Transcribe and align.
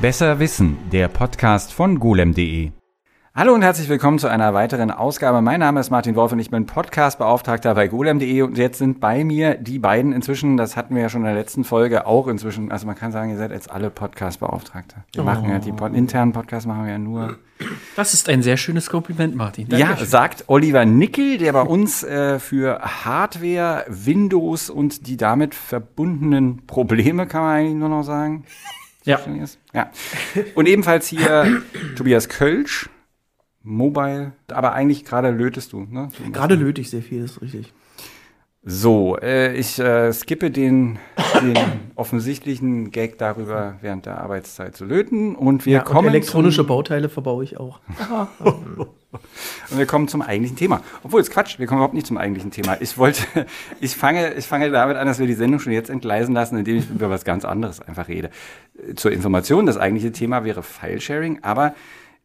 Besser 0.00 0.38
Wissen, 0.38 0.78
der 0.92 1.08
Podcast 1.08 1.72
von 1.72 1.98
golem.de. 1.98 2.70
Hallo 3.34 3.52
und 3.52 3.62
herzlich 3.62 3.88
willkommen 3.88 4.20
zu 4.20 4.28
einer 4.28 4.54
weiteren 4.54 4.92
Ausgabe. 4.92 5.42
Mein 5.42 5.58
Name 5.58 5.80
ist 5.80 5.90
Martin 5.90 6.14
Wolf 6.14 6.30
und 6.30 6.38
ich 6.38 6.50
bin 6.50 6.66
Podcastbeauftragter 6.66 7.74
bei 7.74 7.88
golem.de 7.88 8.42
und 8.42 8.56
jetzt 8.56 8.78
sind 8.78 9.00
bei 9.00 9.24
mir 9.24 9.56
die 9.56 9.80
beiden 9.80 10.12
inzwischen, 10.12 10.56
das 10.56 10.76
hatten 10.76 10.94
wir 10.94 11.02
ja 11.02 11.08
schon 11.08 11.22
in 11.22 11.26
der 11.26 11.34
letzten 11.34 11.64
Folge 11.64 12.06
auch 12.06 12.28
inzwischen, 12.28 12.70
also 12.70 12.86
man 12.86 12.94
kann 12.94 13.10
sagen, 13.10 13.30
ihr 13.30 13.38
seid 13.38 13.50
jetzt 13.50 13.72
alle 13.72 13.90
Podcastbeauftragte. 13.90 15.02
Wir 15.14 15.22
oh. 15.22 15.24
machen 15.24 15.50
ja 15.50 15.58
die 15.58 15.72
Pod 15.72 15.92
internen 15.92 16.32
Podcasts 16.32 16.68
machen 16.68 16.84
wir 16.84 16.92
ja 16.92 16.98
nur. 16.98 17.36
Das 17.96 18.14
ist 18.14 18.28
ein 18.28 18.44
sehr 18.44 18.56
schönes 18.56 18.88
Kompliment, 18.90 19.34
Martin. 19.34 19.68
Dankeschön. 19.68 19.96
Ja, 19.98 20.04
sagt 20.04 20.44
Oliver 20.46 20.84
Nickel, 20.84 21.38
der 21.38 21.54
bei 21.54 21.62
uns 21.62 22.04
äh, 22.04 22.38
für 22.38 22.78
Hardware, 22.78 23.84
Windows 23.88 24.70
und 24.70 25.08
die 25.08 25.16
damit 25.16 25.56
verbundenen 25.56 26.68
Probleme, 26.68 27.26
kann 27.26 27.42
man 27.42 27.56
eigentlich 27.56 27.74
nur 27.74 27.88
noch 27.88 28.04
sagen. 28.04 28.44
Ja. 29.08 29.20
ja. 29.72 29.90
Und 30.54 30.66
ebenfalls 30.68 31.08
hier 31.08 31.62
Tobias 31.96 32.28
Kölsch 32.28 32.90
Mobile, 33.62 34.32
aber 34.48 34.72
eigentlich 34.72 35.04
gerade 35.04 35.30
lötest 35.30 35.72
du, 35.72 35.80
ne? 35.80 36.08
Gerade 36.32 36.54
löte 36.54 36.80
ich 36.80 36.90
sehr 36.90 37.02
viel, 37.02 37.24
ist 37.24 37.42
richtig. 37.42 37.72
So, 38.64 39.16
äh, 39.22 39.54
ich 39.56 39.78
äh, 39.78 40.12
skippe 40.12 40.50
den, 40.50 40.98
den 41.40 41.56
offensichtlichen 41.94 42.90
Gag 42.90 43.16
darüber, 43.16 43.76
während 43.80 44.04
der 44.04 44.20
Arbeitszeit 44.20 44.76
zu 44.76 44.84
löten. 44.84 45.36
Und 45.36 45.64
wir 45.64 45.74
ja, 45.74 45.80
kommen. 45.80 46.08
Und 46.08 46.14
elektronische 46.14 46.64
Bauteile 46.64 47.08
verbaue 47.08 47.44
ich 47.44 47.58
auch. 47.58 47.80
und 49.70 49.78
wir 49.78 49.86
kommen 49.86 50.08
zum 50.08 50.22
eigentlichen 50.22 50.56
Thema. 50.56 50.82
Obwohl, 51.04 51.20
es 51.20 51.30
Quatsch, 51.30 51.58
wir 51.58 51.66
kommen 51.66 51.78
überhaupt 51.78 51.94
nicht 51.94 52.06
zum 52.06 52.18
eigentlichen 52.18 52.50
Thema. 52.50 52.76
Ich 52.80 52.98
wollte, 52.98 53.22
ich 53.80 53.96
fange, 53.96 54.34
ich 54.34 54.46
fange 54.46 54.70
damit 54.70 54.96
an, 54.96 55.06
dass 55.06 55.20
wir 55.20 55.26
die 55.26 55.34
Sendung 55.34 55.60
schon 55.60 55.72
jetzt 55.72 55.88
entgleisen 55.88 56.34
lassen, 56.34 56.58
indem 56.58 56.78
ich 56.78 56.90
über 56.90 57.10
was 57.10 57.24
ganz 57.24 57.44
anderes 57.44 57.80
einfach 57.80 58.08
rede. 58.08 58.30
Zur 58.96 59.12
Information, 59.12 59.66
das 59.66 59.78
eigentliche 59.78 60.12
Thema 60.12 60.44
wäre 60.44 60.62
File-Sharing, 60.64 61.40
aber 61.42 61.74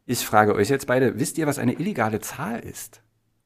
ich 0.05 0.25
frage 0.25 0.55
euch 0.55 0.69
jetzt 0.69 0.87
beide, 0.87 1.19
wisst 1.19 1.37
ihr, 1.37 1.47
was 1.47 1.59
eine 1.59 1.73
illegale 1.73 2.19
Zahl 2.19 2.59
ist? 2.59 3.01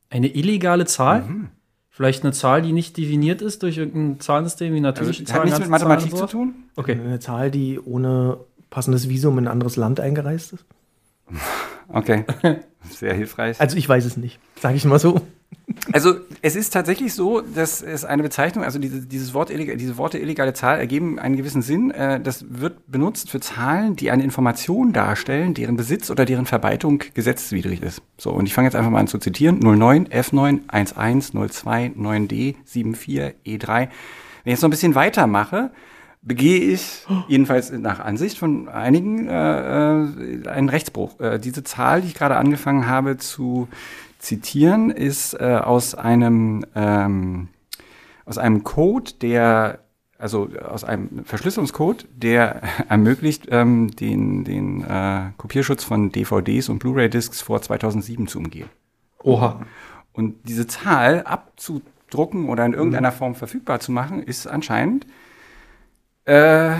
Eine 0.10 0.28
illegale 0.30 0.86
Zahl? 0.86 1.22
Mhm. 1.24 1.50
Vielleicht 1.98 2.24
eine 2.24 2.32
Zahl, 2.32 2.62
die 2.62 2.74
nicht 2.74 2.96
definiert 2.96 3.42
ist 3.42 3.64
durch 3.64 3.80
irgendein 3.80 4.20
Zahlensystem 4.20 4.72
wie 4.72 4.82
natürliche 4.82 5.24
also, 5.24 5.34
Zahlen. 5.34 5.40
Hat 5.40 5.46
nichts 5.46 5.60
mit 5.62 5.70
Mathematik 5.70 6.16
zu 6.16 6.28
tun? 6.28 6.54
Okay. 6.76 6.92
Eine 6.92 7.20
Zahl, 7.20 7.50
die 7.50 7.80
ohne 7.80 8.38
passendes 8.70 9.10
Visum 9.10 9.40
in 9.40 9.46
ein 9.46 9.52
anderes 9.52 9.78
Land 9.78 10.00
eingereist 10.00 10.54
ist? 10.54 10.66
Okay. 11.90 12.26
Sehr 12.90 13.14
hilfreich. 13.14 13.62
Also 13.62 13.78
ich 13.78 13.88
weiß 13.88 14.04
es 14.04 14.18
nicht, 14.18 14.42
sage 14.60 14.76
ich 14.76 14.84
mal 14.84 15.00
so. 15.00 15.22
Also 15.92 16.16
es 16.42 16.56
ist 16.56 16.72
tatsächlich 16.72 17.14
so, 17.14 17.42
dass 17.42 17.82
es 17.82 18.04
eine 18.04 18.24
Bezeichnung, 18.24 18.64
also 18.64 18.80
diese, 18.80 19.02
dieses 19.02 19.34
Wort, 19.34 19.50
diese 19.50 19.98
Worte 19.98 20.18
illegale 20.18 20.54
Zahl 20.54 20.80
ergeben 20.80 21.20
einen 21.20 21.38
gewissen 21.38 21.62
Sinn. 21.62 21.92
Äh, 21.92 22.20
das 22.20 22.46
wird 22.50 22.92
benutzt 22.92 23.30
für 23.30 23.40
Zahlen, 23.40 23.96
die 23.96 24.12
eine 24.12 24.24
Information 24.24 24.92
darstellen, 24.92 25.54
deren 25.54 25.78
Besitz 25.78 26.10
oder 26.10 26.26
deren 26.26 26.46
Verbreitung 26.46 27.04
gesetzeswidrig 27.14 27.82
ist. 27.82 28.02
So, 28.18 28.32
und 28.32 28.46
ich 28.46 28.54
fange 28.54 28.68
jetzt 28.68 28.76
einfach 28.76 28.92
mal 28.92 29.00
an 29.00 29.08
zu 29.08 29.18
zitieren. 29.18 29.60
09, 29.60 30.08
F9, 30.08 30.62
11, 30.72 31.32
02, 31.52 31.94
9D, 31.98 32.56
74, 32.66 33.36
E3. 33.46 33.80
Wenn 33.80 33.90
ich 34.46 34.52
jetzt 34.52 34.62
noch 34.62 34.70
ein 34.70 34.72
bisschen 34.72 34.96
weitermache, 34.96 35.72
begehe 36.22 36.60
ich, 36.60 37.06
jedenfalls 37.28 37.72
nach 37.72 38.00
Ansicht 38.00 38.38
von 38.38 38.68
einigen, 38.68 39.28
äh, 39.28 39.34
äh, 39.34 40.48
einen 40.48 40.70
Rechtsbruch. 40.70 41.20
Äh, 41.20 41.40
diese 41.40 41.64
Zahl, 41.64 42.02
die 42.02 42.08
ich 42.08 42.16
gerade 42.16 42.36
angefangen 42.36 42.88
habe 42.88 43.18
zu 43.18 43.68
zitieren, 44.28 44.90
ist 44.90 45.34
äh, 45.36 45.60
aus 45.64 45.96
einem 45.96 46.66
ähm, 46.76 47.48
aus 48.26 48.38
einem 48.38 48.66
Code, 48.66 49.14
der 49.22 49.80
also 50.20 50.50
aus 50.68 50.84
einem 50.84 51.24
Verschlüsselungscode, 51.24 52.08
der 52.14 52.62
ermöglicht, 52.90 53.48
ähm, 53.52 53.92
den, 53.92 54.44
den 54.44 54.84
äh, 54.84 55.32
Kopierschutz 55.38 55.84
von 55.84 56.12
DVDs 56.12 56.70
und 56.70 56.80
Blu-ray-Discs 56.80 57.42
vor 57.42 57.62
2007 57.62 58.28
zu 58.28 58.40
umgehen. 58.40 58.70
Oha. 59.24 59.62
Und 60.12 60.36
diese 60.50 60.68
Zahl 60.68 61.22
abzudrucken 61.22 62.50
oder 62.50 62.66
in 62.66 62.74
irgendeiner 62.74 63.12
Form 63.12 63.36
verfügbar 63.36 63.80
zu 63.80 63.92
machen, 63.92 64.24
ist 64.24 64.48
anscheinend 64.48 65.06
äh, 66.26 66.72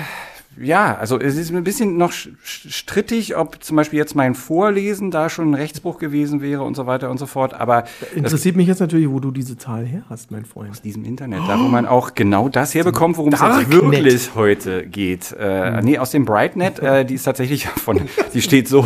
ja, 0.60 0.96
also 0.98 1.20
es 1.20 1.36
ist 1.36 1.54
ein 1.54 1.64
bisschen 1.64 1.98
noch 1.98 2.12
strittig, 2.12 3.36
ob 3.36 3.64
zum 3.64 3.78
Beispiel 3.78 4.00
jetzt 4.00 4.16
mein 4.16 4.36
Vorlesen 4.36 5.12
da 5.12 5.30
schon 5.30 5.52
ein 5.52 5.54
Rechtsbruch 5.54 6.00
gewesen 6.00 6.42
wäre 6.42 6.64
und 6.64 6.76
so 6.76 6.86
weiter 6.86 7.10
und 7.10 7.18
so 7.18 7.26
fort. 7.26 7.54
Aber 7.54 7.86
interessiert 8.16 8.56
mich 8.56 8.68
jetzt 8.68 8.80
natürlich, 8.80 9.10
wo 9.10 9.20
du 9.20 9.32
diese 9.32 9.58
Zahl 9.58 9.86
her 9.86 10.04
hast, 10.10 10.32
mein 10.32 10.46
Freund. 10.46 10.72
Aus 10.72 10.82
diesem 10.82 11.06
Internet, 11.06 11.42
da 11.48 11.60
wo 11.60 11.68
man 11.68 11.86
auch 11.86 12.14
genau 12.16 12.50
das 12.50 12.74
herbekommt, 12.74 13.18
worum 13.18 13.34
es 13.34 13.40
jetzt 13.40 13.72
wirklich 13.72 14.36
heute 14.36 14.86
geht. 14.86 15.32
Äh. 15.40 15.82
Nee, 15.82 15.98
aus 16.00 16.12
dem 16.12 16.26
Brightnet, 16.26 16.80
äh, 16.80 17.06
die 17.06 17.16
ist 17.16 17.24
tatsächlich 17.24 17.68
von, 17.68 18.02
die 18.34 18.42
steht 18.42 18.68
so. 18.68 18.86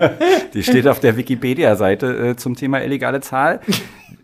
Die 0.54 0.62
steht 0.62 0.86
auf 0.86 1.00
der 1.00 1.16
Wikipedia-Seite 1.16 2.30
äh, 2.30 2.36
zum 2.36 2.56
Thema 2.56 2.82
illegale 2.82 3.20
Zahl. 3.20 3.60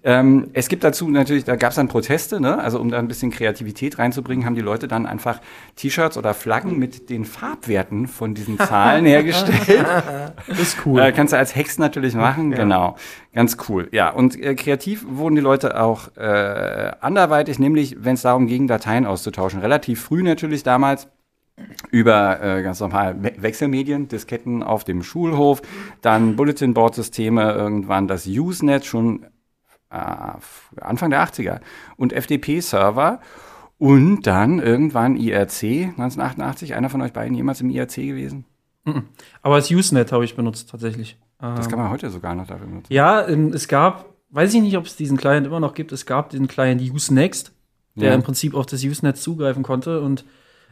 Ähm, 0.02 0.50
es 0.52 0.68
gibt 0.68 0.84
dazu 0.84 1.08
natürlich, 1.08 1.42
da 1.42 1.56
gab 1.56 1.70
es 1.70 1.76
dann 1.76 1.88
Proteste, 1.88 2.40
ne? 2.40 2.58
also 2.58 2.80
um 2.80 2.90
da 2.90 2.98
ein 3.00 3.08
bisschen 3.08 3.32
Kreativität 3.32 3.98
reinzubringen, 3.98 4.46
haben 4.46 4.54
die 4.54 4.60
Leute 4.60 4.86
dann 4.86 5.04
einfach 5.04 5.40
T-Shirts 5.74 6.16
oder 6.16 6.32
Flaggen 6.32 6.78
mit 6.78 7.10
den 7.10 7.24
Farbwerten 7.24 8.06
von 8.06 8.32
diesen 8.32 8.56
Zahlen 8.56 9.04
hergestellt. 9.04 9.84
Das 10.46 10.60
ist 10.60 10.78
cool. 10.86 11.00
Äh, 11.00 11.10
kannst 11.10 11.32
du 11.32 11.38
als 11.38 11.56
Hex 11.56 11.78
natürlich 11.78 12.14
machen, 12.14 12.52
ja. 12.52 12.58
genau. 12.58 12.96
Ganz 13.34 13.56
cool. 13.68 13.88
Ja, 13.90 14.10
und 14.10 14.40
äh, 14.40 14.54
kreativ 14.54 15.04
wurden 15.08 15.34
die 15.34 15.40
Leute 15.40 15.80
auch 15.80 16.16
äh, 16.16 16.92
anderweitig, 17.00 17.58
nämlich 17.58 17.96
wenn 17.98 18.14
es 18.14 18.22
darum 18.22 18.46
ging, 18.46 18.68
Dateien 18.68 19.06
auszutauschen. 19.06 19.60
Relativ 19.60 20.00
früh 20.00 20.22
natürlich 20.22 20.62
damals 20.62 21.08
über 21.90 22.42
äh, 22.42 22.62
ganz 22.62 22.80
normal 22.80 23.22
We 23.22 23.34
Wechselmedien, 23.38 24.08
Disketten 24.08 24.62
auf 24.62 24.84
dem 24.84 25.02
Schulhof, 25.02 25.62
dann 26.02 26.36
Bulletin-Board-Systeme, 26.36 27.52
irgendwann 27.52 28.08
das 28.08 28.26
Usenet 28.26 28.84
schon 28.84 29.24
äh, 29.90 29.96
Anfang 30.80 31.10
der 31.10 31.24
80er 31.24 31.60
und 31.96 32.12
FTP-Server 32.12 33.20
und 33.78 34.26
dann 34.26 34.58
irgendwann 34.58 35.16
IRC 35.16 35.62
1988. 35.96 36.74
Einer 36.74 36.90
von 36.90 37.02
euch 37.02 37.12
beiden 37.12 37.34
jemals 37.34 37.60
im 37.60 37.70
IRC 37.70 37.96
gewesen? 37.96 38.44
Aber 39.42 39.56
das 39.56 39.70
Usenet 39.70 40.12
habe 40.12 40.24
ich 40.24 40.36
benutzt 40.36 40.70
tatsächlich. 40.70 41.18
Das 41.38 41.68
kann 41.68 41.78
man 41.78 41.90
heute 41.90 42.08
sogar 42.08 42.34
noch 42.34 42.46
dafür 42.46 42.66
benutzen. 42.66 42.92
Ja, 42.92 43.26
ähm, 43.28 43.52
es 43.52 43.68
gab, 43.68 44.06
weiß 44.30 44.54
ich 44.54 44.62
nicht, 44.62 44.76
ob 44.78 44.86
es 44.86 44.96
diesen 44.96 45.18
Client 45.18 45.46
immer 45.46 45.60
noch 45.60 45.74
gibt. 45.74 45.92
Es 45.92 46.06
gab 46.06 46.30
den 46.30 46.48
Client 46.48 46.80
Usenext, 46.80 47.52
der 47.94 48.08
ja. 48.08 48.14
im 48.14 48.22
Prinzip 48.22 48.54
auf 48.54 48.64
das 48.64 48.82
Usenet 48.82 49.18
zugreifen 49.18 49.62
konnte 49.62 50.00
und 50.00 50.24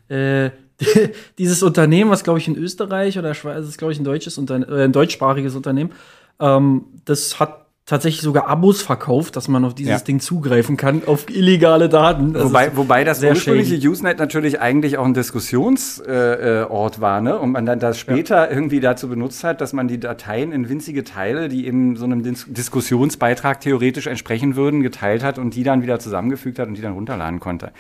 äh, 0.09 0.51
dieses 1.39 1.63
Unternehmen, 1.63 2.11
was 2.11 2.25
glaube 2.25 2.39
ich 2.39 2.49
in 2.49 2.57
Österreich 2.57 3.19
oder 3.19 3.35
Schweiz, 3.35 3.67
ist 3.67 3.79
glaube 3.79 3.93
ich 3.93 4.01
ein 4.01 4.05
deutsches 4.05 4.39
Unterne 4.39 4.67
äh, 4.67 4.85
ein 4.85 4.93
deutschsprachiges 4.93 5.55
Unternehmen, 5.55 5.93
ähm, 6.41 6.85
das 7.05 7.39
hat 7.39 7.65
tatsächlich 7.87 8.23
sogar 8.23 8.47
Abos 8.49 8.81
verkauft, 8.81 9.37
dass 9.37 9.47
man 9.49 9.65
auf 9.65 9.75
dieses 9.75 9.93
ja. 9.93 9.99
Ding 9.99 10.19
zugreifen 10.19 10.79
kann, 10.79 11.03
auf 11.05 11.29
illegale 11.29 11.91
Daten. 11.91 12.33
Das 12.33 12.45
wobei, 12.45 12.75
wobei 12.77 13.05
das 13.05 13.23
ursprüngliche 13.23 13.77
Usenet 13.87 14.19
natürlich 14.19 14.59
eigentlich 14.59 14.97
auch 14.97 15.05
ein 15.05 15.13
Diskussionsort 15.13 16.09
äh, 16.09 16.63
äh, 16.63 17.01
war, 17.01 17.21
ne? 17.21 17.39
Und 17.39 17.53
man 17.53 17.67
dann 17.67 17.79
das 17.79 17.99
später 17.99 18.47
ja. 18.47 18.51
irgendwie 18.51 18.81
dazu 18.81 19.09
benutzt 19.09 19.45
hat, 19.45 19.61
dass 19.61 19.75
man 19.75 19.87
die 19.87 20.01
Dateien 20.01 20.53
in 20.53 20.71
winzige 20.71 21.05
Teile, 21.05 21.49
die 21.49 21.67
eben 21.67 21.97
so 21.97 22.07
einem 22.07 22.23
Dis 22.23 22.47
Diskussionsbeitrag 22.49 23.61
theoretisch 23.61 24.07
entsprechen 24.07 24.57
würden, 24.57 24.83
geteilt 24.83 25.23
hat 25.23 25.39
und 25.39 25.55
die 25.55 25.63
dann 25.63 25.83
wieder 25.83 25.99
zusammengefügt 25.99 26.59
hat 26.59 26.69
und 26.69 26.75
die 26.75 26.83
dann 26.83 26.95
runterladen 26.95 27.39
konnte. 27.39 27.73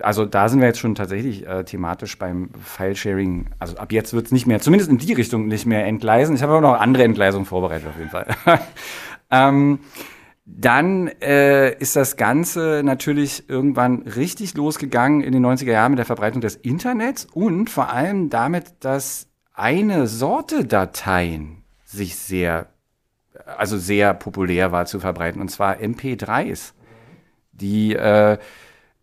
Also 0.00 0.24
da 0.24 0.48
sind 0.48 0.60
wir 0.60 0.68
jetzt 0.68 0.78
schon 0.78 0.94
tatsächlich 0.94 1.46
äh, 1.46 1.64
thematisch 1.64 2.18
beim 2.18 2.50
File-Sharing. 2.62 3.50
Also 3.58 3.76
ab 3.76 3.92
jetzt 3.92 4.14
wird 4.14 4.26
es 4.26 4.32
nicht 4.32 4.46
mehr, 4.46 4.60
zumindest 4.60 4.90
in 4.90 4.98
die 4.98 5.12
Richtung 5.12 5.48
nicht 5.48 5.66
mehr 5.66 5.84
entgleisen. 5.86 6.34
Ich 6.34 6.42
habe 6.42 6.52
aber 6.52 6.60
noch 6.62 6.80
andere 6.80 7.04
Entgleisungen 7.04 7.46
vorbereitet 7.46 7.88
auf 7.88 7.98
jeden 7.98 8.10
Fall. 8.10 8.26
Ähm, 9.34 9.78
dann 10.44 11.08
äh, 11.22 11.74
ist 11.78 11.96
das 11.96 12.16
Ganze 12.16 12.82
natürlich 12.84 13.48
irgendwann 13.48 14.02
richtig 14.02 14.54
losgegangen 14.54 15.22
in 15.22 15.32
den 15.32 15.44
90er 15.44 15.72
Jahren 15.72 15.92
mit 15.92 15.98
der 15.98 16.06
Verbreitung 16.06 16.40
des 16.40 16.56
Internets 16.56 17.26
und 17.32 17.70
vor 17.70 17.90
allem 17.90 18.28
damit, 18.28 18.74
dass 18.80 19.28
eine 19.54 20.06
Sorte 20.06 20.64
Dateien 20.64 21.64
sich 21.84 22.16
sehr, 22.16 22.66
also 23.56 23.78
sehr 23.78 24.14
populär 24.14 24.72
war 24.72 24.86
zu 24.86 25.00
verbreiten, 25.00 25.40
und 25.40 25.48
zwar 25.48 25.76
MP3s. 25.76 26.72
Die 27.52 27.94
äh, 27.94 28.38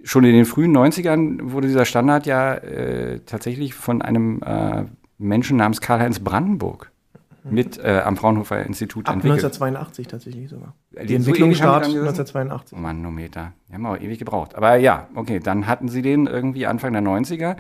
schon 0.04 0.24
in 0.24 0.34
den 0.34 0.46
frühen 0.46 0.76
90ern 0.76 1.52
wurde 1.52 1.68
dieser 1.68 1.86
Standard 1.86 2.26
ja 2.26 2.56
äh, 2.56 3.20
tatsächlich 3.26 3.74
von 3.74 4.02
einem 4.02 4.42
äh, 4.44 4.86
Menschen 5.18 5.58
namens 5.58 5.82
Karl-Heinz 5.82 6.20
Brandenburg 6.20 6.92
mit 7.44 7.78
äh, 7.78 8.02
am 8.04 8.18
Fraunhofer 8.18 8.66
Institut 8.66 9.08
Ab 9.08 9.16
entwickelt. 9.16 9.44
1982 9.44 10.08
tatsächlich 10.08 10.50
sogar. 10.50 10.74
Die, 10.92 11.08
die 11.08 11.16
Entwicklung 11.16 11.54
startet 11.54 11.90
1982. 11.90 12.78
Oh 12.78 12.82
Manometer. 12.82 13.54
Die 13.70 13.74
haben 13.74 13.86
auch 13.86 13.98
ewig 13.98 14.20
gebraucht. 14.20 14.56
Aber 14.56 14.76
ja, 14.76 15.08
okay, 15.16 15.40
dann 15.40 15.68
hatten 15.68 15.90
sie 15.90 16.02
den 16.02 16.28
irgendwie 16.28 16.68
Anfang 16.68 16.94
der 16.94 17.02
90er 17.02 17.56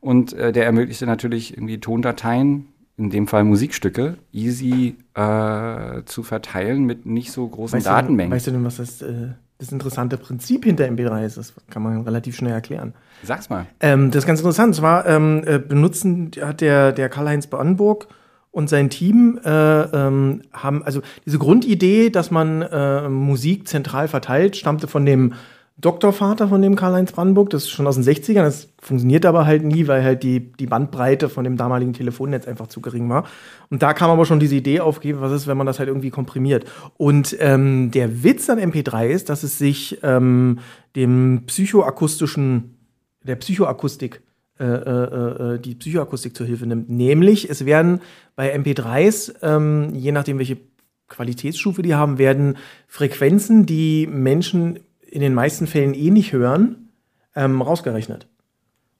und 0.00 0.32
äh, 0.32 0.52
der 0.52 0.66
ermöglichte 0.66 1.06
natürlich 1.06 1.56
irgendwie 1.56 1.78
Tondateien, 1.78 2.68
in 2.96 3.10
dem 3.10 3.26
Fall 3.26 3.44
Musikstücke, 3.44 4.18
easy 4.32 4.96
äh, 5.14 6.02
zu 6.04 6.22
verteilen 6.22 6.84
mit 6.84 7.06
nicht 7.06 7.32
so 7.32 7.48
großen 7.48 7.78
weißt 7.78 7.86
Datenmengen. 7.86 8.30
Du, 8.30 8.36
weißt 8.36 8.46
du 8.48 8.50
denn, 8.50 8.64
was 8.64 8.76
das 8.76 9.02
äh, 9.02 9.28
das 9.60 9.72
interessante 9.72 10.16
Prinzip 10.16 10.64
hinter 10.64 10.84
MP3 10.84 11.24
ist. 11.24 11.36
Das 11.36 11.52
kann 11.70 11.82
man 11.82 12.02
relativ 12.02 12.36
schnell 12.36 12.52
erklären. 12.52 12.94
Sag's 13.22 13.50
mal. 13.50 13.66
Ähm, 13.80 14.10
das 14.10 14.24
ist 14.24 14.26
ganz 14.26 14.40
interessant. 14.40 14.74
Zwar 14.74 15.06
ähm, 15.06 15.42
äh, 15.46 15.58
benutzen 15.58 16.30
hat 16.40 16.60
der, 16.60 16.92
der 16.92 17.08
Karl-Heinz 17.08 17.46
Brandenburg 17.46 18.08
und 18.50 18.68
sein 18.68 18.90
Team 18.90 19.38
äh, 19.44 19.50
ähm, 19.50 20.42
haben, 20.52 20.82
also 20.82 21.02
diese 21.24 21.38
Grundidee, 21.38 22.10
dass 22.10 22.30
man 22.30 22.62
äh, 22.62 23.08
Musik 23.08 23.68
zentral 23.68 24.08
verteilt, 24.08 24.56
stammte 24.56 24.88
von 24.88 25.06
dem 25.06 25.34
Doktorvater 25.80 26.48
von 26.48 26.62
dem 26.62 26.76
Karl-Heinz 26.76 27.12
Brandenburg, 27.12 27.50
das 27.50 27.64
ist 27.64 27.70
schon 27.70 27.86
aus 27.86 27.94
den 27.94 28.04
60ern, 28.04 28.42
das 28.42 28.68
funktioniert 28.80 29.24
aber 29.24 29.46
halt 29.46 29.64
nie, 29.64 29.86
weil 29.86 30.02
halt 30.02 30.22
die, 30.22 30.52
die 30.52 30.66
Bandbreite 30.66 31.28
von 31.28 31.44
dem 31.44 31.56
damaligen 31.56 31.92
Telefonnetz 31.92 32.46
einfach 32.46 32.66
zu 32.66 32.80
gering 32.80 33.08
war. 33.08 33.26
Und 33.70 33.82
da 33.82 33.94
kam 33.94 34.10
aber 34.10 34.26
schon 34.26 34.40
diese 34.40 34.56
Idee 34.56 34.80
auf, 34.80 35.00
was 35.02 35.32
ist, 35.32 35.46
wenn 35.46 35.56
man 35.56 35.66
das 35.66 35.78
halt 35.78 35.88
irgendwie 35.88 36.10
komprimiert. 36.10 36.64
Und 36.96 37.36
ähm, 37.40 37.90
der 37.90 38.22
Witz 38.22 38.50
an 38.50 38.58
MP3 38.58 39.08
ist, 39.08 39.28
dass 39.28 39.42
es 39.42 39.58
sich 39.58 39.98
ähm, 40.02 40.58
dem 40.96 41.44
psychoakustischen, 41.46 42.76
der 43.22 43.36
Psychoakustik 43.36 44.22
äh, 44.58 44.64
äh, 44.64 45.54
äh, 45.54 45.58
die 45.58 45.74
Psychoakustik 45.74 46.36
zur 46.36 46.46
Hilfe 46.46 46.66
nimmt. 46.66 46.90
Nämlich, 46.90 47.48
es 47.48 47.64
werden 47.64 48.00
bei 48.36 48.54
MP3s, 48.54 49.34
ähm, 49.42 49.94
je 49.94 50.12
nachdem, 50.12 50.36
welche 50.36 50.58
Qualitätsstufe 51.08 51.80
die 51.80 51.94
haben, 51.94 52.18
werden 52.18 52.58
Frequenzen, 52.86 53.64
die 53.64 54.06
Menschen 54.06 54.80
in 55.10 55.20
den 55.20 55.34
meisten 55.34 55.66
Fällen 55.66 55.94
eh 55.94 56.10
nicht 56.10 56.32
hören, 56.32 56.90
ähm, 57.34 57.62
rausgerechnet. 57.62 58.28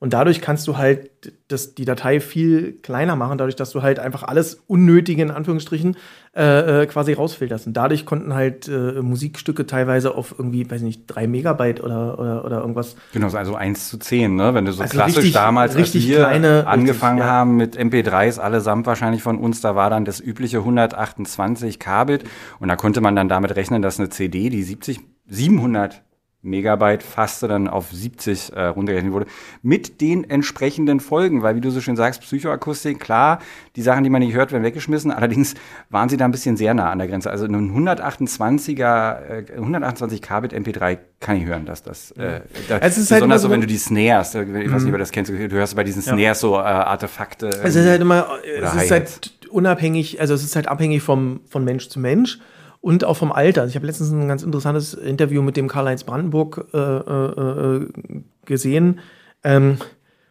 Und 0.01 0.15
dadurch 0.15 0.41
kannst 0.41 0.67
du 0.67 0.79
halt 0.79 1.11
das, 1.49 1.75
die 1.75 1.85
Datei 1.85 2.21
viel 2.21 2.73
kleiner 2.81 3.17
machen, 3.17 3.37
dadurch, 3.37 3.55
dass 3.55 3.71
du 3.71 3.83
halt 3.83 3.99
einfach 3.99 4.23
alles 4.23 4.55
Unnötige 4.67 5.21
in 5.21 5.31
Anführungsstrichen 5.31 5.95
äh, 6.35 6.85
äh, 6.85 6.87
quasi 6.87 7.13
rausfilterst. 7.13 7.67
Und 7.67 7.75
dadurch 7.75 8.07
konnten 8.07 8.33
halt 8.33 8.67
äh, 8.67 9.03
Musikstücke 9.03 9.67
teilweise 9.67 10.15
auf 10.15 10.35
irgendwie, 10.39 10.69
weiß 10.71 10.81
nicht, 10.81 11.03
drei 11.07 11.27
Megabyte 11.27 11.83
oder, 11.83 12.19
oder, 12.19 12.47
oder 12.47 12.61
irgendwas. 12.61 12.97
Genau, 13.13 13.31
also 13.31 13.55
eins 13.57 13.91
zu 13.91 13.99
zehn, 13.99 14.37
ne? 14.37 14.55
Wenn 14.55 14.65
du 14.65 14.73
so 14.73 14.81
also 14.81 14.91
klassisch 14.91 15.19
richtig, 15.19 15.33
damals, 15.35 15.77
richtig 15.77 16.05
als 16.05 16.11
wir 16.11 16.25
kleine, 16.25 16.67
angefangen 16.67 17.19
richtig, 17.19 17.29
ja. 17.29 17.35
haben 17.35 17.57
mit 17.57 17.77
MP3s, 17.77 18.39
allesamt 18.39 18.87
wahrscheinlich 18.87 19.23
von 19.23 19.39
uns, 19.39 19.61
da 19.61 19.77
war 19.77 19.91
dann 19.91 20.07
das 20.07 20.19
übliche 20.19 20.59
128 20.59 21.79
Kbit 21.79 22.25
und 22.59 22.69
da 22.69 22.77
konnte 22.77 23.03
man 23.03 23.15
dann 23.17 23.29
damit 23.29 23.55
rechnen, 23.55 23.83
dass 23.83 23.99
eine 23.99 24.09
CD, 24.09 24.49
die 24.49 24.63
70, 24.63 25.01
700 25.31 26.03
Megabyte 26.43 27.03
fast 27.03 27.43
dann 27.43 27.69
auf 27.69 27.91
70 27.93 28.53
äh, 28.55 28.67
runtergerechnet 28.67 29.13
wurde, 29.13 29.27
mit 29.63 30.01
den 30.01 30.29
entsprechenden 30.29 31.01
Folgen, 31.01 31.43
weil 31.43 31.55
wie 31.55 31.61
du 31.61 31.71
so 31.71 31.83
schön 31.83 31.97
sagst, 31.97 32.23
Psychoakustik, 32.23 32.99
klar, 32.99 33.41
die 33.77 33.83
Sachen, 33.83 34.05
die 34.05 34.11
man 34.11 34.23
nicht 34.23 34.35
hört, 34.35 34.51
werden 34.51 34.65
weggeschmissen, 34.65 35.11
allerdings 35.11 35.55
waren 35.91 36.09
sie 36.09 36.17
da 36.17 36.25
ein 36.25 36.31
bisschen 36.31 36.57
sehr 36.57 36.73
nah 36.73 36.91
an 36.91 36.99
der 36.99 37.09
Grenze. 37.09 37.31
Also 37.31 37.45
ein 37.45 37.55
128er, 37.55 39.51
äh, 39.51 39.53
128 39.57 40.23
Kbit 40.23 40.55
MP3 40.55 40.99
kann 41.21 41.37
ich 41.37 41.45
hören, 41.45 41.67
dass 41.67 41.83
das, 41.83 42.13
äh, 42.13 42.41
da, 42.69 42.79
es 42.79 42.97
ist 42.97 43.11
halt 43.11 43.21
besonders 43.21 43.43
halt 43.43 43.43
so, 43.43 43.51
wenn 43.51 43.61
du 43.61 43.67
die 43.67 43.77
Snares, 43.77 44.35
äh, 44.35 44.43
ich 44.43 44.73
weiß 44.73 44.83
nicht, 44.83 44.93
ob 44.93 44.93
du 44.93 44.99
das 44.99 45.13
kennst, 45.13 45.31
du 45.31 45.51
hörst 45.51 45.77
bei 45.77 45.85
diesen 45.85 46.01
Snares 46.01 46.21
ja. 46.23 46.35
so 46.35 46.55
äh, 46.55 46.61
Artefakte. 46.61 47.51
Es 47.63 47.77
ist 47.77 47.87
halt 47.87 48.01
immer, 48.01 48.29
es 48.63 48.75
ist 48.75 48.91
halt 48.91 49.33
unabhängig, 49.51 50.23
also 50.23 50.33
es 50.33 50.43
ist 50.43 50.57
halt 50.57 50.69
abhängig 50.69 51.03
vom, 51.03 51.41
von 51.51 51.65
Mensch 51.65 51.91
zu 51.91 52.01
Mensch 52.01 52.39
und 52.81 53.05
auch 53.05 53.17
vom 53.17 53.33
Alter. 53.33 53.63
Also 53.63 53.71
ich 53.71 53.77
habe 53.77 53.87
letztens 53.87 54.11
ein 54.11 54.29
ganz 54.29 54.43
interessantes 54.43 54.95
Interview 54.95 55.43
mit 55.43 55.57
dem 55.57 55.69
Karl-Heinz 55.69 56.05
Brandenburg 56.05 56.67
äh, 56.73 56.79
äh, 56.79 57.77
äh, 57.77 57.89
gesehen, 58.47 59.01
ähm, 59.45 59.77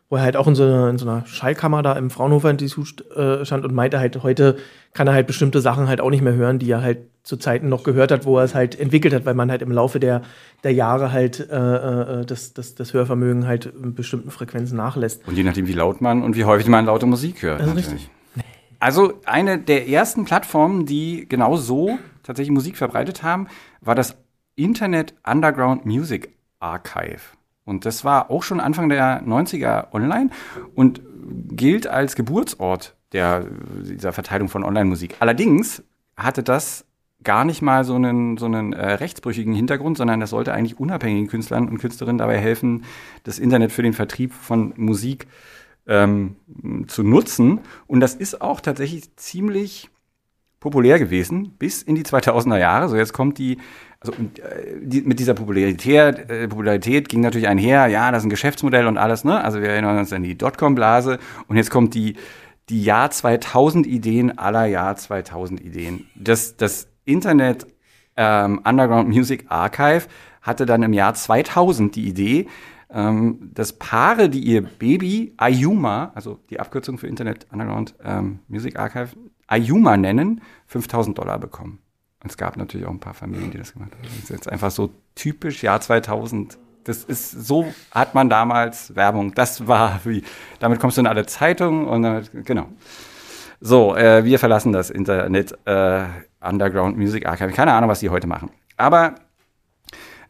wo 0.10 0.16
er 0.16 0.24
halt 0.24 0.36
auch 0.36 0.48
in 0.48 0.56
so, 0.56 0.63
einer, 0.63 0.90
in 0.90 0.98
so 0.98 1.07
einer 1.07 1.25
Schallkammer 1.28 1.84
da 1.84 1.94
im 1.94 2.10
Fraunhofer-Institut 2.10 3.12
äh, 3.16 3.46
stand 3.46 3.63
und 3.63 3.74
meinte 3.75 4.00
halt, 4.00 4.24
heute 4.24 4.57
kann 4.94 5.06
er 5.06 5.13
halt 5.13 5.28
bestimmte 5.28 5.62
Sachen 5.62 5.88
halt 5.88 6.01
auch 6.01 6.10
nicht 6.10 6.24
mehr 6.24 6.34
hören, 6.34 6.57
die 6.57 6.72
er 6.72 6.81
halt 6.81 7.00
zu 7.22 7.38
Zeiten 7.38 7.69
noch 7.69 7.84
gehört 7.84 8.12
hat, 8.12 8.25
wo 8.25 8.40
er 8.40 8.44
es 8.44 8.56
halt 8.56 8.80
entwickelt 8.80 9.13
hat, 9.13 9.25
weil 9.25 9.36
man 9.36 9.52
halt 9.52 9.62
im 9.62 9.72
Laufe 9.72 10.00
der, 10.00 10.24
der 10.63 10.74
Jahre 10.74 11.12
halt 11.12 11.48
äh, 11.52 12.22
äh, 12.22 12.25
das, 12.25 12.54
das, 12.54 12.74
das 12.74 12.94
Hörvermögen 12.94 13.45
halt 13.45 13.68
in 13.68 13.94
bestimmten 13.94 14.31
Frequenzen 14.31 14.78
nachlässt. 14.78 15.28
Und 15.28 15.38
je 15.38 15.44
nachdem, 15.44 15.68
wie 15.68 15.74
laut 15.74 16.02
man 16.02 16.24
und 16.24 16.36
wie 16.36 16.45
häufig 16.45 16.68
man 16.68 16.86
laute 16.86 17.06
Musik 17.06 17.44
hört. 17.44 17.62
Also 17.62 17.74
richtig. 17.74 18.10
Also 18.80 19.13
eine 19.25 19.60
der 19.60 19.90
ersten 19.90 20.24
Plattformen, 20.24 20.86
die 20.86 21.28
genau 21.28 21.57
so 21.57 22.00
tatsächlich 22.30 22.54
Musik 22.54 22.78
verbreitet 22.78 23.24
haben, 23.24 23.48
war 23.81 23.96
das 23.96 24.16
Internet 24.56 25.16
Underground 25.26 25.86
Music 25.86 26.30
Archive. 26.60 27.22
Und 27.66 27.86
das 27.86 28.06
war 28.06 28.30
auch 28.30 28.44
schon 28.44 28.60
Anfang 28.60 28.90
der 28.90 29.24
90er 29.24 29.94
online 29.94 30.30
und 30.76 31.02
gilt 31.50 31.88
als 31.88 32.16
Geburtsort 32.16 32.96
der, 33.14 33.46
dieser 33.84 34.14
Verteilung 34.14 34.48
von 34.48 34.64
Online-Musik. 34.64 35.16
Allerdings 35.20 35.84
hatte 36.16 36.44
das 36.44 36.86
gar 37.24 37.46
nicht 37.46 37.62
mal 37.62 37.84
so 37.84 37.96
einen, 37.96 38.38
so 38.38 38.46
einen 38.46 38.74
äh, 38.74 38.94
rechtsbrüchigen 38.94 39.54
Hintergrund, 39.54 39.98
sondern 39.98 40.20
das 40.20 40.30
sollte 40.30 40.54
eigentlich 40.54 40.80
unabhängigen 40.80 41.28
Künstlern 41.28 41.68
und 41.68 41.80
Künstlerinnen 41.80 42.20
dabei 42.20 42.38
helfen, 42.38 42.86
das 43.24 43.40
Internet 43.40 43.72
für 43.72 43.81
den 43.81 43.94
Vertrieb 43.94 44.34
von 44.34 44.74
Musik 44.78 45.28
ähm, 45.88 46.36
zu 46.88 47.04
nutzen. 47.04 47.62
Und 47.88 48.00
das 48.00 48.14
ist 48.14 48.42
auch 48.42 48.62
tatsächlich 48.62 49.16
ziemlich 49.16 49.90
populär 50.60 51.00
gewesen 51.00 51.56
bis 51.58 51.82
in 51.82 51.96
die 51.96 52.04
2000er 52.04 52.58
Jahre. 52.58 52.90
So 52.90 52.96
jetzt 52.96 53.14
kommt 53.14 53.38
die, 53.38 53.58
also 54.00 54.14
äh, 54.14 55.02
mit 55.02 55.20
dieser 55.20 55.34
Popularität, 55.34 56.30
äh, 56.30 56.48
Popularität 56.48 57.10
ging 57.10 57.22
natürlich 57.22 57.48
einher, 57.48 57.88
ja, 57.88 58.12
das 58.12 58.22
ist 58.24 58.28
ein 58.28 58.30
Geschäftsmodell 58.30 58.88
und 58.88 58.98
alles, 58.98 59.24
ne? 59.24 59.44
Also 59.44 59.62
wir 59.62 59.70
erinnern 59.70 59.98
uns 59.98 60.14
an 60.14 60.24
die 60.24 60.38
Dotcom-Blase 60.38 61.20
und 61.48 61.58
jetzt 61.58 61.72
kommt 61.72 61.94
die 61.94 62.16
die 62.70 62.84
Jahr 62.84 63.10
2000 63.10 63.88
Ideen 63.88 64.38
aller 64.38 64.66
Jahr 64.66 64.96
2000 64.96 65.60
Ideen. 65.62 66.06
Das 66.16 66.56
das 66.56 66.88
Internet 67.06 67.66
ähm, 68.16 68.62
Underground 68.64 69.10
Music 69.10 69.46
Archive 69.50 70.08
hatte 70.42 70.66
dann 70.66 70.84
im 70.84 70.94
Jahr 70.94 71.14
2000 71.14 71.96
die 71.96 72.08
Idee, 72.08 72.48
ähm, 72.92 73.52
dass 73.54 73.74
Paare, 73.74 74.30
die 74.30 74.42
ihr 74.42 74.62
Baby 74.64 75.34
Ayuma, 75.38 76.12
also 76.16 76.40
die 76.50 76.60
Abkürzung 76.60 76.98
für 76.98 77.08
Internet 77.08 77.48
Underground 77.52 77.96
ähm, 78.04 78.40
Music 78.48 78.78
Archive, 78.78 79.10
Ayuma 79.50 79.98
nennen, 79.98 80.42
5000 80.68 81.18
Dollar 81.18 81.40
bekommen. 81.40 81.80
Und 82.24 82.31
es 82.31 82.38
gab 82.38 82.57
natürlich 82.57 82.86
auch 82.86 82.92
ein 82.92 83.00
paar 83.00 83.13
Familien, 83.13 83.51
die 83.51 83.57
das 83.57 83.74
gemacht 83.74 83.92
haben. 83.94 84.04
Das 84.04 84.24
ist 84.24 84.30
jetzt 84.30 84.50
einfach 84.50 84.72
so 84.72 84.92
typisch 85.16 85.63
Jahr 85.63 85.81
2000. 85.81 86.57
Das 86.84 87.04
ist, 87.04 87.31
so 87.31 87.74
hat 87.92 88.13
man 88.13 88.30
damals 88.30 88.96
Werbung. 88.96 89.34
Das 89.34 89.68
war 89.68 90.01
wie, 90.04 90.24
damit 90.60 90.80
kommst 90.80 90.98
du 90.98 91.01
in 91.01 91.07
alle 91.07 91.25
Zeitungen 91.25 91.88
und 91.88 92.04
damit, 92.04 92.46
genau. 92.46 92.68
So, 93.62 93.96
äh, 93.96 94.24
wir 94.24 94.40
verlassen 94.40 94.72
das 94.72 94.90
Internet 94.90 95.57
äh, 95.66 96.06
Underground 96.42 96.98
Music 96.98 97.25
Archive. 97.25 97.52
Keine 97.52 97.74
Ahnung, 97.74 97.90
was 97.90 98.00
die 98.00 98.10
heute 98.10 98.28
machen. 98.28 98.52
Aber 98.78 99.16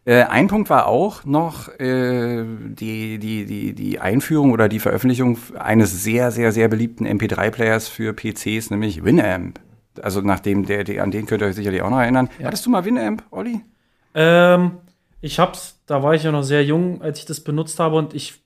äh, 0.05 0.23
ein 0.23 0.47
Punkt 0.47 0.69
war 0.69 0.87
auch 0.87 1.25
noch 1.25 1.67
äh, 1.79 2.43
die, 2.43 3.19
die, 3.19 3.45
die, 3.45 3.73
die 3.73 3.99
Einführung 3.99 4.51
oder 4.51 4.69
die 4.69 4.79
Veröffentlichung 4.79 5.37
eines 5.57 6.03
sehr, 6.03 6.31
sehr, 6.31 6.51
sehr 6.51 6.67
beliebten 6.67 7.05
MP3-Players 7.05 7.87
für 7.87 8.13
PCs, 8.13 8.71
nämlich 8.71 9.03
Winamp. 9.03 9.59
Also 10.01 10.21
nachdem 10.21 10.65
der, 10.65 10.83
der, 10.83 11.03
an 11.03 11.11
den 11.11 11.25
könnt 11.25 11.41
ihr 11.41 11.47
euch 11.47 11.55
sicherlich 11.55 11.81
auch 11.81 11.89
noch 11.89 11.99
erinnern. 11.99 12.29
Ja. 12.39 12.47
Hattest 12.47 12.65
du 12.65 12.69
mal 12.69 12.85
Winamp, 12.85 13.23
Olli? 13.31 13.61
Ähm, 14.15 14.77
ich 15.21 15.39
hab's, 15.39 15.79
da 15.85 16.01
war 16.01 16.15
ich 16.15 16.23
ja 16.23 16.31
noch 16.31 16.43
sehr 16.43 16.63
jung, 16.63 17.01
als 17.01 17.19
ich 17.19 17.25
das 17.25 17.41
benutzt 17.41 17.79
habe 17.79 17.97
und 17.97 18.13
ich 18.13 18.41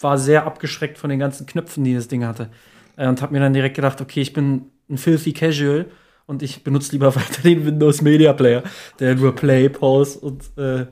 war 0.00 0.18
sehr 0.18 0.44
abgeschreckt 0.44 0.98
von 0.98 1.10
den 1.10 1.18
ganzen 1.18 1.46
Knöpfen, 1.46 1.84
die 1.84 1.94
das 1.94 2.08
Ding 2.08 2.24
hatte. 2.24 2.50
Äh, 2.96 3.08
und 3.08 3.22
hab 3.22 3.30
mir 3.30 3.40
dann 3.40 3.54
direkt 3.54 3.76
gedacht, 3.76 4.00
okay, 4.00 4.20
ich 4.20 4.32
bin 4.32 4.66
ein 4.90 4.98
filthy 4.98 5.32
casual 5.32 5.86
und 6.26 6.42
ich 6.42 6.62
benutze 6.62 6.92
lieber 6.92 7.14
weiter 7.16 7.42
den 7.42 7.64
Windows 7.64 8.02
Media 8.02 8.32
Player, 8.32 8.62
der 9.00 9.14
nur 9.14 9.34
Play, 9.34 9.68
Pause 9.68 10.20
und 10.20 10.44
äh, 10.56 10.86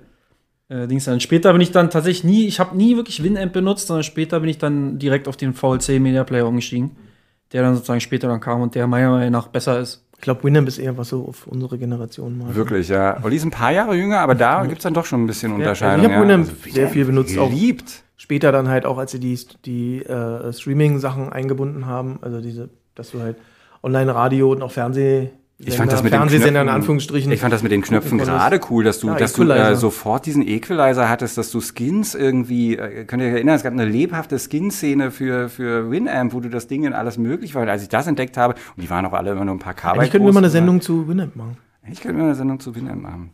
äh, 0.68 0.86
Dings 0.86 1.04
dann. 1.04 1.20
Später 1.20 1.52
bin 1.52 1.60
ich 1.60 1.70
dann 1.70 1.90
tatsächlich 1.90 2.24
nie, 2.24 2.46
ich 2.46 2.60
habe 2.60 2.76
nie 2.76 2.96
wirklich 2.96 3.22
Winamp 3.22 3.52
benutzt, 3.52 3.86
sondern 3.86 4.04
später 4.04 4.40
bin 4.40 4.48
ich 4.48 4.58
dann 4.58 4.98
direkt 4.98 5.28
auf 5.28 5.36
den 5.36 5.54
VLC 5.54 6.00
Media 6.00 6.24
Player 6.24 6.46
umgestiegen, 6.46 6.92
der 7.52 7.62
dann 7.62 7.74
sozusagen 7.74 8.00
später 8.00 8.28
dann 8.28 8.40
kam 8.40 8.62
und 8.62 8.74
der 8.74 8.86
meiner 8.86 9.10
Meinung 9.10 9.30
nach 9.30 9.48
besser 9.48 9.78
ist. 9.80 10.02
Ich 10.16 10.22
glaube, 10.22 10.44
Winamp 10.44 10.66
ist 10.66 10.78
eher 10.78 10.96
was 10.96 11.10
so 11.10 11.26
auf 11.28 11.46
unsere 11.46 11.78
Generation 11.78 12.38
mal. 12.38 12.54
Wirklich, 12.54 12.88
ja. 12.88 13.22
Olli 13.22 13.36
ist 13.36 13.44
ein 13.44 13.50
paar 13.50 13.72
Jahre 13.72 13.94
jünger, 13.94 14.20
aber 14.20 14.34
da 14.34 14.64
gibt 14.64 14.78
es 14.78 14.82
dann 14.82 14.94
doch 14.94 15.04
schon 15.04 15.22
ein 15.22 15.26
bisschen 15.26 15.52
Unterscheidung. 15.52 16.04
Ja, 16.04 16.08
also 16.08 16.08
ich 16.08 16.14
habe 16.14 16.28
Winamp 16.28 16.46
ja. 16.46 16.54
also, 16.64 16.74
sehr 16.74 16.88
viel 16.88 17.04
benutzt. 17.04 17.38
Auch 17.38 17.50
liebt. 17.50 18.02
Später 18.16 18.50
dann 18.50 18.68
halt 18.68 18.86
auch, 18.86 18.96
als 18.96 19.12
sie 19.12 19.20
die, 19.20 19.38
die 19.66 20.02
äh, 20.02 20.52
Streaming-Sachen 20.52 21.28
eingebunden 21.28 21.84
haben, 21.84 22.18
also 22.22 22.40
diese, 22.40 22.70
dass 22.94 23.10
du 23.10 23.20
halt 23.20 23.36
Online-Radio 23.82 24.50
und 24.50 24.62
auch 24.62 24.72
Fernseh 24.72 25.30
ich 25.58 25.76
fand 25.76 25.90
das 25.90 26.02
mit 26.02 26.12
den 26.12 26.20
Knöpfen, 26.20 26.54
in 26.54 26.68
Anführungsstrichen. 26.68 27.32
Ich 27.32 27.40
fand 27.40 27.52
das 27.52 27.62
mit 27.62 27.72
den 27.72 27.80
Knöpfen 27.80 28.18
gerade 28.18 28.60
cool, 28.70 28.84
dass 28.84 28.98
du, 28.98 29.08
ja, 29.08 29.14
dass 29.14 29.32
du 29.32 29.42
äh, 29.44 29.74
sofort 29.74 30.26
diesen 30.26 30.46
Equalizer 30.46 31.08
hattest, 31.08 31.38
dass 31.38 31.50
du 31.50 31.60
Skins 31.62 32.14
irgendwie, 32.14 32.76
äh, 32.76 33.04
könnt 33.04 33.22
ihr 33.22 33.28
euch 33.28 33.34
erinnern, 33.34 33.56
es 33.56 33.62
gab 33.62 33.72
eine 33.72 33.86
lebhafte 33.86 34.38
Skin-Szene 34.38 35.10
für, 35.10 35.48
für 35.48 35.90
Winamp, 35.90 36.34
wo 36.34 36.40
du 36.40 36.50
das 36.50 36.66
Ding 36.66 36.84
in 36.84 36.92
alles 36.92 37.16
möglich 37.16 37.54
war. 37.54 37.62
Und 37.62 37.70
als 37.70 37.82
ich 37.82 37.88
das 37.88 38.06
entdeckt 38.06 38.36
habe, 38.36 38.54
und 38.76 38.82
die 38.82 38.90
waren 38.90 39.06
auch 39.06 39.14
alle 39.14 39.32
immer 39.32 39.46
nur 39.46 39.54
ein 39.54 39.58
paar 39.58 39.72
Kabel. 39.72 40.04
Ich 40.04 40.10
könnte 40.10 40.26
wir 40.26 40.32
mal 40.32 40.40
eine 40.40 40.50
Sendung 40.50 40.82
zu 40.82 41.08
Winamp 41.08 41.36
machen. 41.36 41.56
Ich 41.90 42.00
könnte 42.00 42.18
mir 42.18 42.24
eine 42.24 42.34
Sendung 42.34 42.60
zu 42.60 42.74
Winamp 42.74 43.02
machen. 43.02 43.30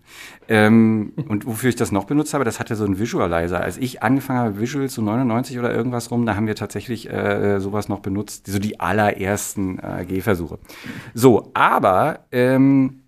Ähm, 0.48 1.12
und 1.28 1.46
wofür 1.46 1.68
ich 1.68 1.76
das 1.76 1.92
noch 1.92 2.04
benutzt 2.04 2.34
habe, 2.34 2.44
das 2.44 2.60
hatte 2.60 2.76
so 2.76 2.84
einen 2.84 2.98
Visualizer. 2.98 3.60
Als 3.60 3.78
ich 3.78 4.02
angefangen 4.02 4.40
habe, 4.40 4.60
Visual 4.60 4.88
zu 4.88 5.02
99 5.02 5.58
oder 5.58 5.74
irgendwas 5.74 6.10
rum, 6.10 6.26
da 6.26 6.36
haben 6.36 6.46
wir 6.46 6.54
tatsächlich 6.54 7.10
äh, 7.10 7.60
sowas 7.60 7.88
noch 7.88 8.00
benutzt, 8.00 8.46
so 8.46 8.58
die 8.58 8.80
allerersten 8.80 9.78
äh, 9.78 10.04
Gehversuche. 10.06 10.58
So, 11.14 11.50
aber 11.54 12.20
ähm, 12.32 13.00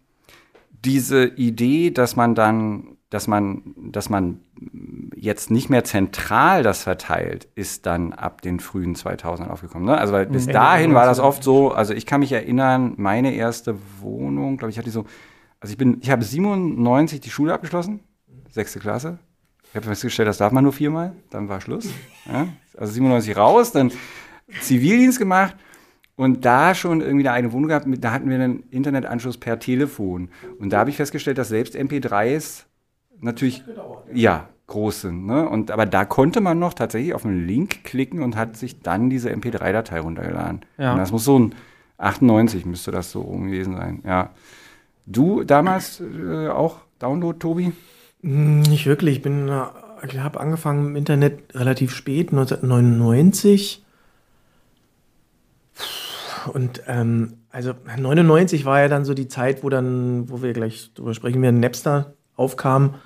diese 0.84 1.24
Idee, 1.24 1.90
dass 1.90 2.16
man 2.16 2.34
dann 2.34 2.94
dass 3.14 3.28
man, 3.28 3.62
dass 3.76 4.10
man 4.10 4.40
jetzt 5.14 5.48
nicht 5.48 5.70
mehr 5.70 5.84
zentral 5.84 6.64
das 6.64 6.82
verteilt, 6.82 7.46
ist 7.54 7.86
dann 7.86 8.12
ab 8.12 8.42
den 8.42 8.58
frühen 8.58 8.96
2000ern 8.96 9.50
aufgekommen. 9.50 9.86
Ne? 9.86 9.96
Also 9.96 10.12
weil 10.12 10.26
bis 10.26 10.48
dahin 10.48 10.94
war 10.94 11.06
das 11.06 11.20
oft 11.20 11.44
so, 11.44 11.70
also 11.70 11.94
ich 11.94 12.06
kann 12.06 12.18
mich 12.18 12.32
erinnern, 12.32 12.94
meine 12.96 13.32
erste 13.34 13.76
Wohnung, 14.00 14.56
glaube 14.56 14.72
ich, 14.72 14.78
hatte 14.78 14.90
so, 14.90 15.04
also 15.64 15.72
ich 15.72 15.78
bin, 15.78 15.96
ich 16.02 16.10
habe 16.10 16.22
97 16.22 17.20
die 17.20 17.30
Schule 17.30 17.54
abgeschlossen, 17.54 18.00
sechste 18.50 18.80
Klasse. 18.80 19.18
Ich 19.70 19.74
habe 19.74 19.86
festgestellt, 19.86 20.28
das 20.28 20.36
darf 20.36 20.52
man 20.52 20.62
nur 20.62 20.74
viermal, 20.74 21.14
dann 21.30 21.48
war 21.48 21.62
Schluss. 21.62 21.88
Ja? 22.26 22.48
Also 22.76 22.92
97 22.92 23.34
raus, 23.34 23.72
dann 23.72 23.90
Zivildienst 24.60 25.18
gemacht 25.18 25.56
und 26.16 26.44
da 26.44 26.74
schon 26.74 27.00
irgendwie 27.00 27.26
eine 27.26 27.34
eigene 27.34 27.52
Wohnung 27.54 27.68
gehabt, 27.68 27.86
da 27.98 28.12
hatten 28.12 28.28
wir 28.28 28.34
einen 28.34 28.64
Internetanschluss 28.70 29.38
per 29.38 29.58
Telefon. 29.58 30.28
Und 30.58 30.70
da 30.70 30.80
habe 30.80 30.90
ich 30.90 30.96
festgestellt, 30.96 31.38
dass 31.38 31.48
selbst 31.48 31.74
MP3s 31.74 32.64
natürlich, 33.20 33.64
ja, 34.12 34.50
groß 34.66 35.00
sind. 35.00 35.24
Ne? 35.24 35.48
Und, 35.48 35.70
aber 35.70 35.86
da 35.86 36.04
konnte 36.04 36.42
man 36.42 36.58
noch 36.58 36.74
tatsächlich 36.74 37.14
auf 37.14 37.24
einen 37.24 37.46
Link 37.46 37.84
klicken 37.84 38.22
und 38.22 38.36
hat 38.36 38.58
sich 38.58 38.82
dann 38.82 39.08
diese 39.08 39.30
MP3-Datei 39.30 40.00
runtergeladen. 40.00 40.60
Ja. 40.76 40.92
Und 40.92 40.98
das 40.98 41.10
muss 41.10 41.24
so 41.24 41.38
ein 41.38 41.54
98 41.96 42.66
müsste 42.66 42.90
das 42.90 43.10
so 43.10 43.22
gewesen 43.22 43.76
sein. 43.76 44.02
Ja. 44.04 44.30
Du 45.06 45.44
damals 45.44 46.00
äh, 46.00 46.48
auch 46.48 46.78
Download, 46.98 47.38
Tobi? 47.38 47.72
Hm, 48.22 48.60
nicht 48.62 48.86
wirklich. 48.86 49.16
Ich 49.16 49.22
bin, 49.22 49.48
äh, 49.48 49.64
ich 50.06 50.18
habe 50.18 50.40
angefangen 50.40 50.88
im 50.88 50.96
Internet 50.96 51.54
relativ 51.54 51.92
spät, 51.94 52.30
1999. 52.30 53.84
Und 56.52 56.82
ähm, 56.86 57.34
also 57.50 57.74
99 57.96 58.64
war 58.64 58.80
ja 58.80 58.88
dann 58.88 59.04
so 59.04 59.14
die 59.14 59.28
Zeit, 59.28 59.62
wo 59.62 59.70
dann, 59.70 60.28
wo 60.28 60.42
wir 60.42 60.52
gleich 60.52 60.92
drüber 60.94 61.14
sprechen, 61.14 61.42
wir 61.42 61.52
Napster 61.52 62.14
aufkam 62.36 62.96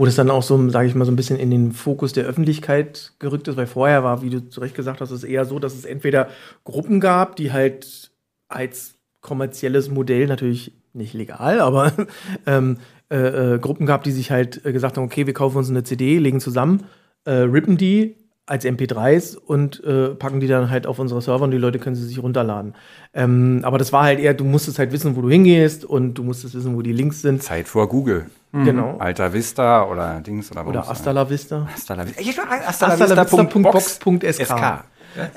wo 0.00 0.06
das 0.06 0.14
dann 0.14 0.30
auch 0.30 0.42
so, 0.42 0.70
sage 0.70 0.88
ich 0.88 0.94
mal, 0.94 1.04
so 1.04 1.12
ein 1.12 1.16
bisschen 1.16 1.38
in 1.38 1.50
den 1.50 1.72
Fokus 1.72 2.14
der 2.14 2.24
Öffentlichkeit 2.24 3.12
gerückt 3.18 3.48
ist, 3.48 3.58
weil 3.58 3.66
vorher 3.66 4.02
war, 4.02 4.22
wie 4.22 4.30
du 4.30 4.48
zu 4.48 4.60
Recht 4.60 4.74
gesagt 4.74 5.02
hast, 5.02 5.10
es 5.10 5.24
eher 5.24 5.44
so, 5.44 5.58
dass 5.58 5.74
es 5.74 5.84
entweder 5.84 6.28
Gruppen 6.64 7.00
gab, 7.00 7.36
die 7.36 7.52
halt 7.52 8.10
als 8.48 8.94
kommerzielles 9.20 9.90
Modell 9.90 10.26
natürlich 10.26 10.72
nicht 10.92 11.14
legal, 11.14 11.60
aber 11.60 11.92
ähm, 12.46 12.78
äh, 13.10 13.54
äh, 13.54 13.58
Gruppen 13.58 13.86
gab, 13.86 14.04
die 14.04 14.12
sich 14.12 14.30
halt 14.30 14.64
äh, 14.64 14.72
gesagt 14.72 14.96
haben, 14.96 15.04
okay, 15.04 15.26
wir 15.26 15.34
kaufen 15.34 15.58
uns 15.58 15.70
eine 15.70 15.82
CD, 15.82 16.18
legen 16.18 16.40
zusammen, 16.40 16.84
äh, 17.24 17.32
rippen 17.32 17.76
die 17.76 18.16
als 18.46 18.64
MP3s 18.64 19.36
und 19.36 19.82
äh, 19.84 20.08
packen 20.08 20.40
die 20.40 20.48
dann 20.48 20.70
halt 20.70 20.86
auf 20.86 20.98
unsere 20.98 21.22
Server 21.22 21.44
und 21.44 21.52
die 21.52 21.58
Leute 21.58 21.78
können 21.78 21.94
sie 21.94 22.04
sich 22.04 22.20
runterladen. 22.20 22.74
Ähm, 23.14 23.60
aber 23.62 23.78
das 23.78 23.92
war 23.92 24.02
halt 24.02 24.18
eher, 24.18 24.34
du 24.34 24.44
musstest 24.44 24.80
halt 24.80 24.90
wissen, 24.90 25.14
wo 25.14 25.22
du 25.22 25.30
hingehst 25.30 25.84
und 25.84 26.14
du 26.14 26.24
musstest 26.24 26.56
wissen, 26.56 26.74
wo 26.76 26.82
die 26.82 26.92
Links 26.92 27.22
sind. 27.22 27.42
Zeit 27.42 27.68
vor 27.68 27.88
Google. 27.88 28.26
Mhm. 28.50 28.64
Genau. 28.64 28.96
Alta 28.98 29.32
Vista 29.32 29.84
oder 29.88 30.20
Dings 30.20 30.50
oder 30.50 30.66
Oder 30.66 30.88
Hasta 30.88 31.12
la 31.12 31.30
Vista. 31.30 31.68
Hasta 31.72 31.94
la 31.94 32.04
Vista. 32.06 32.22
Hasta 32.66 32.86
la 32.88 32.98
Vista.box.sk. 32.98 34.84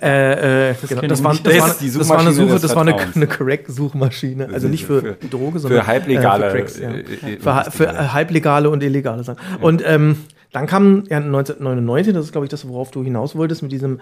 Äh, 0.01 0.69
äh, 0.69 0.75
das, 0.79 0.89
genau, 0.89 1.01
das, 1.01 1.23
war, 1.23 1.35
das, 1.35 1.59
war, 1.59 1.67
das 1.67 2.09
war 2.09 2.19
eine 2.19 2.31
Suche, 2.31 2.59
das 2.59 2.75
war 2.75 2.81
eine, 2.83 2.95
eine 3.15 3.27
Correct-Suchmaschine. 3.27 4.49
Also 4.53 4.67
nicht 4.67 4.85
für, 4.85 5.01
für 5.01 5.27
Droge, 5.27 5.59
sondern 5.59 5.81
für 5.81 5.87
halblegale, 5.87 6.45
äh, 6.45 6.49
für, 6.49 6.57
Cracks, 6.57 6.79
ja. 6.79 6.91
äh, 6.91 7.37
für, 7.39 7.71
für, 7.71 8.13
halblegale 8.13 8.69
und 8.69 8.83
illegale 8.83 9.23
Sachen. 9.23 9.39
Ja. 9.51 9.65
Und 9.65 9.83
ähm, 9.85 10.17
dann 10.51 10.67
kam 10.67 11.03
ja 11.09 11.17
1999, 11.17 12.13
das 12.13 12.25
ist 12.25 12.31
glaube 12.31 12.45
ich 12.45 12.51
das, 12.51 12.67
worauf 12.67 12.91
du 12.91 13.03
hinaus 13.03 13.35
wolltest, 13.35 13.63
mit 13.63 13.71
diesem 13.71 13.99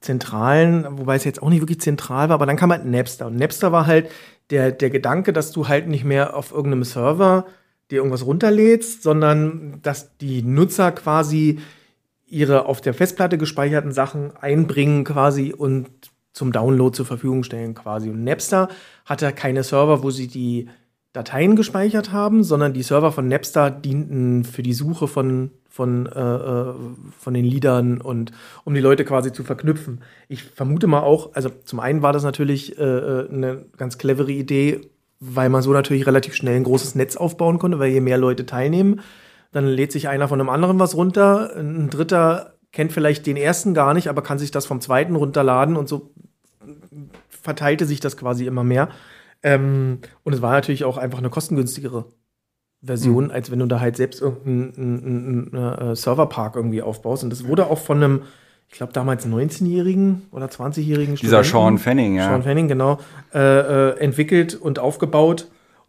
zentralen, 0.00 0.86
wobei 0.90 1.16
es 1.16 1.24
jetzt 1.24 1.42
auch 1.42 1.48
nicht 1.48 1.60
wirklich 1.60 1.80
zentral 1.80 2.28
war, 2.28 2.34
aber 2.34 2.46
dann 2.46 2.56
kam 2.56 2.70
halt 2.70 2.84
Napster. 2.84 3.26
Und 3.26 3.36
Napster 3.36 3.72
war 3.72 3.86
halt 3.86 4.10
der, 4.50 4.70
der 4.72 4.90
Gedanke, 4.90 5.32
dass 5.32 5.52
du 5.52 5.68
halt 5.68 5.88
nicht 5.88 6.04
mehr 6.04 6.36
auf 6.36 6.52
irgendeinem 6.52 6.84
Server 6.84 7.46
dir 7.90 7.96
irgendwas 7.96 8.26
runterlädst, 8.26 9.02
sondern 9.02 9.78
dass 9.82 10.16
die 10.18 10.42
Nutzer 10.42 10.92
quasi 10.92 11.60
ihre 12.26 12.66
auf 12.66 12.80
der 12.80 12.94
Festplatte 12.94 13.38
gespeicherten 13.38 13.92
Sachen 13.92 14.36
einbringen 14.36 15.04
quasi 15.04 15.52
und 15.52 15.88
zum 16.32 16.52
Download 16.52 16.94
zur 16.94 17.06
Verfügung 17.06 17.44
stellen 17.44 17.74
quasi. 17.74 18.10
Und 18.10 18.24
Napster 18.24 18.68
hatte 19.04 19.32
keine 19.32 19.62
Server, 19.62 20.02
wo 20.02 20.10
sie 20.10 20.26
die 20.26 20.68
Dateien 21.12 21.54
gespeichert 21.54 22.10
haben, 22.10 22.42
sondern 22.42 22.72
die 22.72 22.82
Server 22.82 23.12
von 23.12 23.28
Napster 23.28 23.70
dienten 23.70 24.42
für 24.42 24.64
die 24.64 24.72
Suche 24.72 25.06
von, 25.06 25.52
von, 25.68 26.06
äh, 26.06 26.20
äh 26.20 26.74
von 27.16 27.34
den 27.34 27.44
Liedern 27.44 28.00
und 28.00 28.32
um 28.64 28.74
die 28.74 28.80
Leute 28.80 29.04
quasi 29.04 29.32
zu 29.32 29.44
verknüpfen. 29.44 30.00
Ich 30.28 30.42
vermute 30.42 30.88
mal 30.88 31.02
auch, 31.02 31.32
also 31.34 31.50
zum 31.64 31.78
einen 31.78 32.02
war 32.02 32.12
das 32.12 32.24
natürlich 32.24 32.76
äh, 32.78 32.82
äh 32.82 33.28
eine 33.30 33.64
ganz 33.76 33.96
clevere 33.96 34.32
Idee, 34.32 34.80
weil 35.20 35.50
man 35.50 35.62
so 35.62 35.72
natürlich 35.72 36.04
relativ 36.08 36.34
schnell 36.34 36.56
ein 36.56 36.64
großes 36.64 36.96
Netz 36.96 37.16
aufbauen 37.16 37.60
konnte, 37.60 37.78
weil 37.78 37.92
je 37.92 38.00
mehr 38.00 38.18
Leute 38.18 38.44
teilnehmen, 38.44 39.00
dann 39.54 39.66
lädt 39.66 39.92
sich 39.92 40.08
einer 40.08 40.26
von 40.26 40.40
einem 40.40 40.50
anderen 40.50 40.80
was 40.80 40.96
runter, 40.96 41.54
ein 41.56 41.88
dritter 41.88 42.54
kennt 42.72 42.92
vielleicht 42.92 43.24
den 43.24 43.36
ersten 43.36 43.72
gar 43.72 43.94
nicht, 43.94 44.08
aber 44.08 44.20
kann 44.20 44.40
sich 44.40 44.50
das 44.50 44.66
vom 44.66 44.80
zweiten 44.80 45.14
runterladen 45.14 45.76
und 45.76 45.88
so 45.88 46.10
verteilte 47.28 47.86
sich 47.86 48.00
das 48.00 48.16
quasi 48.16 48.46
immer 48.46 48.64
mehr. 48.64 48.88
Ähm, 49.44 49.98
und 50.24 50.32
es 50.32 50.42
war 50.42 50.50
natürlich 50.50 50.82
auch 50.82 50.96
einfach 50.98 51.18
eine 51.18 51.30
kostengünstigere 51.30 52.06
Version, 52.82 53.26
mhm. 53.26 53.30
als 53.30 53.52
wenn 53.52 53.60
du 53.60 53.66
da 53.66 53.78
halt 53.78 53.96
selbst 53.96 54.20
irgendeinen 54.20 55.54
äh, 55.54 55.94
Serverpark 55.94 56.56
irgendwie 56.56 56.82
aufbaust. 56.82 57.22
Und 57.22 57.30
das 57.30 57.46
wurde 57.46 57.68
auch 57.68 57.78
von 57.78 58.02
einem 58.02 58.22
ich 58.68 58.78
glaube 58.78 58.92
damals 58.92 59.24
19-jährigen 59.24 60.22
oder 60.32 60.46
20-jährigen 60.46 61.14
Dieser 61.14 61.44
Sean 61.44 61.78
Fanning, 61.78 62.16
ja. 62.16 62.28
Sean 62.28 62.42
Fanning, 62.42 62.66
genau, 62.66 62.98
äh, 63.32 63.38
äh, 63.38 63.98
entwickelt 64.00 64.56
und 64.56 64.80
aufgebaut. 64.80 65.46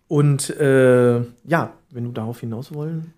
Und 0.08 0.52
äh, 0.52 1.22
ja, 1.46 1.74
wenn 1.90 2.04
du 2.04 2.12
darauf 2.12 2.42
hinaus 2.42 2.76
wollen. 2.76 3.16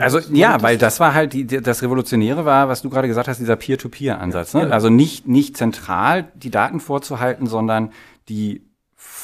Also 0.00 0.18
ja, 0.32 0.62
weil 0.62 0.78
das 0.78 1.00
war 1.00 1.14
halt 1.14 1.32
die, 1.32 1.46
das 1.46 1.82
Revolutionäre 1.82 2.44
war, 2.44 2.68
was 2.68 2.82
du 2.82 2.90
gerade 2.90 3.08
gesagt 3.08 3.28
hast, 3.28 3.38
dieser 3.38 3.56
Peer-to-Peer-Ansatz. 3.56 4.54
Ne? 4.54 4.72
Also 4.72 4.88
nicht, 4.88 5.26
nicht 5.26 5.56
zentral 5.56 6.28
die 6.34 6.50
Daten 6.50 6.80
vorzuhalten, 6.80 7.46
sondern 7.46 7.90
die 8.28 8.62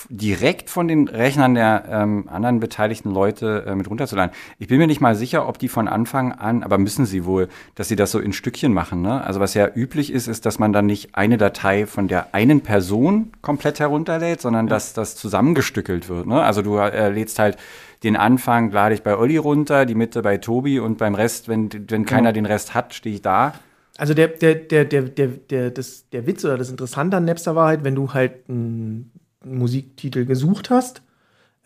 direkt 0.09 0.71
von 0.71 0.89
den 0.89 1.09
Rechnern 1.09 1.55
der 1.55 1.85
ähm, 1.89 2.29
anderen 2.29 2.61
beteiligten 2.61 3.11
Leute 3.13 3.65
äh, 3.67 3.75
mit 3.75 3.89
runterzuladen. 3.89 4.35
Ich 4.59 4.69
bin 4.69 4.79
mir 4.79 4.87
nicht 4.87 5.01
mal 5.01 5.15
sicher, 5.15 5.49
ob 5.49 5.59
die 5.59 5.69
von 5.69 5.89
Anfang 5.89 6.33
an, 6.33 6.63
aber 6.63 6.79
müssen 6.79 7.07
sie 7.07 7.25
wohl, 7.25 7.49
dass 7.75 7.89
sie 7.89 7.97
das 7.97 8.11
so 8.11 8.19
in 8.19 8.33
Stückchen 8.33 8.73
machen. 8.73 9.03
Ne? 9.03 9.23
Also 9.23 9.41
was 9.41 9.55
ja 9.55 9.69
üblich 9.73 10.13
ist, 10.13 10.27
ist, 10.27 10.47
dass 10.47 10.59
man 10.59 10.73
dann 10.73 10.87
nicht 10.87 11.15
eine 11.15 11.39
Datei 11.39 11.87
von 11.87 12.09
der 12.09 12.35
einen 12.35 12.63
Person 12.63 13.33
komplett 13.43 13.81
herunterlädt, 13.81 14.41
sondern 14.41 14.67
ja. 14.67 14.71
dass 14.71 14.95
das 14.95 15.17
zusammengestückelt 15.17 16.09
wird. 16.09 16.27
Ne? 16.27 16.43
Also 16.43 16.63
du 16.63 16.77
äh, 16.77 17.11
lädst 17.11 17.39
halt 17.39 17.57
den 18.03 18.17
Anfang 18.17 18.71
lade 18.71 18.95
ich 18.95 19.03
bei 19.03 19.17
Olli 19.17 19.37
runter, 19.37 19.85
die 19.85 19.95
Mitte 19.95 20.23
bei 20.23 20.39
Tobi 20.39 20.79
und 20.81 20.99
beim 20.99 21.15
Rest, 21.15 21.49
wenn, 21.49 21.69
wenn 21.89 22.07
keiner 22.07 22.33
den 22.33 22.47
Rest 22.47 22.75
hat, 22.75 22.95
stehe 22.95 23.15
ich 23.15 23.23
da. 23.23 23.55
Also 23.99 24.15
der, 24.15 24.29
der, 24.29 24.55
der, 24.55 24.87
der, 24.87 25.03
der, 25.03 25.29
der, 25.29 25.71
das, 25.71 26.09
der 26.09 26.27
Witz 26.27 26.45
oder 26.45 26.57
das 26.57 26.71
Interessante 26.71 27.19
an 27.19 27.27
Napster 27.27 27.55
war 27.55 27.69
halt, 27.69 27.85
wenn 27.85 27.95
du 27.95 28.15
halt 28.15 28.49
ein 28.49 29.11
Musiktitel 29.45 30.25
gesucht 30.25 30.71
hast, 30.71 31.03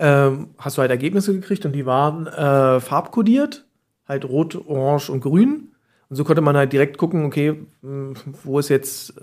ähm, 0.00 0.48
hast 0.58 0.76
du 0.76 0.80
halt 0.80 0.90
Ergebnisse 0.90 1.32
gekriegt 1.32 1.64
und 1.64 1.72
die 1.72 1.86
waren 1.86 2.26
äh, 2.26 2.80
farbkodiert, 2.80 3.64
halt 4.08 4.24
rot, 4.24 4.56
orange 4.66 5.10
und 5.10 5.20
grün. 5.20 5.68
Und 6.08 6.16
so 6.16 6.24
konnte 6.24 6.42
man 6.42 6.56
halt 6.56 6.72
direkt 6.72 6.98
gucken, 6.98 7.24
okay, 7.24 7.60
hm, 7.82 8.14
wo 8.42 8.58
ist 8.58 8.68
jetzt 8.68 9.14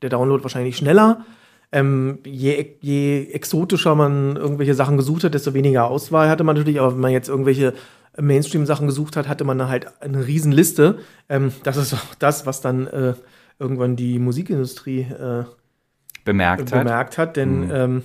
der 0.00 0.10
Download 0.10 0.44
wahrscheinlich 0.44 0.76
schneller. 0.76 1.24
Ähm, 1.72 2.18
je, 2.26 2.76
je 2.80 3.28
exotischer 3.32 3.94
man 3.94 4.36
irgendwelche 4.36 4.74
Sachen 4.74 4.96
gesucht 4.98 5.24
hat, 5.24 5.34
desto 5.34 5.54
weniger 5.54 5.86
Auswahl 5.86 6.28
hatte 6.28 6.44
man 6.44 6.56
natürlich. 6.56 6.80
Aber 6.80 6.92
wenn 6.92 7.00
man 7.00 7.12
jetzt 7.12 7.28
irgendwelche 7.28 7.72
Mainstream-Sachen 8.20 8.86
gesucht 8.86 9.16
hat, 9.16 9.26
hatte 9.26 9.44
man 9.44 9.68
halt 9.68 9.86
eine 10.02 10.26
Riesenliste. 10.26 10.98
Ähm, 11.28 11.52
das 11.62 11.76
ist 11.78 11.94
auch 11.94 12.14
das, 12.18 12.46
was 12.46 12.60
dann 12.60 12.86
äh, 12.86 13.14
irgendwann 13.58 13.96
die 13.96 14.18
Musikindustrie 14.18 15.00
äh, 15.00 15.44
bemerkt, 16.24 16.70
bemerkt 16.70 17.16
hat. 17.18 17.36
Denn 17.36 17.66
mhm. 17.66 17.70
ähm, 17.72 18.04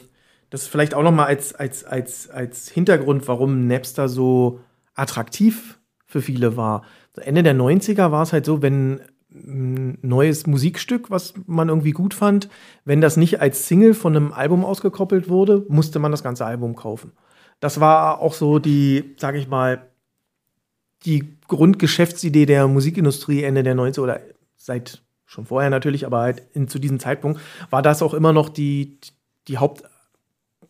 das 0.49 0.63
ist 0.63 0.67
vielleicht 0.69 0.93
auch 0.93 1.03
noch 1.03 1.11
mal 1.11 1.25
als, 1.25 1.53
als, 1.53 1.83
als, 1.83 2.29
als 2.29 2.69
Hintergrund, 2.69 3.27
warum 3.27 3.67
Napster 3.67 4.07
so 4.07 4.61
attraktiv 4.95 5.77
für 6.05 6.21
viele 6.21 6.55
war. 6.55 6.83
Ende 7.15 7.43
der 7.43 7.55
90er 7.55 8.11
war 8.11 8.23
es 8.23 8.31
halt 8.31 8.45
so, 8.45 8.61
wenn 8.61 9.01
neues 9.43 10.47
Musikstück, 10.47 11.09
was 11.09 11.33
man 11.45 11.69
irgendwie 11.69 11.91
gut 11.91 12.13
fand, 12.13 12.49
wenn 12.85 13.01
das 13.01 13.17
nicht 13.17 13.41
als 13.41 13.67
Single 13.67 13.93
von 13.93 14.15
einem 14.15 14.33
Album 14.33 14.65
ausgekoppelt 14.65 15.29
wurde, 15.29 15.65
musste 15.69 15.99
man 15.99 16.11
das 16.11 16.23
ganze 16.23 16.45
Album 16.45 16.75
kaufen. 16.75 17.11
Das 17.59 17.79
war 17.79 18.19
auch 18.19 18.33
so 18.33 18.59
die, 18.59 19.15
sag 19.17 19.35
ich 19.35 19.47
mal, 19.47 19.87
die 21.05 21.37
Grundgeschäftsidee 21.47 22.45
der 22.45 22.67
Musikindustrie 22.67 23.43
Ende 23.43 23.63
der 23.63 23.75
90er 23.75 24.01
oder 24.01 24.19
seit 24.55 25.03
schon 25.25 25.45
vorher 25.45 25.69
natürlich, 25.69 26.05
aber 26.05 26.19
halt 26.19 26.43
in, 26.53 26.67
zu 26.67 26.79
diesem 26.79 26.99
Zeitpunkt 26.99 27.39
war 27.69 27.81
das 27.81 28.01
auch 28.01 28.13
immer 28.13 28.33
noch 28.33 28.49
die, 28.49 28.97
die 29.47 29.57
Haupt 29.57 29.83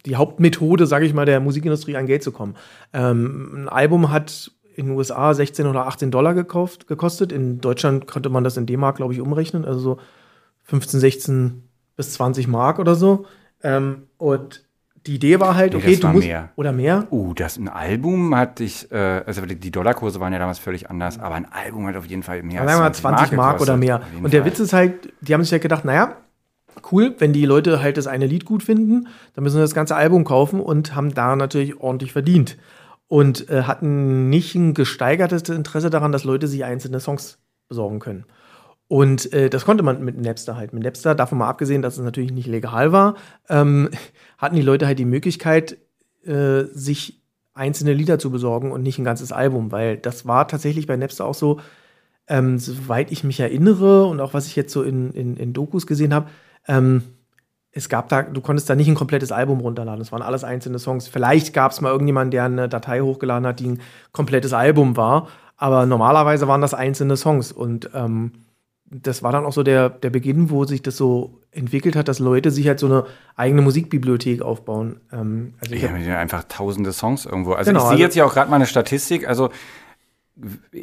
die 0.05 0.15
Hauptmethode, 0.15 0.88
sage 0.88 1.05
ich 1.05 1.13
mal, 1.13 1.25
der 1.25 1.39
Musikindustrie 1.39 1.97
an 1.97 2.05
Geld 2.07 2.24
zu 2.24 2.31
kommen. 2.31 2.55
Ähm, 2.93 3.63
ein 3.63 3.69
Album 3.69 4.09
hat 4.12 4.51
in 4.77 4.86
den 4.86 4.96
USA 4.96 5.34
16 5.34 5.65
oder 5.65 5.88
18 5.88 6.12
Dollar 6.12 6.36
gekauft, 6.36 6.88
gekostet. 6.88 7.31
In 7.31 7.60
Deutschland 7.60 8.05
konnte 8.05 8.29
man 8.29 8.43
das 8.43 8.57
in 8.57 8.67
D-Mark, 8.67 8.98
glaube 8.98 9.13
ich, 9.13 9.19
umrechnen. 9.19 9.65
Also 9.65 9.79
so 9.79 9.98
15, 10.65 11.00
16 11.00 11.63
bis 11.96 12.13
20 12.13 12.48
Mark 12.48 12.77
oder 12.77 12.93
so. 12.93 13.25
Ähm, 13.63 14.03
und 14.17 14.63
die 15.07 15.15
Idee 15.15 15.39
war 15.39 15.55
halt, 15.55 15.74
Nee, 15.74 15.79
okay, 15.79 15.96
du 15.96 16.07
musst. 16.10 16.27
mehr. 16.27 16.50
Oder 16.57 16.74
mehr? 16.74 17.07
Uh, 17.10 17.34
das 17.34 17.57
ein 17.57 17.69
Album 17.69 18.36
hatte 18.36 18.63
ich, 18.63 18.91
äh, 18.91 19.24
also 19.25 19.46
die 19.46 19.72
Dollarkurse 19.72 20.19
waren 20.19 20.31
ja 20.31 20.38
damals 20.38 20.60
völlig 20.60 20.91
anders, 20.91 21.17
aber 21.17 21.34
ein 21.36 21.48
Album 21.51 21.88
hat 21.88 21.96
auf 21.96 22.05
jeden 22.05 22.22
Fall 22.22 22.43
mehr 22.43 22.62
Ja, 22.62 22.67
sagen 22.67 22.79
wir 22.79 22.84
mal 22.84 22.93
20 22.93 23.31
Mark, 23.31 23.60
oder 23.60 23.77
mehr. 23.77 24.01
Und 24.22 24.31
der 24.31 24.41
Fall. 24.41 24.51
Witz 24.51 24.60
ist 24.60 24.74
halt, 24.74 25.12
die 25.22 25.34
haben 25.34 25.43
sich 25.43 25.53
halt 25.53 25.63
gedacht, 25.63 25.86
naja, 25.86 26.17
cool, 26.91 27.15
wenn 27.17 27.34
die 27.34 27.46
Leute 27.46 27.81
halt 27.81 27.98
das 27.98 28.05
eine 28.05 28.27
Lied 28.27 28.46
gut 28.46 28.62
finden, 28.62 29.07
dann 29.34 29.43
müssen 29.43 29.55
wir 29.55 29.62
das 29.62 29.74
ganze 29.74 29.96
Album 29.96 30.24
kaufen 30.24 30.60
und 30.60 30.93
haben 30.93 31.15
da 31.15 31.36
natürlich 31.36 31.79
ordentlich 31.79 32.12
verdient. 32.12 32.57
Und 33.07 33.49
äh, 33.49 33.63
hatten 33.63 34.29
nicht 34.29 34.55
ein 34.55 34.73
gesteigertes 34.73 35.47
Interesse 35.49 35.89
daran, 35.89 36.11
dass 36.11 36.25
Leute 36.25 36.47
sich 36.47 36.65
einzelne 36.65 36.99
Songs 36.99 37.39
besorgen 37.69 37.99
können. 37.99 38.25
Und 38.89 39.33
äh, 39.33 39.49
das 39.49 39.65
konnte 39.65 39.83
man 39.83 40.03
mit 40.03 40.19
Napster 40.19 40.55
halt. 40.55 40.73
Mit 40.73 40.83
Napster, 40.83 41.15
davon 41.15 41.37
mal 41.37 41.49
abgesehen, 41.49 41.81
dass 41.81 41.97
es 41.97 42.03
natürlich 42.03 42.31
nicht 42.31 42.47
legal 42.47 42.91
war, 42.91 43.15
ähm, 43.49 43.89
hatten 44.37 44.55
die 44.55 44.61
Leute 44.61 44.87
halt 44.87 44.99
die 44.99 45.05
Möglichkeit, 45.05 45.77
äh, 46.25 46.63
sich 46.71 47.21
einzelne 47.53 47.93
Lieder 47.93 48.19
zu 48.19 48.31
besorgen 48.31 48.71
und 48.71 48.83
nicht 48.83 48.99
ein 48.99 49.05
ganzes 49.05 49.31
Album, 49.31 49.71
weil 49.71 49.97
das 49.97 50.27
war 50.27 50.47
tatsächlich 50.47 50.87
bei 50.87 50.95
Napster 50.95 51.25
auch 51.25 51.33
so, 51.33 51.59
ähm, 52.27 52.59
soweit 52.59 53.11
ich 53.11 53.23
mich 53.23 53.39
erinnere 53.39 54.05
und 54.05 54.19
auch 54.19 54.33
was 54.33 54.47
ich 54.47 54.55
jetzt 54.55 54.71
so 54.71 54.83
in, 54.83 55.11
in, 55.11 55.37
in 55.37 55.53
Dokus 55.53 55.87
gesehen 55.87 56.13
habe, 56.13 56.29
ähm, 56.67 57.03
es 57.71 57.89
gab 57.89 58.09
da, 58.09 58.24
du 58.24 58.41
konntest 58.41 58.69
da 58.69 58.75
nicht 58.75 58.88
ein 58.88 58.95
komplettes 58.95 59.31
Album 59.31 59.59
runterladen. 59.59 60.01
Es 60.01 60.12
waren 60.12 60.21
alles 60.21 60.43
einzelne 60.43 60.79
Songs. 60.79 61.07
Vielleicht 61.07 61.53
gab 61.53 61.71
es 61.71 61.81
mal 61.81 61.91
irgendjemanden, 61.91 62.31
der 62.31 62.45
eine 62.45 62.69
Datei 62.69 63.01
hochgeladen 63.01 63.45
hat, 63.45 63.59
die 63.59 63.67
ein 63.67 63.81
komplettes 64.12 64.53
Album 64.53 64.97
war. 64.97 65.27
Aber 65.57 65.86
normalerweise 65.86 66.47
waren 66.47 66.62
das 66.62 66.74
einzelne 66.74 67.17
Songs. 67.17 67.51
Und 67.51 67.89
ähm, 67.93 68.31
das 68.86 69.21
war 69.21 69.31
dann 69.31 69.45
auch 69.45 69.53
so 69.53 69.63
der, 69.63 69.89
der 69.89 70.09
Beginn, 70.09 70.50
wo 70.50 70.65
sich 70.65 70.81
das 70.81 70.97
so 70.97 71.41
entwickelt 71.51 71.95
hat, 71.95 72.07
dass 72.07 72.19
Leute 72.19 72.51
sich 72.51 72.67
halt 72.67 72.79
so 72.79 72.88
eine 72.88 73.05
eigene 73.36 73.62
Musikbibliothek 73.62 74.41
aufbauen. 74.41 75.01
Ähm, 75.12 75.53
also 75.62 75.75
ich 75.75 75.81
Ja, 75.81 75.89
hab, 75.89 75.97
einfach 76.19 76.45
tausende 76.45 76.93
Songs 76.93 77.25
irgendwo. 77.25 77.53
Also 77.53 77.69
Genau, 77.69 77.79
ich 77.79 77.83
sehe 77.86 77.91
also- 77.91 78.03
jetzt 78.03 78.15
ja 78.15 78.25
auch 78.25 78.33
gerade 78.33 78.50
mal 78.50 78.55
eine 78.55 78.65
Statistik. 78.65 79.27
Also 79.27 79.50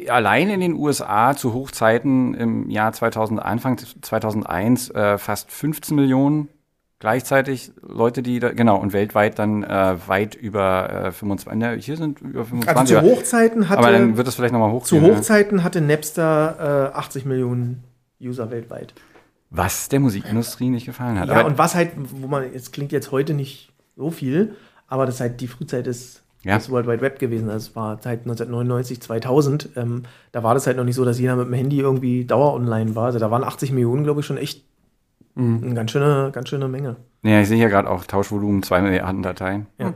allein 0.09 0.49
in 0.49 0.59
den 0.59 0.73
USA 0.73 1.35
zu 1.35 1.53
Hochzeiten 1.53 2.33
im 2.33 2.69
Jahr 2.69 2.91
2000, 2.93 3.41
Anfang 3.41 3.77
2001 3.77 4.89
äh, 4.91 5.17
fast 5.17 5.49
15 5.51 5.95
Millionen 5.95 6.49
gleichzeitig 7.05 7.71
Leute, 7.87 8.23
die 8.23 8.39
da, 8.39 8.51
genau, 8.51 8.77
und 8.77 8.91
weltweit 8.91 9.37
dann 9.37 9.63
äh, 9.63 9.95
weit 10.07 10.33
über 10.33 11.05
äh, 11.05 11.11
25, 11.11 11.59
ne, 11.59 11.75
hier 11.75 11.97
sind 11.97 12.19
über 12.19 12.43
25. 12.45 12.67
also 12.79 12.93
zu 12.93 12.97
aber- 12.99 13.07
Hochzeiten 13.07 13.69
hatte, 13.69 13.79
aber 13.79 13.91
dann 13.91 14.17
wird 14.17 14.25
das 14.27 14.33
vielleicht 14.33 14.53
nochmal 14.53 14.71
zu 14.81 14.95
hochgehen. 14.97 15.03
ne? 15.11 15.15
Hochzeiten 15.17 15.63
hatte 15.63 15.81
Napster 15.81 16.91
äh, 16.95 16.97
80 16.97 17.25
Millionen 17.25 17.83
User 18.19 18.49
weltweit. 18.49 18.95
Was 19.51 19.87
der 19.87 19.99
Musikindustrie 19.99 20.69
nicht 20.69 20.87
gefallen 20.87 21.19
hat. 21.19 21.29
Ja, 21.29 21.35
aber 21.35 21.45
und 21.45 21.59
was 21.59 21.75
halt, 21.75 21.91
wo 21.95 22.25
man, 22.27 22.43
es 22.55 22.71
klingt 22.71 22.91
jetzt 22.91 23.11
heute 23.11 23.35
nicht 23.35 23.71
so 23.95 24.09
viel, 24.09 24.55
aber 24.87 25.05
das 25.05 25.15
ist 25.15 25.21
halt 25.21 25.39
die 25.41 25.47
Frühzeit 25.47 25.85
des, 25.85 26.23
Ja. 26.41 26.57
des 26.57 26.71
World 26.71 26.87
Wide 26.87 27.01
Web 27.01 27.19
gewesen. 27.19 27.49
Also 27.51 27.69
es 27.69 27.75
war 27.75 27.89
halt 28.03 28.21
1999, 28.21 28.99
2000. 28.99 29.69
Ähm, 29.75 30.03
da 30.31 30.41
war 30.41 30.55
das 30.55 30.65
halt 30.65 30.77
noch 30.77 30.83
nicht 30.83 30.95
so, 30.95 31.05
dass 31.05 31.19
jeder 31.19 31.35
mit 31.35 31.45
dem 31.45 31.53
Handy 31.53 31.79
irgendwie 31.79 32.25
dauer 32.25 32.55
online 32.55 32.95
war. 32.95 33.05
Also 33.05 33.19
da 33.19 33.29
waren 33.29 33.43
80 33.43 33.71
Millionen, 33.71 34.03
glaube 34.03 34.21
ich, 34.21 34.25
schon 34.25 34.37
echt 34.37 34.63
eine 35.35 35.73
ganz 35.73 35.91
schöne, 35.91 36.29
ganz 36.31 36.49
schöne 36.49 36.67
Menge. 36.67 36.95
ja, 37.23 37.41
ich 37.41 37.47
sehe 37.47 37.57
hier 37.57 37.69
gerade 37.69 37.89
auch 37.89 38.05
Tauschvolumen 38.05 38.63
2 38.63 38.81
Milliarden 38.81 39.21
Dateien. 39.21 39.67
Ja. 39.77 39.93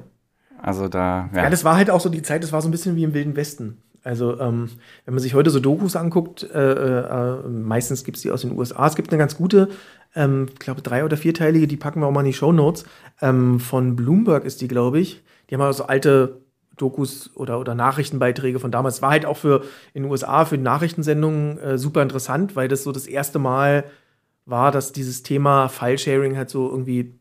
Also 0.61 0.87
da, 0.89 1.29
Ja. 1.33 1.43
ja. 1.43 1.49
das 1.49 1.63
war 1.63 1.77
halt 1.77 1.89
auch 1.89 2.01
so 2.01 2.09
die 2.09 2.21
Zeit, 2.21 2.43
das 2.43 2.51
war 2.51 2.61
so 2.61 2.67
ein 2.67 2.71
bisschen 2.71 2.95
wie 2.95 3.03
im 3.03 3.13
Wilden 3.13 3.35
Westen. 3.35 3.77
Also, 4.03 4.39
ähm, 4.39 4.69
wenn 5.05 5.13
man 5.13 5.21
sich 5.21 5.33
heute 5.33 5.49
so 5.49 5.59
Dokus 5.59 5.95
anguckt, 5.97 6.43
äh, 6.43 6.71
äh, 6.73 7.47
meistens 7.47 8.03
gibt 8.05 8.15
es 8.17 8.23
die 8.23 8.31
aus 8.31 8.41
den 8.41 8.57
USA. 8.57 8.87
Es 8.87 8.95
gibt 8.95 9.11
eine 9.11 9.17
ganz 9.19 9.35
gute, 9.37 9.69
ähm, 10.15 10.47
ich 10.53 10.59
glaube, 10.59 10.81
drei- 10.81 11.03
oder 11.03 11.17
vierteilige, 11.17 11.67
die 11.67 11.75
packen 11.77 11.99
wir 12.01 12.07
auch 12.07 12.11
mal 12.11 12.21
in 12.21 12.27
die 12.27 12.33
Show 12.33 12.51
Notes. 12.53 12.85
Ähm, 13.21 13.59
von 13.59 13.95
Bloomberg 13.97 14.45
ist 14.45 14.61
die, 14.61 14.67
glaube 14.69 14.99
ich. 14.99 15.21
Die 15.49 15.55
haben 15.55 15.61
also 15.61 15.85
alte 15.85 16.41
Dokus 16.77 17.31
oder, 17.35 17.59
oder 17.59 17.75
Nachrichtenbeiträge 17.75 18.59
von 18.59 18.71
damals. 18.71 19.01
War 19.01 19.11
halt 19.11 19.25
auch 19.25 19.35
für 19.37 19.63
in 19.93 20.03
den 20.03 20.11
USA 20.11 20.45
für 20.45 20.57
die 20.57 20.63
Nachrichtensendungen 20.63 21.57
äh, 21.59 21.77
super 21.77 22.01
interessant, 22.01 22.55
weil 22.55 22.69
das 22.69 22.83
so 22.83 22.93
das 22.93 23.05
erste 23.05 23.37
Mal 23.37 23.83
war, 24.49 24.71
dass 24.71 24.91
dieses 24.91 25.23
Thema 25.23 25.67
File-Sharing 25.67 26.37
halt 26.37 26.49
so 26.49 26.69
irgendwie 26.69 27.19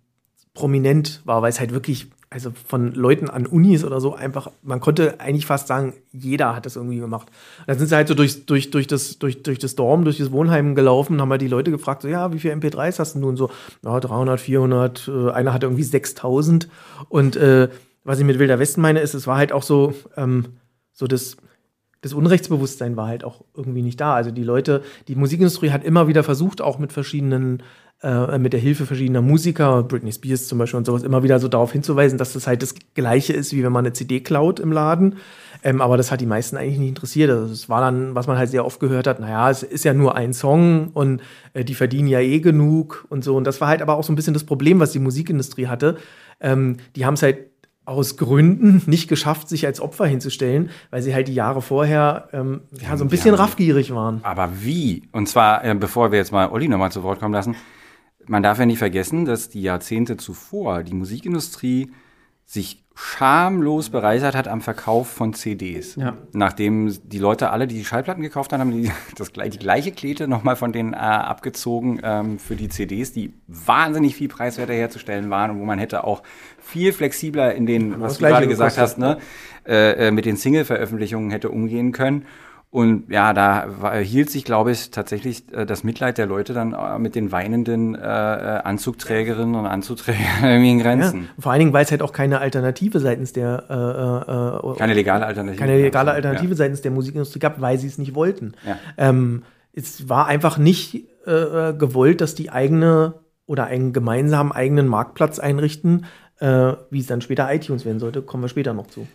prominent 0.55 1.23
war, 1.25 1.43
weil 1.43 1.51
es 1.51 1.61
halt 1.61 1.73
wirklich, 1.73 2.09
also 2.31 2.51
von 2.51 2.93
Leuten 2.93 3.31
an 3.31 3.47
Unis 3.47 3.85
oder 3.85 4.01
so 4.01 4.15
einfach, 4.15 4.51
man 4.63 4.81
konnte 4.81 5.21
eigentlich 5.21 5.47
fast 5.47 5.69
sagen, 5.69 5.95
jeder 6.13 6.57
hat 6.57 6.67
das 6.67 6.77
irgendwie 6.77 6.99
gemacht. 6.99 7.29
Dann 7.67 7.79
sind 7.79 7.89
sie 7.89 7.95
halt 7.95 8.09
so 8.09 8.15
durch, 8.15 8.45
durch, 8.47 8.71
durch, 8.71 8.87
das, 8.87 9.19
durch, 9.19 9.43
durch 9.43 9.59
das 9.59 9.77
Dorm, 9.77 10.05
durch 10.05 10.19
das 10.19 10.33
Wohnheim 10.33 10.75
gelaufen, 10.75 11.21
haben 11.21 11.31
halt 11.31 11.43
die 11.43 11.49
Leute 11.49 11.71
gefragt, 11.71 12.03
so, 12.03 12.09
ja, 12.09 12.33
wie 12.33 12.39
viele 12.39 12.55
MP3s 12.55 12.99
hast 12.99 13.15
du 13.15 13.21
nun? 13.21 13.37
So, 13.37 13.51
ja, 13.85 13.99
300, 14.01 14.41
400, 14.41 15.09
äh, 15.09 15.31
einer 15.31 15.53
hatte 15.53 15.67
irgendwie 15.67 15.85
6000 15.85 16.69
und 17.09 17.37
äh, 17.37 17.69
was 18.05 18.19
ich 18.19 18.25
mit 18.25 18.39
Wilder 18.39 18.59
Westen 18.59 18.81
meine, 18.81 19.01
ist, 19.01 19.15
es 19.15 19.27
war 19.27 19.37
halt 19.37 19.53
auch 19.53 19.63
so, 19.63 19.95
ähm, 20.17 20.57
so 20.93 21.07
das, 21.07 21.37
das 22.01 22.15
Unrechtsbewusstsein 22.15 22.97
war 22.97 23.09
halt 23.09 23.25
auch 23.25 23.45
irgendwie 23.55 23.83
nicht 23.83 24.01
da. 24.01 24.15
Also 24.15 24.31
die 24.31 24.45
Leute, 24.45 24.83
die 25.09 25.17
Musikindustrie 25.17 25.71
hat 25.71 25.85
immer 25.85 26.07
wieder 26.07 26.23
versucht, 26.23 26.61
auch 26.61 26.79
mit 26.79 26.93
verschiedenen, 26.93 27.63
äh, 28.03 28.39
mit 28.39 28.53
der 28.53 28.61
Hilfe 28.61 28.87
verschiedener 28.87 29.21
Musiker, 29.21 29.83
Britney 29.83 30.13
Spears 30.13 30.47
zum 30.47 30.59
Beispiel 30.59 30.79
und 30.79 30.87
sowas, 30.87 31.03
immer 31.03 31.25
wieder 31.25 31.41
so 31.41 31.49
darauf 31.49 31.73
hinzuweisen, 31.73 32.17
dass 32.17 32.35
das 32.35 32.47
halt 32.47 32.63
das 32.63 32.75
Gleiche 32.95 33.33
ist, 33.33 33.53
wie 33.53 33.65
wenn 33.65 33.73
man 33.73 33.85
eine 33.85 33.93
CD 33.93 34.21
klaut 34.21 34.61
im 34.61 34.71
Laden. 34.71 35.17
Ähm, 35.65 35.81
aber 35.81 35.97
das 35.97 36.13
hat 36.13 36.21
die 36.21 36.27
meisten 36.27 36.57
eigentlich 36.57 36.79
nicht 36.79 36.91
interessiert. 36.91 37.31
Also 37.31 37.53
es 37.53 37.69
war 37.69 37.81
dann, 37.81 38.15
was 38.15 38.29
man 38.29 38.39
halt 38.39 38.51
sehr 38.51 38.65
oft 38.65 38.79
gehört 38.79 39.09
hat, 39.09 39.19
naja, 39.19 39.51
es 39.51 39.65
ist 39.65 39.85
ja 39.85 39.93
nur 39.93 40.15
ein 40.15 40.33
Song 40.33 40.91
und 40.95 41.21
äh, 41.53 41.65
die 41.65 41.75
verdienen 41.75 42.07
ja 42.07 42.21
eh 42.21 42.39
genug 42.39 43.07
und 43.09 43.25
so. 43.25 43.37
Und 43.37 43.43
das 43.45 43.61
war 43.61 43.67
halt 43.67 43.83
aber 43.83 43.97
auch 43.97 44.05
so 44.05 44.13
ein 44.13 44.17
bisschen 44.17 44.35
das 44.35 44.45
Problem, 44.45 44.79
was 44.79 44.93
die 44.93 45.01
Musikindustrie 45.01 45.67
hatte. 45.67 45.97
Ähm, 46.41 46.77
die 46.95 47.05
haben 47.05 47.15
es 47.15 47.23
halt 47.23 47.48
aus 47.89 48.19
Gründen 48.19 48.83
nicht 48.87 49.09
geschafft, 49.09 49.49
sich 49.49 49.65
als 49.65 49.81
Opfer 49.81 50.07
hinzustellen, 50.07 50.69
weil 50.91 51.01
sie 51.01 51.15
halt 51.15 51.27
die 51.27 51.35
Jahre 51.35 51.63
vorher 51.63 52.29
ähm, 52.35 52.61
ja, 52.83 52.97
so 52.99 53.05
ein 53.05 53.09
bisschen 53.09 53.33
haben- 53.33 53.41
raffgierig 53.41 53.95
waren. 53.95 54.21
Aber 54.25 54.51
wie? 54.63 55.05
Und 55.13 55.27
zwar, 55.27 55.65
äh, 55.65 55.75
bevor 55.75 56.13
wir 56.13 56.19
jetzt 56.19 56.31
mal 56.31 56.51
Olli 56.51 56.69
nochmal 56.69 56.93
zu 56.93 57.03
Wort 57.03 57.19
kommen 57.19 57.33
lassen, 57.33 57.57
man 58.27 58.43
darf 58.43 58.59
ja 58.59 58.67
nicht 58.67 58.79
vergessen, 58.79 59.25
dass 59.25 59.49
die 59.49 59.63
Jahrzehnte 59.63 60.19
zuvor 60.19 60.83
die 60.83 60.93
Musikindustrie 60.93 61.91
sich 62.49 62.83
schamlos 62.95 63.91
bereichert 63.91 64.35
hat 64.35 64.49
am 64.49 64.61
Verkauf 64.61 65.09
von 65.09 65.33
CDs. 65.33 65.95
Ja. 65.95 66.17
Nachdem 66.33 66.93
die 67.05 67.19
Leute 67.19 67.51
alle, 67.51 67.69
die 67.69 67.77
die 67.77 67.85
Schallplatten 67.85 68.23
gekauft 68.23 68.53
haben, 68.53 68.61
haben 68.61 68.73
die, 68.73 68.91
das, 69.17 69.31
die 69.31 69.59
gleiche 69.59 69.93
Klete 69.93 70.27
nochmal 70.27 70.57
von 70.57 70.73
denen 70.73 70.95
äh, 70.95 70.97
abgezogen 70.97 72.01
ähm, 72.03 72.39
für 72.41 72.57
die 72.57 72.69
CDs, 72.69 73.13
die 73.13 73.35
wahnsinnig 73.47 74.17
viel 74.17 74.29
preiswerter 74.29 74.73
herzustellen 74.73 75.31
waren 75.31 75.53
und 75.53 75.61
wo 75.61 75.65
man 75.65 75.79
hätte 75.79 76.03
auch 76.05 76.23
viel 76.59 76.93
flexibler 76.93 77.55
in 77.55 77.67
den, 77.67 78.01
was 78.01 78.15
das 78.15 78.19
du 78.19 78.27
gerade 78.27 78.49
gesagt 78.49 78.79
hast, 78.79 78.99
ne, 78.99 79.19
äh, 79.67 80.09
äh, 80.09 80.11
mit 80.11 80.25
den 80.25 80.37
Single-Veröffentlichungen 80.37 81.31
hätte 81.31 81.51
umgehen 81.51 81.93
können. 81.93 82.25
Und 82.71 83.11
ja, 83.11 83.33
da 83.33 83.67
war, 83.81 83.97
hielt 83.97 84.29
sich, 84.29 84.45
glaube 84.45 84.73
ich, 84.73 84.91
tatsächlich 84.91 85.51
äh, 85.55 85.65
das 85.65 85.85
Mitleid 85.85 86.19
der 86.19 86.27
Leute 86.27 86.53
dann 86.53 86.75
äh, 86.75 86.99
mit 86.99 87.15
den 87.15 87.33
weinenden 87.33 87.95
äh, 87.95 87.99
äh, 88.01 88.05
Anzugträgerinnen 88.63 89.55
und 89.55 89.65
Anzugträgern 89.65 90.21
irgendwie 90.43 90.73
in 90.73 90.79
Ja. 90.79 90.85
Grenzen. 90.85 91.29
Vor 91.39 91.53
allen 91.53 91.61
Dingen, 91.61 91.73
weil 91.73 91.85
es 91.85 91.91
halt 91.91 92.03
auch 92.03 92.13
keine 92.13 92.41
Alternative 92.41 93.01
seitens 93.01 93.33
der 93.33 93.65
äh, 93.71 94.71
äh, 94.71 94.77
Keine 94.77 94.93
legale 94.93 95.25
Alternative. 95.25 95.59
keine 95.59 95.81
legale 95.81 96.13
Alternative 96.13 96.55
seitens 96.55 96.83
der 96.83 96.91
Musikindustrie 96.91 97.39
gab, 97.39 97.59
weil 97.61 97.79
sie 97.79 97.87
es 97.87 97.97
nicht 97.97 98.15
wollten. 98.15 98.53
Ja. 98.67 98.77
Ähm, 98.99 99.45
es 99.73 100.09
war 100.09 100.27
einfach 100.27 100.59
nicht 100.59 101.07
gewollt, 101.27 102.23
dass 102.23 102.35
die 102.35 102.49
eigene 102.49 103.15
oder 103.45 103.65
einen 103.67 103.93
gemeinsamen 103.93 104.51
eigenen 104.51 104.89
Marktplatz 104.89 105.39
einrichten, 105.39 106.07
wie 106.41 107.01
es 107.01 107.07
dann 107.07 107.21
später 107.21 107.53
iTunes 107.53 107.85
werden 107.85 107.99
sollte, 107.99 108.23
kommen 108.23 108.43
wir 108.43 108.49
später 108.49 108.73
noch 108.73 108.87
zu. 108.87 109.07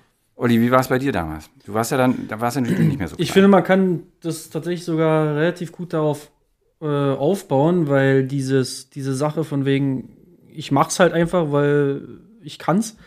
Olli, 0.44 0.60
wie 0.60 0.72
war 0.72 0.82
es 0.82 0.90
bei 0.90 1.00
dir 1.00 1.14
damals? 1.14 1.50
Du 1.66 1.74
warst 1.74 1.92
ja 1.92 1.98
dann, 1.98 2.28
da 2.28 2.42
warst 2.42 2.58
du 2.58 2.62
natürlich 2.62 2.86
nicht 2.86 3.00
mehr 3.00 3.08
so 3.08 3.16
Ich 3.18 3.28
klein. 3.28 3.34
finde, 3.34 3.48
man 3.48 3.64
kann 3.64 4.04
das 4.20 4.50
tatsächlich 4.50 4.84
sogar 4.84 5.38
relativ 5.38 5.72
gut 5.72 5.94
darauf 5.94 6.32
äh, 6.82 6.86
aufbauen, 6.86 7.88
weil 7.88 8.26
dieses, 8.26 8.90
diese 8.90 9.14
Sache 9.16 9.46
von 9.46 9.64
wegen, 9.64 10.18
ich 10.54 10.70
mach's 10.70 11.00
halt 11.00 11.14
einfach, 11.14 11.54
weil 11.54 12.02
ich 12.42 12.60
kann's, 12.60 12.98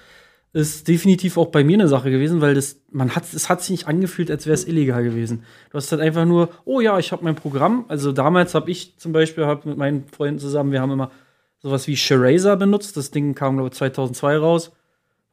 ist 0.55 0.89
definitiv 0.89 1.37
auch 1.37 1.49
bei 1.49 1.63
mir 1.63 1.75
eine 1.75 1.89
Sache 1.89 2.11
gewesen, 2.11 2.41
weil 2.41 2.55
das, 2.55 2.81
man 2.91 3.15
hat, 3.15 3.25
es 3.35 3.51
hat 3.51 3.61
sich 3.61 3.69
nicht 3.69 3.87
angefühlt, 3.87 4.31
als 4.31 4.47
wäre 4.47 4.55
es 4.55 4.67
illegal 4.67 5.05
gewesen. 5.05 5.45
Du 5.71 5.77
hast 5.77 5.93
halt 5.93 6.01
einfach 6.01 6.25
nur, 6.25 6.49
oh 6.65 6.81
ja, 6.81 6.99
ich 6.99 7.13
habe 7.13 7.23
mein 7.23 7.35
Programm. 7.35 7.85
Also 7.89 8.13
damals 8.13 8.55
habe 8.55 8.71
ich 8.71 8.97
zum 8.97 9.13
Beispiel 9.13 9.45
hab 9.45 9.67
mit 9.67 9.77
meinen 9.77 10.07
Freunden 10.09 10.39
zusammen, 10.41 10.73
wir 10.73 10.81
haben 10.81 10.91
immer 10.93 11.11
sowas 11.59 11.87
wie 11.87 11.99
Sherazer 11.99 12.57
benutzt. 12.57 12.97
Das 12.97 13.11
Ding 13.11 13.35
kam, 13.35 13.57
glaube 13.57 13.69
ich, 13.69 13.75
2002 13.75 14.39
raus. 14.39 14.73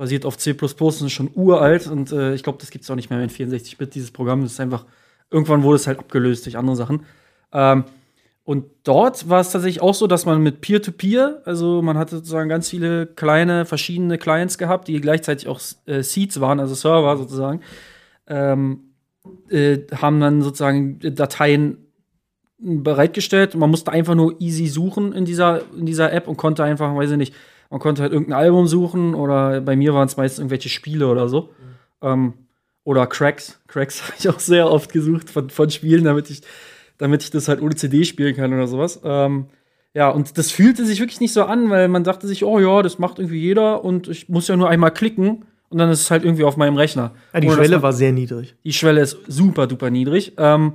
Basiert 0.04 0.26
auf 0.26 0.38
C++, 0.38 0.52
und 0.52 0.82
ist 0.82 1.12
schon 1.14 1.32
uralt 1.34 1.88
und 1.88 2.12
äh, 2.12 2.34
ich 2.34 2.44
glaube, 2.44 2.58
das 2.60 2.72
gibt 2.72 2.84
es 2.84 2.92
auch 2.92 2.96
nicht 2.96 3.10
mehr 3.10 3.22
in 3.22 3.30
64-Bit, 3.30 3.96
dieses 3.96 4.12
Programm. 4.12 4.42
Das 4.42 4.52
ist 4.52 4.60
einfach, 4.60 4.84
irgendwann 5.32 5.64
wurde 5.64 5.78
es 5.78 5.88
halt 5.88 5.98
abgelöst 5.98 6.46
durch 6.46 6.58
andere 6.58 6.76
Sachen. 6.76 7.06
Ähm, 7.54 7.86
und 8.44 8.66
dort 8.84 9.30
war 9.30 9.40
es 9.40 9.52
tatsächlich 9.52 9.82
auch 9.82 9.94
so, 9.94 10.06
dass 10.06 10.26
man 10.26 10.44
mit 10.44 10.60
Peer-to-Peer, 10.60 11.44
also 11.46 11.82
man 11.82 11.98
hatte 11.98 12.18
sozusagen 12.18 12.50
ganz 12.50 12.70
viele 12.70 13.06
kleine, 13.06 13.64
verschiedene 13.64 14.18
Clients 14.18 14.58
gehabt, 14.58 14.90
die 14.90 15.00
gleichzeitig 15.00 15.48
auch 15.48 15.62
äh, 15.86 16.04
Seeds 16.04 16.42
waren, 16.42 16.60
also 16.60 16.76
Server 16.76 17.16
sozusagen, 17.16 17.62
ähm, 18.28 18.82
äh, 19.48 19.78
haben 19.96 20.20
dann 20.20 20.42
sozusagen 20.42 21.00
Dateien 21.00 21.78
bereitgestellt. 22.58 23.56
Man 23.56 23.70
musste 23.70 23.94
einfach 23.94 24.16
nur 24.16 24.36
easy 24.42 24.68
suchen 24.68 25.14
in 25.14 25.24
dieser, 25.24 25.62
in 25.78 25.86
dieser 25.86 26.12
App 26.12 26.28
und 26.28 26.36
konnte 26.36 26.66
einfach, 26.66 26.94
weiß 26.94 27.12
ich 27.12 27.18
nicht, 27.18 27.34
Man 27.74 27.80
konnte 27.80 28.04
halt 28.04 28.14
irgendein 28.14 28.38
Album 28.38 28.68
suchen 28.68 29.16
oder 29.16 29.60
bei 29.60 29.76
mir 29.76 29.96
waren 29.96 30.06
es 30.06 30.16
meist 30.16 30.38
irgendwelche 30.38 30.70
Spiele 30.70 31.08
oder 31.08 31.28
so. 31.28 31.50
Mhm. 32.02 32.08
Ähm, 32.08 32.34
oder 32.84 33.08
Cracks. 33.08 33.60
Cracks 33.68 34.04
habe 34.04 34.14
ich 34.20 34.30
auch 34.30 34.40
sehr 34.40 34.70
oft 34.70 34.94
gesucht 34.94 35.32
von, 35.32 35.50
von 35.50 35.72
Spielen, 35.72 36.04
damit 36.04 36.30
ich, 36.30 36.42
damit 37.00 37.24
ich 37.24 37.32
das 37.32 37.48
halt 37.48 37.64
ohne 37.64 37.74
CD 37.74 38.06
spielen 38.06 38.36
kann 38.36 38.54
oder 38.54 38.68
sowas. 38.68 39.02
Ähm, 39.04 39.48
ja, 39.96 40.10
und 40.10 40.38
das 40.38 40.52
fühlte 40.52 40.86
sich 40.86 41.00
wirklich 41.00 41.20
nicht 41.20 41.34
so 41.34 41.46
an, 41.46 41.72
weil 41.72 41.88
man 41.88 42.04
dachte 42.04 42.28
sich, 42.28 42.46
oh 42.46 42.60
ja, 42.60 42.84
das 42.84 43.00
macht 43.00 43.18
irgendwie 43.18 43.40
jeder 43.40 43.84
und 43.84 44.08
ich 44.08 44.30
muss 44.30 44.48
ja 44.48 44.56
nur 44.56 44.70
einmal 44.70 44.92
klicken 44.92 45.44
und 45.70 45.80
dann 45.80 45.90
ist 45.90 46.02
es 46.02 46.12
halt 46.12 46.24
irgendwie 46.24 46.44
auf 46.44 46.58
meinem 46.58 46.78
Rechner. 46.78 47.16
Ja, 47.34 47.40
die 47.40 47.50
Schwelle 47.50 47.82
war 47.82 47.94
sehr 47.94 48.12
niedrig. 48.12 48.54
Die 48.64 48.74
Schwelle 48.74 49.02
ist 49.02 49.18
super 49.28 49.66
duper 49.66 49.90
niedrig. 49.90 50.34
Ähm, 50.38 50.74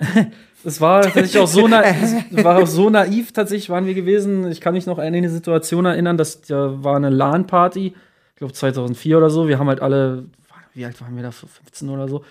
es 0.64 0.80
war 0.80 1.02
tatsächlich 1.02 1.38
auch 1.38 1.46
so, 1.46 1.68
na 1.68 1.82
war 2.30 2.62
auch 2.62 2.66
so 2.66 2.90
naiv 2.90 3.32
tatsächlich 3.32 3.70
waren 3.70 3.86
wir 3.86 3.94
gewesen. 3.94 4.50
Ich 4.50 4.60
kann 4.60 4.74
mich 4.74 4.86
noch 4.86 4.98
an 4.98 5.04
eine 5.04 5.30
Situation 5.30 5.84
erinnern, 5.84 6.16
dass 6.16 6.40
da 6.42 6.82
war 6.82 6.96
eine 6.96 7.10
LAN-Party, 7.10 7.86
ich 7.86 8.36
glaube 8.36 8.52
2004 8.52 9.18
oder 9.18 9.30
so. 9.30 9.48
Wir 9.48 9.58
haben 9.58 9.68
halt 9.68 9.80
alle, 9.80 10.24
wie 10.74 10.84
alt 10.84 11.00
waren 11.00 11.14
wir 11.16 11.22
da, 11.22 11.30
15 11.30 11.88
oder 11.88 12.08
so. 12.08 12.24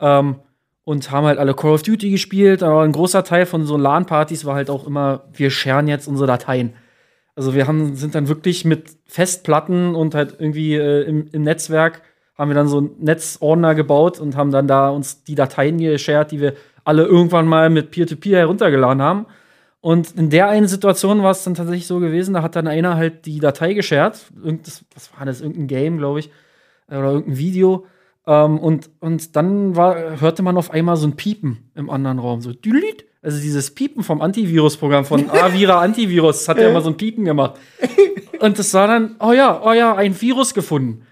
Ähm, 0.00 0.36
und 0.84 1.10
haben 1.10 1.26
halt 1.26 1.38
alle 1.38 1.54
Call 1.54 1.72
of 1.72 1.82
Duty 1.82 2.10
gespielt. 2.10 2.62
Aber 2.62 2.82
ein 2.82 2.92
großer 2.92 3.24
Teil 3.24 3.46
von 3.46 3.64
so 3.64 3.76
LAN-Partys 3.76 4.44
war 4.44 4.54
halt 4.54 4.70
auch 4.70 4.86
immer, 4.86 5.24
wir 5.32 5.50
scheren 5.50 5.88
jetzt 5.88 6.06
unsere 6.06 6.26
Dateien. 6.26 6.74
Also 7.36 7.54
wir 7.54 7.66
haben, 7.66 7.96
sind 7.96 8.14
dann 8.14 8.28
wirklich 8.28 8.64
mit 8.64 8.96
Festplatten 9.06 9.94
und 9.94 10.14
halt 10.14 10.36
irgendwie 10.38 10.74
äh, 10.74 11.02
im, 11.02 11.28
im, 11.32 11.42
Netzwerk 11.42 12.02
haben 12.36 12.50
wir 12.50 12.54
dann 12.54 12.68
so 12.68 12.78
einen 12.78 12.90
Netzordner 13.00 13.74
gebaut 13.74 14.20
und 14.20 14.36
haben 14.36 14.52
dann 14.52 14.68
da 14.68 14.90
uns 14.90 15.24
die 15.24 15.34
Dateien 15.34 15.78
geshared, 15.78 16.30
die 16.30 16.40
wir 16.40 16.54
alle 16.84 17.04
irgendwann 17.04 17.46
mal 17.46 17.70
mit 17.70 17.90
Peer-to-Peer 17.90 18.32
-Peer 18.32 18.40
heruntergeladen 18.40 19.02
haben. 19.02 19.26
Und 19.80 20.12
in 20.12 20.30
der 20.30 20.48
einen 20.48 20.66
Situation 20.66 21.22
war 21.22 21.32
es 21.32 21.44
dann 21.44 21.54
tatsächlich 21.54 21.86
so 21.86 22.00
gewesen, 22.00 22.32
da 22.32 22.42
hat 22.42 22.56
dann 22.56 22.66
einer 22.66 22.96
halt 22.96 23.26
die 23.26 23.38
Datei 23.38 23.74
geshared. 23.74 24.18
Irgendes, 24.42 24.84
was 24.94 25.10
war 25.16 25.26
das? 25.26 25.42
Irgendein 25.42 25.66
Game, 25.66 25.98
glaube 25.98 26.20
ich. 26.20 26.30
Oder 26.88 27.12
irgendein 27.12 27.36
Video. 27.36 27.86
Ähm, 28.26 28.58
und, 28.58 28.88
und 29.00 29.36
dann 29.36 29.76
war, 29.76 30.20
hörte 30.20 30.42
man 30.42 30.56
auf 30.56 30.70
einmal 30.70 30.96
so 30.96 31.06
ein 31.06 31.16
Piepen 31.16 31.70
im 31.74 31.90
anderen 31.90 32.18
Raum. 32.18 32.40
So, 32.40 32.52
dülit. 32.52 33.04
Also 33.20 33.40
dieses 33.40 33.74
Piepen 33.74 34.02
vom 34.02 34.20
Antivirus-Programm 34.22 35.04
von 35.04 35.28
Avira 35.42 35.80
Antivirus 35.80 36.48
hat 36.48 36.58
ja 36.58 36.68
immer 36.68 36.80
so 36.80 36.90
ein 36.90 36.96
Piepen 36.96 37.24
gemacht. 37.24 37.58
Und 38.40 38.58
das 38.58 38.72
war 38.74 38.86
dann, 38.86 39.16
oh 39.20 39.32
ja, 39.32 39.62
oh 39.64 39.72
ja, 39.72 39.94
ein 39.94 40.18
Virus 40.20 40.54
gefunden. 40.54 41.06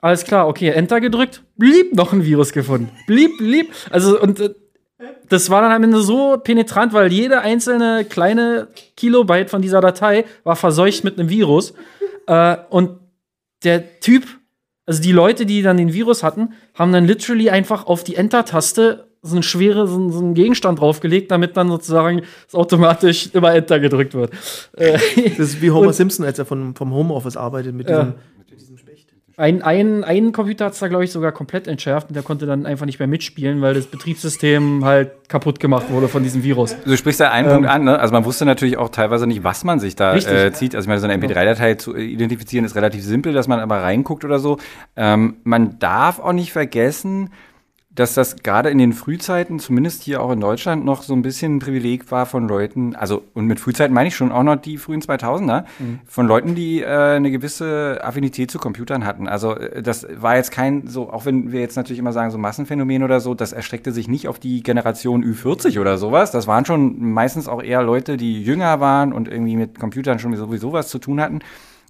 Alles 0.00 0.24
klar, 0.24 0.46
okay, 0.46 0.68
Enter 0.70 1.00
gedrückt, 1.00 1.42
blieb 1.56 1.94
noch 1.94 2.12
ein 2.12 2.24
Virus 2.24 2.52
gefunden. 2.52 2.90
Blieb, 3.06 3.38
blieb. 3.38 3.72
Also, 3.90 4.20
und 4.20 4.38
äh, 4.38 4.54
das 5.28 5.50
war 5.50 5.62
dann 5.62 5.72
am 5.72 5.84
Ende 5.84 6.00
so 6.00 6.38
penetrant, 6.38 6.92
weil 6.92 7.12
jede 7.12 7.40
einzelne 7.40 8.04
kleine 8.04 8.68
Kilobyte 8.96 9.50
von 9.50 9.62
dieser 9.62 9.80
Datei 9.80 10.24
war 10.44 10.56
verseucht 10.56 11.04
mit 11.04 11.18
einem 11.18 11.28
Virus. 11.28 11.74
Äh, 12.26 12.56
und 12.70 12.98
der 13.64 14.00
Typ 14.00 14.26
also 14.88 15.02
die 15.02 15.12
Leute, 15.12 15.44
die 15.44 15.60
dann 15.60 15.76
den 15.76 15.92
Virus 15.92 16.22
hatten, 16.22 16.54
haben 16.72 16.92
dann 16.92 17.04
literally 17.04 17.50
einfach 17.50 17.86
auf 17.86 18.04
die 18.04 18.14
Enter-Taste 18.14 19.08
so 19.20 19.34
einen 19.34 19.42
schwere, 19.42 19.86
so, 19.86 20.08
so 20.08 20.18
einen 20.18 20.32
Gegenstand 20.32 20.80
draufgelegt, 20.80 21.30
damit 21.30 21.58
dann 21.58 21.68
sozusagen 21.68 22.22
es 22.46 22.54
automatisch 22.54 23.28
immer 23.34 23.54
Enter 23.54 23.80
gedrückt 23.80 24.14
wird. 24.14 24.32
Äh, 24.72 24.98
das 25.36 25.50
ist 25.50 25.60
wie 25.60 25.70
Homer 25.70 25.86
Und, 25.88 25.92
Simpson, 25.92 26.24
als 26.24 26.38
er 26.38 26.46
von, 26.46 26.74
vom 26.74 26.94
Homeoffice 26.94 27.36
arbeitet 27.36 27.74
mit 27.74 27.86
diesem, 27.86 28.14
ein, 29.38 29.62
ein, 29.62 30.02
ein 30.02 30.32
Computer 30.32 30.64
hat 30.64 30.72
es 30.72 30.80
da, 30.80 30.88
glaube 30.88 31.04
ich, 31.04 31.12
sogar 31.12 31.30
komplett 31.30 31.68
entschärft 31.68 32.08
und 32.08 32.14
der 32.14 32.24
konnte 32.24 32.44
dann 32.44 32.66
einfach 32.66 32.86
nicht 32.86 32.98
mehr 32.98 33.06
mitspielen, 33.06 33.62
weil 33.62 33.72
das 33.72 33.86
Betriebssystem 33.86 34.84
halt 34.84 35.28
kaputt 35.28 35.60
gemacht 35.60 35.90
wurde 35.90 36.08
von 36.08 36.24
diesem 36.24 36.42
Virus. 36.42 36.74
Du 36.84 36.96
sprichst 36.96 37.20
da 37.20 37.30
einen 37.30 37.46
ähm, 37.46 37.54
Punkt 37.54 37.68
an, 37.68 37.84
ne? 37.84 38.00
Also 38.00 38.12
man 38.12 38.24
wusste 38.24 38.44
natürlich 38.44 38.78
auch 38.78 38.88
teilweise 38.88 39.28
nicht, 39.28 39.44
was 39.44 39.62
man 39.62 39.78
sich 39.78 39.94
da 39.94 40.16
äh, 40.16 40.52
zieht. 40.52 40.74
Also 40.74 40.86
ich 40.86 40.88
meine, 40.88 41.00
so 41.00 41.06
eine 41.06 41.24
MP3-Datei 41.24 41.74
zu 41.74 41.94
identifizieren 41.94 42.64
ist 42.64 42.74
relativ 42.74 43.04
simpel, 43.04 43.32
dass 43.32 43.46
man 43.46 43.60
aber 43.60 43.76
reinguckt 43.76 44.24
oder 44.24 44.40
so. 44.40 44.58
Ähm, 44.96 45.36
man 45.44 45.78
darf 45.78 46.18
auch 46.18 46.32
nicht 46.32 46.52
vergessen, 46.52 47.30
dass 47.98 48.14
das 48.14 48.36
gerade 48.36 48.70
in 48.70 48.78
den 48.78 48.92
Frühzeiten, 48.92 49.58
zumindest 49.58 50.04
hier 50.04 50.22
auch 50.22 50.30
in 50.30 50.40
Deutschland, 50.40 50.84
noch 50.84 51.02
so 51.02 51.14
ein 51.14 51.22
bisschen 51.22 51.56
ein 51.56 51.58
Privileg 51.58 52.12
war 52.12 52.26
von 52.26 52.46
Leuten, 52.46 52.94
also 52.94 53.24
und 53.34 53.46
mit 53.46 53.58
Frühzeiten 53.58 53.92
meine 53.92 54.06
ich 54.06 54.14
schon 54.14 54.30
auch 54.30 54.44
noch 54.44 54.54
die 54.54 54.78
frühen 54.78 55.02
2000er, 55.02 55.64
mhm. 55.80 55.98
von 56.06 56.28
Leuten, 56.28 56.54
die 56.54 56.80
äh, 56.80 56.86
eine 56.86 57.32
gewisse 57.32 57.98
Affinität 58.00 58.52
zu 58.52 58.60
Computern 58.60 59.04
hatten. 59.04 59.26
Also 59.26 59.56
äh, 59.56 59.82
das 59.82 60.06
war 60.14 60.36
jetzt 60.36 60.52
kein 60.52 60.86
so, 60.86 61.10
auch 61.12 61.24
wenn 61.24 61.50
wir 61.50 61.60
jetzt 61.60 61.74
natürlich 61.74 61.98
immer 61.98 62.12
sagen 62.12 62.30
so 62.30 62.38
Massenphänomen 62.38 63.02
oder 63.02 63.18
so, 63.18 63.34
das 63.34 63.52
erstreckte 63.52 63.90
sich 63.90 64.06
nicht 64.06 64.28
auf 64.28 64.38
die 64.38 64.62
Generation 64.62 65.24
Ü40 65.24 65.80
oder 65.80 65.98
sowas. 65.98 66.30
Das 66.30 66.46
waren 66.46 66.64
schon 66.64 67.10
meistens 67.12 67.48
auch 67.48 67.60
eher 67.60 67.82
Leute, 67.82 68.16
die 68.16 68.44
jünger 68.44 68.78
waren 68.78 69.12
und 69.12 69.26
irgendwie 69.26 69.56
mit 69.56 69.80
Computern 69.80 70.20
schon 70.20 70.36
sowieso 70.36 70.72
was 70.72 70.86
zu 70.88 71.00
tun 71.00 71.20
hatten. 71.20 71.40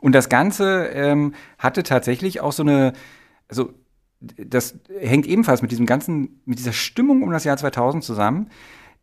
Und 0.00 0.14
das 0.14 0.30
Ganze 0.30 0.86
ähm, 0.86 1.34
hatte 1.58 1.82
tatsächlich 1.82 2.40
auch 2.40 2.52
so 2.52 2.62
eine, 2.62 2.94
also 3.48 3.74
das 4.20 4.78
hängt 5.00 5.26
ebenfalls 5.26 5.62
mit 5.62 5.70
diesem 5.70 5.86
ganzen, 5.86 6.40
mit 6.44 6.58
dieser 6.58 6.72
Stimmung 6.72 7.22
um 7.22 7.30
das 7.30 7.44
Jahr 7.44 7.56
2000 7.56 8.02
zusammen. 8.02 8.50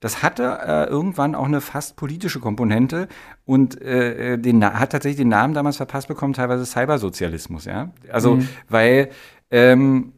Das 0.02 0.22
hatte 0.22 0.60
äh, 0.66 0.90
irgendwann 0.90 1.36
auch 1.36 1.46
eine 1.46 1.62
fast 1.62 1.96
politische 1.96 2.40
Komponente 2.40 3.08
und 3.46 3.82
äh, 3.82 4.34
äh 4.34 4.38
den, 4.38 4.64
hat 4.64 4.92
tatsächlich 4.92 5.18
den 5.18 5.30
Namen 5.30 5.54
damals 5.54 5.78
verpasst 5.78 6.10
bekommen, 6.10 6.34
teilweise 6.34 6.66
Cybersozialismus, 6.66 7.66
ja. 7.66 7.92
Also, 8.12 8.36
mhm. 8.36 8.50
weil 8.68 9.10
ähm, 9.52 10.12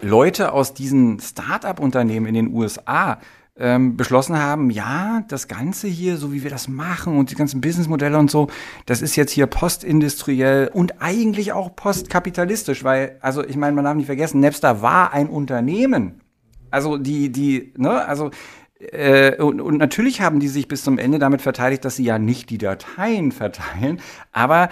Leute 0.00 0.52
aus 0.52 0.74
diesen 0.74 1.20
Start-up-Unternehmen 1.20 2.26
in 2.26 2.34
den 2.34 2.54
USA 2.54 3.18
ähm, 3.56 3.96
beschlossen 3.96 4.38
haben, 4.38 4.70
ja, 4.70 5.24
das 5.28 5.46
Ganze 5.46 5.86
hier, 5.86 6.16
so 6.16 6.32
wie 6.32 6.42
wir 6.42 6.50
das 6.50 6.68
machen 6.68 7.18
und 7.18 7.30
die 7.30 7.34
ganzen 7.34 7.60
Businessmodelle 7.60 8.18
und 8.18 8.30
so, 8.30 8.48
das 8.86 9.02
ist 9.02 9.16
jetzt 9.16 9.32
hier 9.32 9.46
postindustriell 9.46 10.70
und 10.72 11.02
eigentlich 11.02 11.52
auch 11.52 11.76
postkapitalistisch, 11.76 12.82
weil, 12.82 13.18
also 13.20 13.44
ich 13.44 13.56
meine, 13.56 13.74
man 13.74 13.84
darf 13.84 13.94
nicht 13.94 14.06
vergessen, 14.06 14.40
Napster 14.40 14.80
war 14.80 15.12
ein 15.12 15.28
Unternehmen. 15.28 16.22
Also 16.70 16.96
die, 16.96 17.30
die, 17.30 17.74
ne, 17.76 18.06
also 18.06 18.30
äh, 18.78 19.36
und, 19.42 19.60
und 19.60 19.76
natürlich 19.76 20.22
haben 20.22 20.40
die 20.40 20.48
sich 20.48 20.66
bis 20.66 20.82
zum 20.82 20.98
Ende 20.98 21.18
damit 21.18 21.42
verteidigt, 21.42 21.84
dass 21.84 21.96
sie 21.96 22.04
ja 22.04 22.18
nicht 22.18 22.48
die 22.48 22.58
Dateien 22.58 23.32
verteilen, 23.32 24.00
aber 24.32 24.70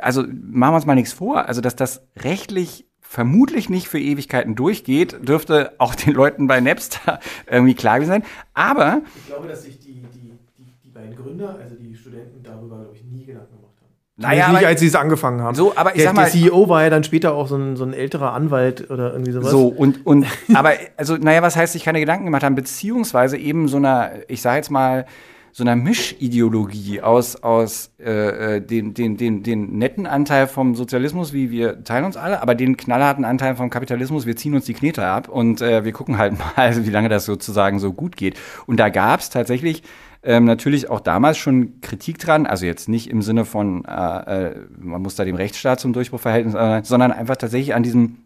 also 0.00 0.22
machen 0.22 0.72
wir 0.72 0.76
uns 0.76 0.86
mal 0.86 0.94
nichts 0.94 1.12
vor, 1.12 1.46
also 1.46 1.60
dass 1.60 1.76
das 1.76 2.02
rechtlich 2.16 2.86
vermutlich 3.14 3.70
nicht 3.70 3.86
für 3.86 4.00
Ewigkeiten 4.00 4.56
durchgeht, 4.56 5.16
dürfte 5.26 5.72
auch 5.78 5.94
den 5.94 6.14
Leuten 6.14 6.48
bei 6.48 6.60
Napster 6.60 7.20
irgendwie 7.48 7.74
klar 7.74 8.04
sein. 8.04 8.24
Aber. 8.54 9.02
Ich 9.14 9.26
glaube, 9.28 9.46
dass 9.46 9.62
sich 9.62 9.78
die, 9.78 10.02
die, 10.12 10.32
die, 10.58 10.64
die 10.84 10.90
beiden 10.90 11.14
Gründer, 11.14 11.56
also 11.62 11.76
die 11.76 11.94
Studenten, 11.94 12.42
darüber, 12.42 12.78
glaube 12.78 12.96
ich, 12.96 13.04
nie 13.04 13.24
Gedanken 13.24 13.56
gemacht 13.56 13.74
haben. 13.80 13.92
Naja, 14.16 14.50
nicht, 14.50 14.66
als 14.66 14.80
sie 14.80 14.88
es 14.88 14.96
angefangen 14.96 15.42
haben. 15.42 15.54
So, 15.54 15.76
aber 15.76 15.90
ich 15.90 15.98
der, 15.98 16.06
sag 16.06 16.16
mal, 16.16 16.22
der 16.22 16.32
CEO 16.32 16.68
war 16.68 16.82
ja 16.82 16.90
dann 16.90 17.04
später 17.04 17.34
auch 17.34 17.46
so 17.46 17.56
ein, 17.56 17.76
so 17.76 17.84
ein 17.84 17.92
älterer 17.92 18.32
Anwalt 18.32 18.90
oder 18.90 19.12
irgendwie 19.12 19.30
sowas. 19.30 19.50
So, 19.50 19.68
und, 19.68 20.04
und 20.04 20.26
aber, 20.52 20.72
also, 20.96 21.16
naja, 21.16 21.40
was 21.40 21.54
heißt, 21.54 21.72
sich 21.72 21.84
keine 21.84 22.00
Gedanken 22.00 22.24
gemacht 22.24 22.42
haben, 22.42 22.56
beziehungsweise 22.56 23.36
eben 23.36 23.68
so 23.68 23.76
einer, 23.76 24.10
ich 24.26 24.42
sage 24.42 24.56
jetzt 24.56 24.70
mal, 24.72 25.06
so 25.56 25.62
einer 25.62 25.76
Mischideologie 25.76 27.00
aus, 27.00 27.36
aus 27.36 27.92
äh, 28.00 28.56
äh, 28.56 28.60
den, 28.60 28.92
den, 28.92 29.16
den, 29.16 29.44
den 29.44 29.78
netten 29.78 30.04
Anteil 30.04 30.48
vom 30.48 30.74
Sozialismus, 30.74 31.32
wie 31.32 31.52
wir 31.52 31.84
teilen 31.84 32.04
uns 32.04 32.16
alle, 32.16 32.42
aber 32.42 32.56
den 32.56 32.76
knallharten 32.76 33.24
Anteil 33.24 33.54
vom 33.54 33.70
Kapitalismus, 33.70 34.26
wir 34.26 34.34
ziehen 34.34 34.54
uns 34.54 34.64
die 34.64 34.74
Knete 34.74 35.06
ab 35.06 35.28
und 35.28 35.62
äh, 35.62 35.84
wir 35.84 35.92
gucken 35.92 36.18
halt 36.18 36.32
mal, 36.56 36.84
wie 36.84 36.90
lange 36.90 37.08
das 37.08 37.24
sozusagen 37.24 37.78
so 37.78 37.92
gut 37.92 38.16
geht. 38.16 38.36
Und 38.66 38.80
da 38.80 38.88
gab 38.88 39.20
es 39.20 39.30
tatsächlich 39.30 39.84
ähm, 40.24 40.44
natürlich 40.44 40.90
auch 40.90 40.98
damals 40.98 41.38
schon 41.38 41.80
Kritik 41.80 42.18
dran, 42.18 42.46
also 42.46 42.66
jetzt 42.66 42.88
nicht 42.88 43.08
im 43.08 43.22
Sinne 43.22 43.44
von, 43.44 43.84
äh, 43.84 44.48
äh, 44.48 44.56
man 44.76 45.02
muss 45.02 45.14
da 45.14 45.24
dem 45.24 45.36
Rechtsstaat 45.36 45.78
zum 45.78 45.92
Durchbruch 45.92 46.20
verhalten, 46.20 46.52
äh, 46.56 46.82
sondern 46.82 47.12
einfach 47.12 47.36
tatsächlich 47.36 47.76
an 47.76 47.84
diesem 47.84 48.16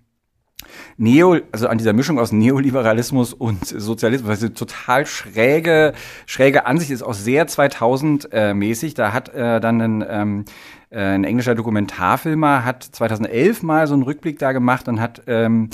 Neo, 0.96 1.36
also 1.52 1.68
an 1.68 1.78
dieser 1.78 1.92
Mischung 1.92 2.18
aus 2.18 2.32
Neoliberalismus 2.32 3.32
und 3.32 3.64
Sozialismus, 3.64 4.40
eine 4.40 4.52
total 4.54 5.06
schräge, 5.06 5.92
schräge 6.26 6.66
Ansicht 6.66 6.90
ist, 6.90 7.02
auch 7.02 7.14
sehr 7.14 7.46
2000-mäßig. 7.46 8.94
Da 8.94 9.12
hat 9.12 9.28
äh, 9.30 9.60
dann 9.60 9.80
ein, 9.80 10.04
ähm, 10.08 10.44
äh, 10.90 11.00
ein 11.00 11.24
englischer 11.24 11.54
Dokumentarfilmer 11.54 12.64
hat 12.64 12.82
2011 12.82 13.62
mal 13.62 13.86
so 13.86 13.94
einen 13.94 14.02
Rückblick 14.02 14.38
da 14.38 14.52
gemacht 14.52 14.88
und 14.88 15.00
hat 15.00 15.22
ähm, 15.26 15.70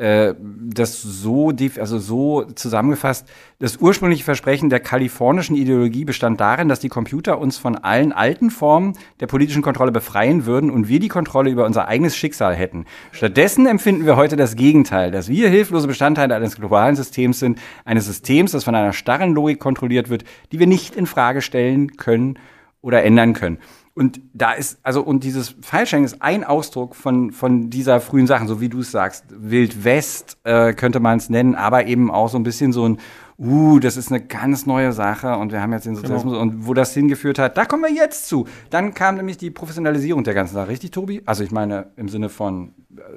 äh, 0.00 0.34
das 0.40 1.02
so, 1.02 1.52
also 1.78 1.98
so 1.98 2.44
zusammengefasst, 2.54 3.28
das 3.58 3.76
ursprüngliche 3.76 4.24
Versprechen 4.24 4.70
der 4.70 4.80
kalifornischen 4.80 5.56
Ideologie 5.56 6.06
bestand 6.06 6.40
darin, 6.40 6.70
dass 6.70 6.80
die 6.80 6.88
Computer 6.88 7.38
uns 7.38 7.58
von 7.58 7.76
allen 7.76 8.12
alten 8.12 8.50
Formen 8.50 8.94
der 9.20 9.26
politischen 9.26 9.60
Kontrolle 9.60 9.92
befreien 9.92 10.46
würden 10.46 10.70
und 10.70 10.88
wir 10.88 11.00
die 11.00 11.08
Kontrolle 11.08 11.50
über 11.50 11.66
unser 11.66 11.86
eigenes 11.86 12.16
Schicksal 12.16 12.54
hätten. 12.54 12.86
Stattdessen 13.12 13.66
empfinden 13.66 14.06
wir 14.06 14.16
heute 14.16 14.36
das 14.36 14.56
Gegenteil, 14.56 15.10
dass 15.10 15.28
wir 15.28 15.50
hilflose 15.50 15.86
Bestandteile 15.86 16.34
eines 16.34 16.56
globalen 16.56 16.96
Systems 16.96 17.38
sind, 17.38 17.58
eines 17.84 18.06
Systems, 18.06 18.52
das 18.52 18.64
von 18.64 18.74
einer 18.74 18.94
starren 18.94 19.34
Logik 19.34 19.60
kontrolliert 19.60 20.08
wird, 20.08 20.24
die 20.50 20.58
wir 20.58 20.66
nicht 20.66 20.96
in 20.96 21.04
Frage 21.04 21.42
stellen 21.42 21.98
können 21.98 22.38
oder 22.80 23.02
ändern 23.02 23.34
können. 23.34 23.58
Und 23.94 24.20
da 24.32 24.52
ist, 24.52 24.78
also, 24.82 25.02
und 25.02 25.24
dieses 25.24 25.56
File-Sharing 25.60 26.04
ist 26.04 26.22
ein 26.22 26.44
Ausdruck 26.44 26.94
von, 26.94 27.32
von 27.32 27.70
dieser 27.70 28.00
frühen 28.00 28.26
Sachen, 28.26 28.46
so 28.46 28.60
wie 28.60 28.68
du 28.68 28.80
es 28.80 28.92
sagst. 28.92 29.24
Wild 29.30 29.84
West 29.84 30.38
äh, 30.44 30.72
könnte 30.72 31.00
man 31.00 31.18
es 31.18 31.28
nennen, 31.28 31.54
aber 31.54 31.86
eben 31.86 32.10
auch 32.10 32.28
so 32.28 32.38
ein 32.38 32.44
bisschen 32.44 32.72
so 32.72 32.88
ein, 32.88 32.98
uh, 33.38 33.78
das 33.80 33.96
ist 33.96 34.12
eine 34.12 34.20
ganz 34.20 34.64
neue 34.64 34.92
Sache 34.92 35.36
und 35.36 35.50
wir 35.50 35.60
haben 35.60 35.72
jetzt 35.72 35.86
den 35.86 35.96
Sozialismus 35.96 36.34
genau. 36.34 36.42
und 36.42 36.66
wo 36.66 36.74
das 36.74 36.94
hingeführt 36.94 37.38
hat, 37.38 37.56
da 37.56 37.64
kommen 37.64 37.82
wir 37.82 37.92
jetzt 37.92 38.28
zu. 38.28 38.46
Dann 38.70 38.94
kam 38.94 39.16
nämlich 39.16 39.38
die 39.38 39.50
Professionalisierung 39.50 40.22
der 40.22 40.34
ganzen 40.34 40.54
Sache, 40.54 40.68
richtig, 40.68 40.92
Tobi? 40.92 41.22
Also 41.26 41.42
ich 41.42 41.50
meine, 41.50 41.88
im 41.96 42.08
Sinne 42.08 42.28
von, 42.28 42.72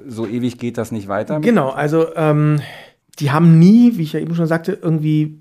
so 0.06 0.26
ewig 0.26 0.58
geht 0.58 0.76
das 0.76 0.90
nicht 0.90 1.08
weiter. 1.08 1.40
Genau, 1.40 1.70
also 1.70 2.14
ähm, 2.16 2.60
die 3.20 3.30
haben 3.30 3.58
nie, 3.58 3.96
wie 3.96 4.02
ich 4.02 4.12
ja 4.12 4.20
eben 4.20 4.34
schon 4.34 4.46
sagte, 4.46 4.78
irgendwie 4.80 5.40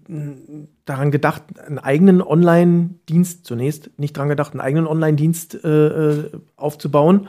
daran 0.85 1.11
gedacht, 1.11 1.43
einen 1.65 1.79
eigenen 1.79 2.21
Online-Dienst, 2.21 3.45
zunächst 3.45 3.89
nicht 3.97 4.15
daran 4.15 4.29
gedacht, 4.29 4.51
einen 4.51 4.61
eigenen 4.61 4.87
Online-Dienst 4.87 5.63
äh, 5.63 5.87
äh, 5.87 6.31
aufzubauen. 6.55 7.27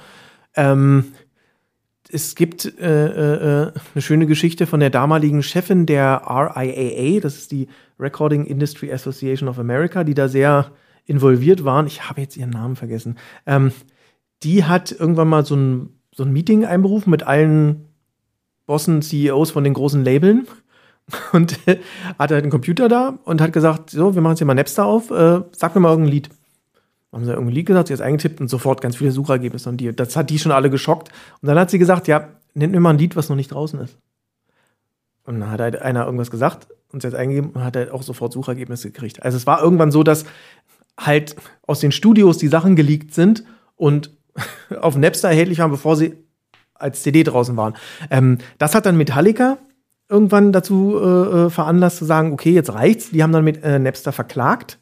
Ähm, 0.54 1.06
es 2.10 2.34
gibt 2.34 2.78
äh, 2.78 3.06
äh, 3.06 3.72
eine 3.94 4.02
schöne 4.02 4.26
Geschichte 4.26 4.66
von 4.66 4.80
der 4.80 4.90
damaligen 4.90 5.42
Chefin 5.42 5.86
der 5.86 6.22
RIAA, 6.26 7.20
das 7.20 7.36
ist 7.36 7.52
die 7.52 7.68
Recording 7.98 8.44
Industry 8.44 8.92
Association 8.92 9.48
of 9.48 9.58
America, 9.58 10.04
die 10.04 10.14
da 10.14 10.28
sehr 10.28 10.70
involviert 11.06 11.64
waren. 11.64 11.86
Ich 11.86 12.08
habe 12.08 12.20
jetzt 12.20 12.36
ihren 12.36 12.50
Namen 12.50 12.76
vergessen. 12.76 13.16
Ähm, 13.46 13.72
die 14.42 14.64
hat 14.64 14.92
irgendwann 14.92 15.28
mal 15.28 15.44
so 15.44 15.56
ein, 15.56 16.00
so 16.12 16.22
ein 16.22 16.32
Meeting 16.32 16.64
einberufen 16.64 17.10
mit 17.10 17.22
allen 17.22 17.88
Bossen, 18.66 19.02
CEOs 19.02 19.50
von 19.50 19.64
den 19.64 19.74
großen 19.74 20.04
Labeln 20.04 20.46
und 21.32 21.58
äh, 21.66 21.78
hatte 22.18 22.34
halt 22.34 22.44
einen 22.44 22.50
Computer 22.50 22.88
da 22.88 23.18
und 23.24 23.40
hat 23.40 23.52
gesagt, 23.52 23.90
so, 23.90 24.14
wir 24.14 24.22
machen 24.22 24.32
jetzt 24.32 24.38
hier 24.38 24.46
mal 24.46 24.54
Napster 24.54 24.86
auf, 24.86 25.10
äh, 25.10 25.42
sag 25.52 25.74
mir 25.74 25.80
mal 25.80 25.90
irgendein 25.90 26.12
Lied. 26.12 26.30
Haben 27.12 27.24
sie 27.24 27.30
irgendein 27.30 27.54
Lied 27.54 27.66
gesagt, 27.66 27.88
sie 27.88 27.94
hat 27.94 28.00
eingetippt 28.00 28.40
und 28.40 28.48
sofort 28.48 28.80
ganz 28.80 28.96
viele 28.96 29.12
Suchergebnisse 29.12 29.68
und 29.68 29.76
die, 29.76 29.94
das 29.94 30.16
hat 30.16 30.30
die 30.30 30.38
schon 30.38 30.50
alle 30.50 30.70
geschockt. 30.70 31.10
Und 31.40 31.46
dann 31.48 31.58
hat 31.58 31.70
sie 31.70 31.78
gesagt, 31.78 32.08
ja, 32.08 32.28
nennt 32.54 32.72
mir 32.72 32.80
mal 32.80 32.90
ein 32.90 32.98
Lied, 32.98 33.14
was 33.14 33.28
noch 33.28 33.36
nicht 33.36 33.52
draußen 33.52 33.78
ist. 33.80 33.96
Und 35.24 35.40
dann 35.40 35.50
hat 35.50 35.60
halt 35.60 35.80
einer 35.80 36.04
irgendwas 36.04 36.30
gesagt 36.30 36.68
und 36.92 37.02
sie 37.02 37.08
hat 37.08 37.14
eingegeben 37.14 37.50
und 37.50 37.64
hat 37.64 37.76
halt 37.76 37.90
auch 37.90 38.02
sofort 38.02 38.32
Suchergebnisse 38.32 38.90
gekriegt. 38.90 39.22
Also 39.22 39.36
es 39.36 39.46
war 39.46 39.62
irgendwann 39.62 39.90
so, 39.90 40.02
dass 40.02 40.24
halt 40.98 41.36
aus 41.66 41.80
den 41.80 41.92
Studios 41.92 42.38
die 42.38 42.48
Sachen 42.48 42.76
geleakt 42.76 43.14
sind 43.14 43.44
und 43.76 44.10
auf 44.80 44.96
Napster 44.96 45.28
erhältlich 45.28 45.60
waren, 45.60 45.70
bevor 45.70 45.96
sie 45.96 46.16
als 46.74 47.02
CD 47.02 47.22
draußen 47.22 47.56
waren. 47.56 47.74
Ähm, 48.10 48.38
das 48.58 48.74
hat 48.74 48.86
dann 48.86 48.96
Metallica 48.96 49.58
irgendwann 50.08 50.52
dazu 50.52 50.96
äh, 50.96 51.46
äh, 51.46 51.50
veranlasst 51.50 51.98
zu 51.98 52.04
sagen, 52.04 52.32
okay, 52.32 52.50
jetzt 52.50 52.72
reicht's. 52.72 53.10
Die 53.10 53.22
haben 53.22 53.32
dann 53.32 53.44
mit 53.44 53.62
äh, 53.64 53.78
Napster 53.78 54.12
verklagt 54.12 54.78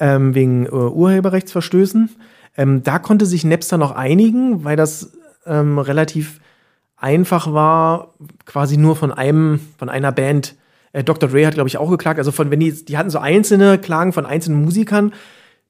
ähm, 0.00 0.34
wegen 0.34 0.66
äh, 0.66 0.70
Urheberrechtsverstößen. 0.70 2.10
Ähm, 2.56 2.82
da 2.82 2.98
konnte 2.98 3.26
sich 3.26 3.44
Napster 3.44 3.78
noch 3.78 3.92
einigen, 3.92 4.64
weil 4.64 4.76
das 4.76 5.12
ähm, 5.46 5.78
relativ 5.78 6.40
einfach 6.96 7.52
war, 7.52 8.14
quasi 8.44 8.76
nur 8.76 8.96
von 8.96 9.12
einem, 9.12 9.60
von 9.78 9.88
einer 9.88 10.10
Band. 10.10 10.56
Äh, 10.92 11.04
Dr. 11.04 11.28
Dre 11.28 11.46
hat, 11.46 11.54
glaube 11.54 11.68
ich, 11.68 11.78
auch 11.78 11.90
geklagt. 11.90 12.18
Also 12.18 12.32
von, 12.32 12.50
wenn 12.50 12.60
die, 12.60 12.84
die 12.84 12.98
hatten 12.98 13.10
so 13.10 13.20
einzelne 13.20 13.78
Klagen 13.78 14.12
von 14.12 14.26
einzelnen 14.26 14.64
Musikern, 14.64 15.12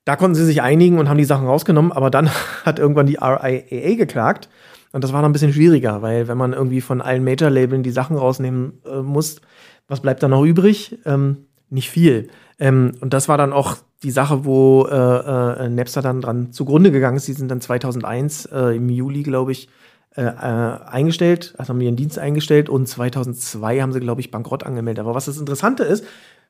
da 0.06 0.16
konnten 0.16 0.34
sie 0.34 0.46
sich 0.46 0.62
einigen 0.62 0.98
und 0.98 1.10
haben 1.10 1.18
die 1.18 1.24
Sachen 1.24 1.46
rausgenommen, 1.46 1.92
aber 1.92 2.10
dann 2.10 2.30
hat 2.64 2.78
irgendwann 2.78 3.06
die 3.06 3.18
RIAA 3.20 3.96
geklagt 3.96 4.48
und 4.92 5.04
das 5.04 5.12
war 5.12 5.22
dann 5.22 5.30
ein 5.30 5.32
bisschen 5.32 5.52
schwieriger, 5.52 6.02
weil 6.02 6.28
wenn 6.28 6.38
man 6.38 6.52
irgendwie 6.52 6.80
von 6.80 7.00
allen 7.00 7.24
Major-Labeln 7.24 7.82
die 7.82 7.90
Sachen 7.90 8.16
rausnehmen 8.16 8.80
äh, 8.86 9.02
muss, 9.02 9.40
was 9.86 10.00
bleibt 10.00 10.22
dann 10.22 10.30
noch 10.30 10.44
übrig? 10.44 10.98
Ähm, 11.04 11.48
nicht 11.70 11.90
viel. 11.90 12.28
Ähm, 12.58 12.92
und 13.00 13.12
das 13.12 13.28
war 13.28 13.38
dann 13.38 13.52
auch 13.52 13.76
die 14.02 14.10
Sache, 14.10 14.44
wo 14.44 14.86
äh, 14.86 14.94
äh, 14.94 15.68
Napster 15.68 16.02
dann 16.02 16.20
dran 16.20 16.52
zugrunde 16.52 16.90
gegangen 16.92 17.16
ist. 17.16 17.28
Die 17.28 17.32
sind 17.32 17.50
dann 17.50 17.60
2001 17.60 18.46
äh, 18.46 18.76
im 18.76 18.88
Juli, 18.88 19.22
glaube 19.22 19.52
ich, 19.52 19.68
äh, 20.14 20.22
äh, 20.22 20.80
eingestellt, 20.86 21.54
also 21.58 21.70
haben 21.70 21.80
ihren 21.80 21.96
Dienst 21.96 22.18
eingestellt 22.18 22.68
und 22.68 22.86
2002 22.86 23.80
haben 23.80 23.92
sie, 23.92 24.00
glaube 24.00 24.20
ich, 24.20 24.30
Bankrott 24.30 24.64
angemeldet. 24.64 25.04
Aber 25.04 25.14
was 25.14 25.26
das 25.26 25.38
Interessante 25.38 25.82
ist, 25.82 26.04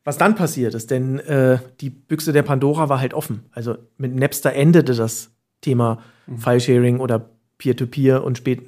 was 0.05 0.18
dann 0.18 0.37
passiert 0.37 0.74
ist, 0.74 0.90
denn 0.90 1.20
die 1.81 1.90
Büchse 1.90 2.33
der 2.33 2.44
Pandora 2.44 2.88
war 2.88 2.98
halt 2.98 3.12
offen. 3.12 3.44
Also 3.51 3.77
mit 3.98 4.14
Napster 4.14 4.55
endete 4.55 4.94
das 4.94 5.33
Thema 5.61 5.98
mhm. 6.27 6.38
File-Sharing 6.38 7.01
oder 7.01 7.29
Peer-to-Peer 7.59 8.18
-Peer 8.18 8.23
und 8.23 8.38
spät 8.38 8.62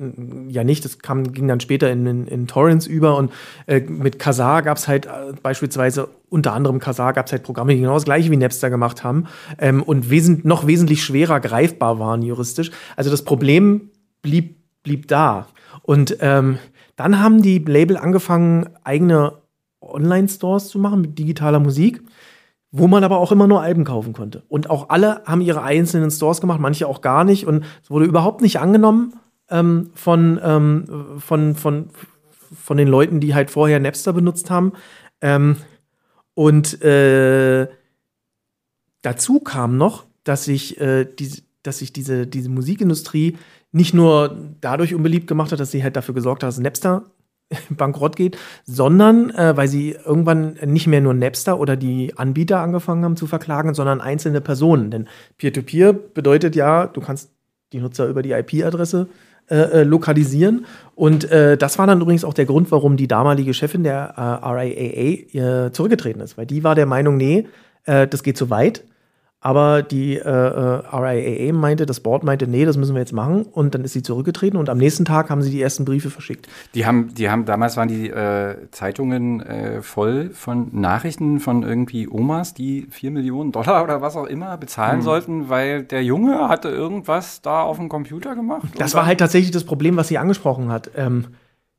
ja 0.49 0.65
nicht. 0.65 0.85
Das 0.85 0.99
kam, 0.99 1.33
ging 1.33 1.49
dann 1.49 1.61
später 1.61 1.91
in, 1.91 2.07
in, 2.07 2.27
in 2.27 2.47
Torrents 2.47 2.87
über 2.87 3.17
und 3.17 3.33
äh, 3.67 3.81
mit 3.81 4.19
Kazaa 4.19 4.61
gab 4.61 4.77
es 4.77 4.89
halt 4.89 5.07
äh, 5.07 5.33
beispielsweise 5.43 6.09
unter 6.29 6.53
anderem 6.53 6.79
Kazaa 6.79 7.13
gab 7.13 7.27
es 7.27 7.33
halt 7.33 7.43
Programme, 7.43 7.75
die 7.75 7.81
genau 7.81 7.95
das 7.95 8.05
gleiche 8.05 8.31
wie 8.31 8.37
Napster 8.37 8.71
gemacht 8.71 9.05
haben 9.05 9.27
ähm, 9.59 9.83
und 9.83 10.11
wesent, 10.11 10.45
noch 10.45 10.67
wesentlich 10.67 11.03
schwerer 11.03 11.41
greifbar 11.41 11.99
waren 11.99 12.23
juristisch. 12.23 12.71
Also 12.97 13.11
das 13.11 13.25
Problem 13.25 13.91
blieb, 14.23 14.57
blieb 14.83 15.09
da. 15.09 15.47
Und 15.83 16.17
ähm, 16.21 16.59
dann 16.97 17.21
haben 17.21 17.43
die 17.43 17.59
Label 17.59 17.97
angefangen, 17.97 18.69
eigene 18.85 19.35
Online-Stores 19.81 20.69
zu 20.69 20.79
machen 20.79 21.01
mit 21.01 21.19
digitaler 21.19 21.61
Musik 21.61 22.03
wo 22.73 22.87
man 22.87 23.03
aber 23.03 23.19
auch 23.19 23.33
immer 23.33 23.47
nur 23.47 23.63
Alben 23.63 23.85
kaufen 23.85 24.13
konnte. 24.13 24.45
Und 24.49 24.71
auch 24.71 24.91
alle 24.91 25.23
haben 25.25 25.41
ihre 25.41 25.63
einzelnen 25.63 26.11
Stores 26.11 26.41
gemacht, 26.41 26.61
manche 26.61 26.87
auch 26.87 27.01
gar 27.01 27.25
nicht. 27.25 27.47
Und 27.47 27.65
es 27.83 27.91
wurde 27.91 28.05
überhaupt 28.05 28.43
nicht 28.43 28.61
angenommen 28.61 29.15
ähm, 29.49 29.91
von, 29.95 30.41
ähm, 30.43 30.85
von, 31.19 31.57
von, 31.57 31.91
von 32.55 32.77
den 32.77 32.89
Leuten, 32.89 33.21
die 33.21 33.35
halt 33.35 33.51
vorher 33.51 33.81
Napster 33.81 34.13
benutzt 34.13 34.51
haben. 34.51 34.73
Ähm, 35.21 35.57
und 36.35 36.81
äh, 36.83 37.69
dazu 39.03 39.41
kam 39.41 39.77
noch, 39.77 40.07
dass 40.23 40.45
sich, 40.45 40.81
äh, 40.81 41.05
die, 41.05 41.43
diese, 41.67 42.27
diese 42.27 42.49
Musikindustrie 42.49 43.37
nicht 43.73 43.95
nur 43.95 44.37
dadurch 44.61 44.95
unbeliebt 44.95 45.27
gemacht 45.27 45.51
hat, 45.53 45.61
dass 45.61 45.73
sie 45.73 45.83
halt 45.83 45.97
dafür 45.97 46.15
gesorgt 46.15 46.43
hat, 46.43 46.49
dass 46.49 46.59
Napster 46.59 47.05
bankrott 47.71 48.17
geht, 48.17 48.39
sondern 48.65 49.31
äh, 49.31 49.57
weil 49.57 49.69
sie 49.69 49.97
irgendwann 50.05 50.57
nicht 50.65 50.87
mehr 50.87 51.01
nur 51.01 51.15
Napster 51.15 51.59
oder 51.59 51.77
die 51.77 52.17
Anbieter 52.17 52.61
angefangen 52.61 53.05
haben 53.05 53.17
zu 53.17 53.27
verklagen, 53.27 53.75
sondern 53.75 54.01
einzelne 54.01 54.41
Personen. 54.41 54.91
Denn 54.91 55.09
Peer-to-Peer 55.39 55.93
-Peer 55.93 55.99
bedeutet 56.15 56.57
ja, 56.57 56.87
du 56.87 57.01
kannst 57.01 57.31
die 57.73 57.81
Nutzer 57.81 58.07
über 58.07 58.23
die 58.23 58.33
IP-Adresse 58.33 59.09
äh, 59.49 59.81
äh, 59.81 59.83
lokalisieren. 59.83 60.65
Und 60.95 61.31
äh, 61.31 61.57
das 61.57 61.79
war 61.79 61.87
dann 61.87 62.01
übrigens 62.01 62.25
auch 62.25 62.35
der 62.35 62.47
Grund, 62.47 62.71
warum 62.71 62.97
die 62.97 63.09
damalige 63.09 63.53
Chefin 63.53 63.83
der 63.83 64.15
äh, 64.17 64.47
RIAA 64.47 65.67
äh, 65.67 65.73
zurückgetreten 65.73 66.21
ist, 66.21 66.39
weil 66.39 66.47
die 66.47 66.63
war 66.63 66.75
der 66.75 66.87
Meinung, 66.87 67.17
nee, 67.17 67.49
äh, 67.85 68.07
das 68.07 68.23
geht 68.23 68.37
zu 68.37 68.51
weit. 68.51 68.85
Aber 69.43 69.83
die 69.83 70.17
äh, 70.17 70.21
äh 70.21 70.83
RIAA 70.93 71.53
meinte, 71.55 71.87
das 71.87 72.01
Board 72.01 72.25
meinte, 72.25 72.47
nee, 72.47 72.67
das 72.67 72.77
müssen 72.77 72.95
wir 72.95 73.01
jetzt 73.01 73.15
machen. 73.15 73.43
Und 73.45 73.75
dann 73.75 73.85
ist 73.85 73.95
sie 73.95 74.03
zurückgetreten 74.03 74.59
und 74.59 74.69
am 74.69 74.77
nächsten 74.77 75.07
Tag 75.07 75.31
haben 75.31 75.41
sie 75.41 75.51
die 75.51 75.63
ersten 75.63 75.87
Briefe 75.87 76.11
verschickt. 76.11 76.47
Die 76.75 76.85
haben, 76.85 77.15
die 77.15 77.31
haben 77.31 77.47
damals 77.47 77.79
waren 77.79 77.89
die 77.89 78.11
äh, 78.11 78.57
Zeitungen 78.71 79.41
äh, 79.41 79.81
voll 79.81 80.31
von 80.31 80.69
Nachrichten 80.73 81.41
von 81.41 81.63
irgendwie 81.63 82.07
Omas, 82.07 82.53
die 82.53 82.87
vier 82.91 83.11
Millionen 83.11 83.51
Dollar 83.51 83.83
oder 83.83 84.03
was 84.03 84.15
auch 84.15 84.27
immer 84.27 84.59
bezahlen 84.59 84.99
hm. 84.99 85.03
sollten, 85.03 85.49
weil 85.49 85.85
der 85.85 86.05
Junge 86.05 86.49
hatte 86.49 86.69
irgendwas 86.69 87.41
da 87.41 87.63
auf 87.63 87.79
dem 87.79 87.89
Computer 87.89 88.35
gemacht. 88.35 88.69
Das 88.77 88.95
war 88.95 89.07
halt 89.07 89.21
tatsächlich 89.21 89.53
das 89.53 89.65
Problem, 89.65 89.97
was 89.97 90.09
sie 90.09 90.19
angesprochen 90.19 90.71
hat. 90.71 90.91
Ähm, 90.97 91.29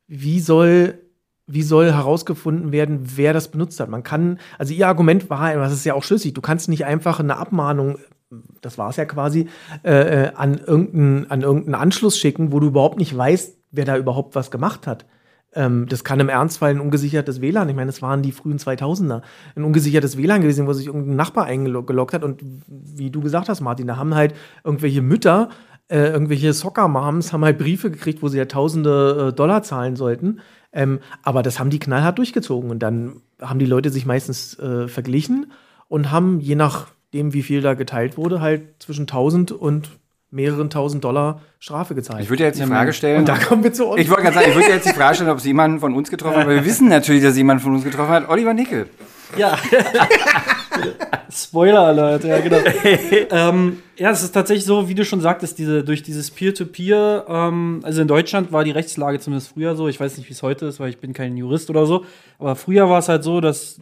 wie 0.08 0.40
soll 0.40 0.98
wie 1.46 1.62
soll 1.62 1.92
herausgefunden 1.92 2.72
werden, 2.72 3.00
wer 3.16 3.32
das 3.32 3.48
benutzt 3.48 3.80
hat? 3.80 3.88
Man 3.88 4.02
kann, 4.02 4.38
also 4.58 4.72
ihr 4.72 4.86
Argument 4.86 5.28
war, 5.28 5.54
das 5.54 5.72
ist 5.72 5.84
ja 5.84 5.94
auch 5.94 6.04
schlüssig, 6.04 6.34
du 6.34 6.40
kannst 6.40 6.68
nicht 6.68 6.84
einfach 6.84 7.20
eine 7.20 7.36
Abmahnung, 7.36 7.98
das 8.60 8.78
war 8.78 8.90
es 8.90 8.96
ja 8.96 9.04
quasi, 9.04 9.48
äh, 9.84 10.24
äh, 10.24 10.32
an, 10.34 10.58
irgendeinen, 10.58 11.30
an 11.30 11.42
irgendeinen 11.42 11.74
Anschluss 11.74 12.18
schicken, 12.18 12.52
wo 12.52 12.60
du 12.60 12.68
überhaupt 12.68 12.98
nicht 12.98 13.16
weißt, 13.16 13.58
wer 13.70 13.84
da 13.84 13.96
überhaupt 13.96 14.34
was 14.34 14.50
gemacht 14.50 14.86
hat. 14.86 15.06
Ähm, 15.54 15.86
das 15.88 16.04
kann 16.04 16.20
im 16.20 16.30
Ernstfall 16.30 16.70
ein 16.70 16.80
ungesichertes 16.80 17.42
WLAN, 17.42 17.68
ich 17.68 17.76
meine, 17.76 17.90
das 17.90 18.00
waren 18.00 18.22
die 18.22 18.32
frühen 18.32 18.58
2000er, 18.58 19.20
ein 19.54 19.64
ungesichertes 19.64 20.16
WLAN 20.16 20.40
gewesen, 20.40 20.66
wo 20.66 20.72
sich 20.72 20.86
irgendein 20.86 21.16
Nachbar 21.16 21.44
eingeloggt 21.44 22.14
hat 22.14 22.24
und 22.24 22.42
wie 22.66 23.10
du 23.10 23.20
gesagt 23.20 23.48
hast, 23.48 23.60
Martin, 23.60 23.86
da 23.86 23.96
haben 23.96 24.14
halt 24.14 24.34
irgendwelche 24.64 25.02
Mütter 25.02 25.50
äh, 25.92 26.08
irgendwelche 26.08 26.54
Soccer-Moms 26.54 27.34
haben 27.34 27.44
halt 27.44 27.58
Briefe 27.58 27.90
gekriegt, 27.90 28.22
wo 28.22 28.28
sie 28.28 28.38
ja 28.38 28.46
tausende 28.46 29.28
äh, 29.28 29.32
Dollar 29.34 29.62
zahlen 29.62 29.94
sollten. 29.94 30.40
Ähm, 30.72 31.00
aber 31.22 31.42
das 31.42 31.58
haben 31.58 31.70
die 31.70 31.78
knallhart 31.78 32.18
durchgezogen. 32.18 32.70
Und 32.70 32.80
dann 32.80 33.20
haben 33.40 33.58
die 33.58 33.66
Leute 33.66 33.90
sich 33.90 34.06
meistens 34.06 34.58
äh, 34.58 34.88
verglichen 34.88 35.52
und 35.88 36.10
haben, 36.10 36.40
je 36.40 36.54
nachdem, 36.54 37.32
wie 37.32 37.42
viel 37.42 37.60
da 37.60 37.74
geteilt 37.74 38.16
wurde, 38.16 38.40
halt 38.40 38.82
zwischen 38.82 39.02
1000 39.02 39.52
und 39.52 39.90
mehreren 40.30 40.70
tausend 40.70 41.04
Dollar 41.04 41.42
Strafe 41.58 41.94
gezahlt. 41.94 42.22
Ich 42.22 42.30
würde 42.30 42.44
jetzt 42.44 42.58
die 42.58 42.64
Frage 42.64 42.94
stellen. 42.94 43.18
Und 43.18 43.28
da 43.28 43.36
kommen 43.36 43.62
wir 43.62 43.72
zu 43.72 43.86
uns. 43.86 44.00
Ich 44.00 44.08
wollte 44.08 44.22
gerade 44.22 44.34
sagen, 44.34 44.48
ich 44.48 44.54
würde 44.54 44.68
jetzt 44.70 44.88
die 44.88 44.94
Frage 44.94 45.16
stellen, 45.16 45.30
ob 45.30 45.38
es 45.38 45.44
jemanden 45.44 45.78
von 45.78 45.94
uns 45.94 46.10
getroffen 46.10 46.38
hat, 46.38 46.46
weil 46.46 46.56
wir 46.56 46.64
wissen 46.66 46.88
natürlich, 46.88 47.22
dass 47.22 47.36
jemand 47.36 47.60
von 47.60 47.74
uns 47.74 47.84
getroffen 47.84 48.10
hat. 48.10 48.28
Oliver 48.28 48.54
Nickel. 48.54 48.88
Ja. 49.36 49.58
Spoiler 51.30 51.80
Alert, 51.80 52.24
ja, 52.24 52.40
genau. 52.40 52.58
ähm, 53.30 53.78
ja, 53.96 54.10
es 54.10 54.22
ist 54.22 54.32
tatsächlich 54.32 54.64
so, 54.64 54.88
wie 54.88 54.94
du 54.94 55.04
schon 55.04 55.20
sagtest, 55.20 55.58
diese, 55.58 55.82
durch 55.84 56.02
dieses 56.02 56.30
Peer-to-Peer, 56.30 57.24
-Peer, 57.26 57.48
ähm, 57.48 57.80
also 57.82 58.02
in 58.02 58.08
Deutschland 58.08 58.52
war 58.52 58.64
die 58.64 58.70
Rechtslage 58.70 59.18
zumindest 59.20 59.52
früher 59.52 59.74
so, 59.76 59.88
ich 59.88 59.98
weiß 59.98 60.18
nicht, 60.18 60.28
wie 60.28 60.34
es 60.34 60.42
heute 60.42 60.66
ist, 60.66 60.80
weil 60.80 60.90
ich 60.90 60.98
bin 60.98 61.12
kein 61.12 61.36
Jurist 61.36 61.70
oder 61.70 61.86
so, 61.86 62.04
aber 62.38 62.56
früher 62.56 62.88
war 62.88 62.98
es 62.98 63.08
halt 63.08 63.24
so, 63.24 63.40
dass 63.40 63.80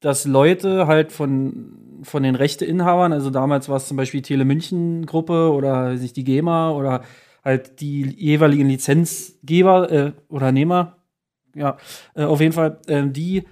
dass 0.00 0.24
Leute 0.24 0.86
halt 0.86 1.12
von, 1.12 2.00
von 2.02 2.22
den 2.22 2.34
Rechteinhabern, 2.34 3.12
also 3.12 3.30
damals 3.30 3.68
war 3.68 3.76
es 3.76 3.86
zum 3.86 3.96
Beispiel 3.96 4.22
die 4.22 4.28
Telemünchen-Gruppe 4.28 5.52
oder 5.52 5.96
sich 5.98 6.12
die 6.12 6.24
GEMA 6.24 6.70
oder 6.72 7.02
halt 7.44 7.80
die 7.80 8.02
jeweiligen 8.02 8.66
Lizenzgeber 8.66 9.92
äh, 9.92 10.12
oder 10.28 10.52
Nehmer, 10.52 10.96
ja, 11.54 11.76
äh, 12.14 12.24
auf 12.24 12.40
jeden 12.40 12.52
Fall, 12.52 12.78
äh, 12.86 13.06
die 13.06 13.44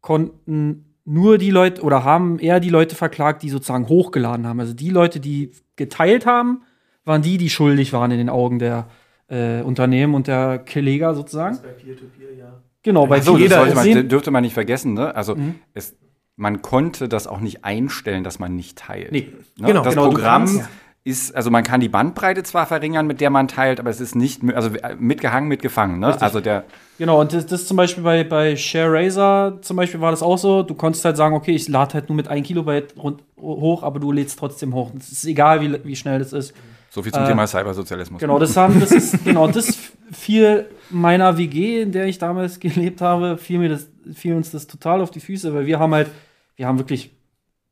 konnten 0.00 0.83
nur 1.04 1.38
die 1.38 1.50
Leute 1.50 1.82
oder 1.82 2.04
haben 2.04 2.38
eher 2.38 2.60
die 2.60 2.70
Leute 2.70 2.96
verklagt, 2.96 3.42
die 3.42 3.50
sozusagen 3.50 3.88
hochgeladen 3.88 4.46
haben. 4.46 4.60
Also 4.60 4.72
die 4.72 4.90
Leute, 4.90 5.20
die 5.20 5.52
geteilt 5.76 6.26
haben, 6.26 6.62
waren 7.04 7.22
die, 7.22 7.36
die 7.36 7.50
schuldig 7.50 7.92
waren 7.92 8.10
in 8.10 8.18
den 8.18 8.30
Augen 8.30 8.58
der 8.58 8.88
äh, 9.28 9.60
Unternehmen 9.62 10.14
und 10.14 10.26
der 10.26 10.58
Kläger 10.58 11.14
sozusagen. 11.14 11.56
Das 11.56 11.62
bei 11.62 11.68
Peer-to-Peer, 11.70 12.34
ja. 12.36 12.62
Genau, 12.82 13.06
bei 13.06 13.20
so, 13.20 13.38
jeder 13.38 13.64
das 13.64 13.74
man, 13.74 14.08
dürfte 14.08 14.30
man 14.30 14.42
nicht 14.42 14.52
vergessen, 14.52 14.94
ne? 14.94 15.14
Also 15.14 15.34
mhm. 15.36 15.56
es, 15.72 15.96
man 16.36 16.62
konnte 16.62 17.08
das 17.08 17.26
auch 17.26 17.40
nicht 17.40 17.64
einstellen, 17.64 18.24
dass 18.24 18.38
man 18.38 18.54
nicht 18.54 18.76
teilt. 18.78 19.12
Nee, 19.12 19.32
ne? 19.58 19.68
genau. 19.68 19.82
Das 19.82 19.94
genau, 19.94 20.08
Programm 20.08 20.44
kannst, 20.44 20.58
ja. 20.58 20.68
Ist, 21.04 21.36
also 21.36 21.50
man 21.50 21.62
kann 21.62 21.80
die 21.80 21.90
Bandbreite 21.90 22.42
zwar 22.42 22.66
verringern, 22.66 23.06
mit 23.06 23.20
der 23.20 23.30
man 23.30 23.46
teilt, 23.46 23.78
aber 23.78 23.90
es 23.90 24.00
ist 24.00 24.14
nicht, 24.14 24.42
also 24.54 24.70
mitgehangen, 24.98 25.48
mitgefangen, 25.48 26.00
ne? 26.00 26.20
Also 26.20 26.40
der 26.40 26.64
Genau, 26.96 27.20
und 27.20 27.32
das, 27.32 27.46
das 27.46 27.66
zum 27.66 27.76
Beispiel 27.76 28.04
bei, 28.04 28.22
bei 28.22 28.54
ShareRazer 28.54 29.58
zum 29.62 29.76
Beispiel 29.76 30.00
war 30.00 30.12
das 30.12 30.22
auch 30.22 30.38
so. 30.38 30.62
Du 30.62 30.74
konntest 30.74 31.04
halt 31.04 31.16
sagen, 31.16 31.34
okay, 31.34 31.52
ich 31.52 31.68
lade 31.68 31.94
halt 31.94 32.08
nur 32.08 32.14
mit 32.14 32.28
1 32.28 32.46
Kilobyte 32.46 32.94
rund, 32.96 33.22
hoch, 33.36 33.82
aber 33.82 33.98
du 33.98 34.12
lädst 34.12 34.38
trotzdem 34.38 34.74
hoch. 34.74 34.92
Es 34.96 35.10
ist 35.10 35.24
egal, 35.24 35.60
wie, 35.60 35.84
wie 35.84 35.96
schnell 35.96 36.20
das 36.20 36.32
ist. 36.32 36.54
So 36.90 37.02
viel 37.02 37.10
zum 37.10 37.24
äh, 37.24 37.26
Thema 37.26 37.48
Cybersozialismus. 37.48 38.20
Genau, 38.20 38.38
das 38.38 38.56
haben, 38.56 38.78
das 38.78 38.92
ist, 38.92 39.24
genau, 39.24 39.48
das 39.48 39.76
fiel 40.12 40.66
meiner 40.90 41.36
WG, 41.36 41.82
in 41.82 41.90
der 41.90 42.06
ich 42.06 42.18
damals 42.18 42.60
gelebt 42.60 43.00
habe, 43.00 43.36
fiel 43.38 43.58
mir 43.58 43.70
das, 43.70 43.88
fiel 44.12 44.34
uns 44.36 44.52
das 44.52 44.68
total 44.68 45.00
auf 45.00 45.10
die 45.10 45.18
Füße, 45.18 45.52
weil 45.52 45.66
wir 45.66 45.80
haben 45.80 45.92
halt, 45.92 46.08
wir 46.54 46.68
haben 46.68 46.78
wirklich 46.78 47.10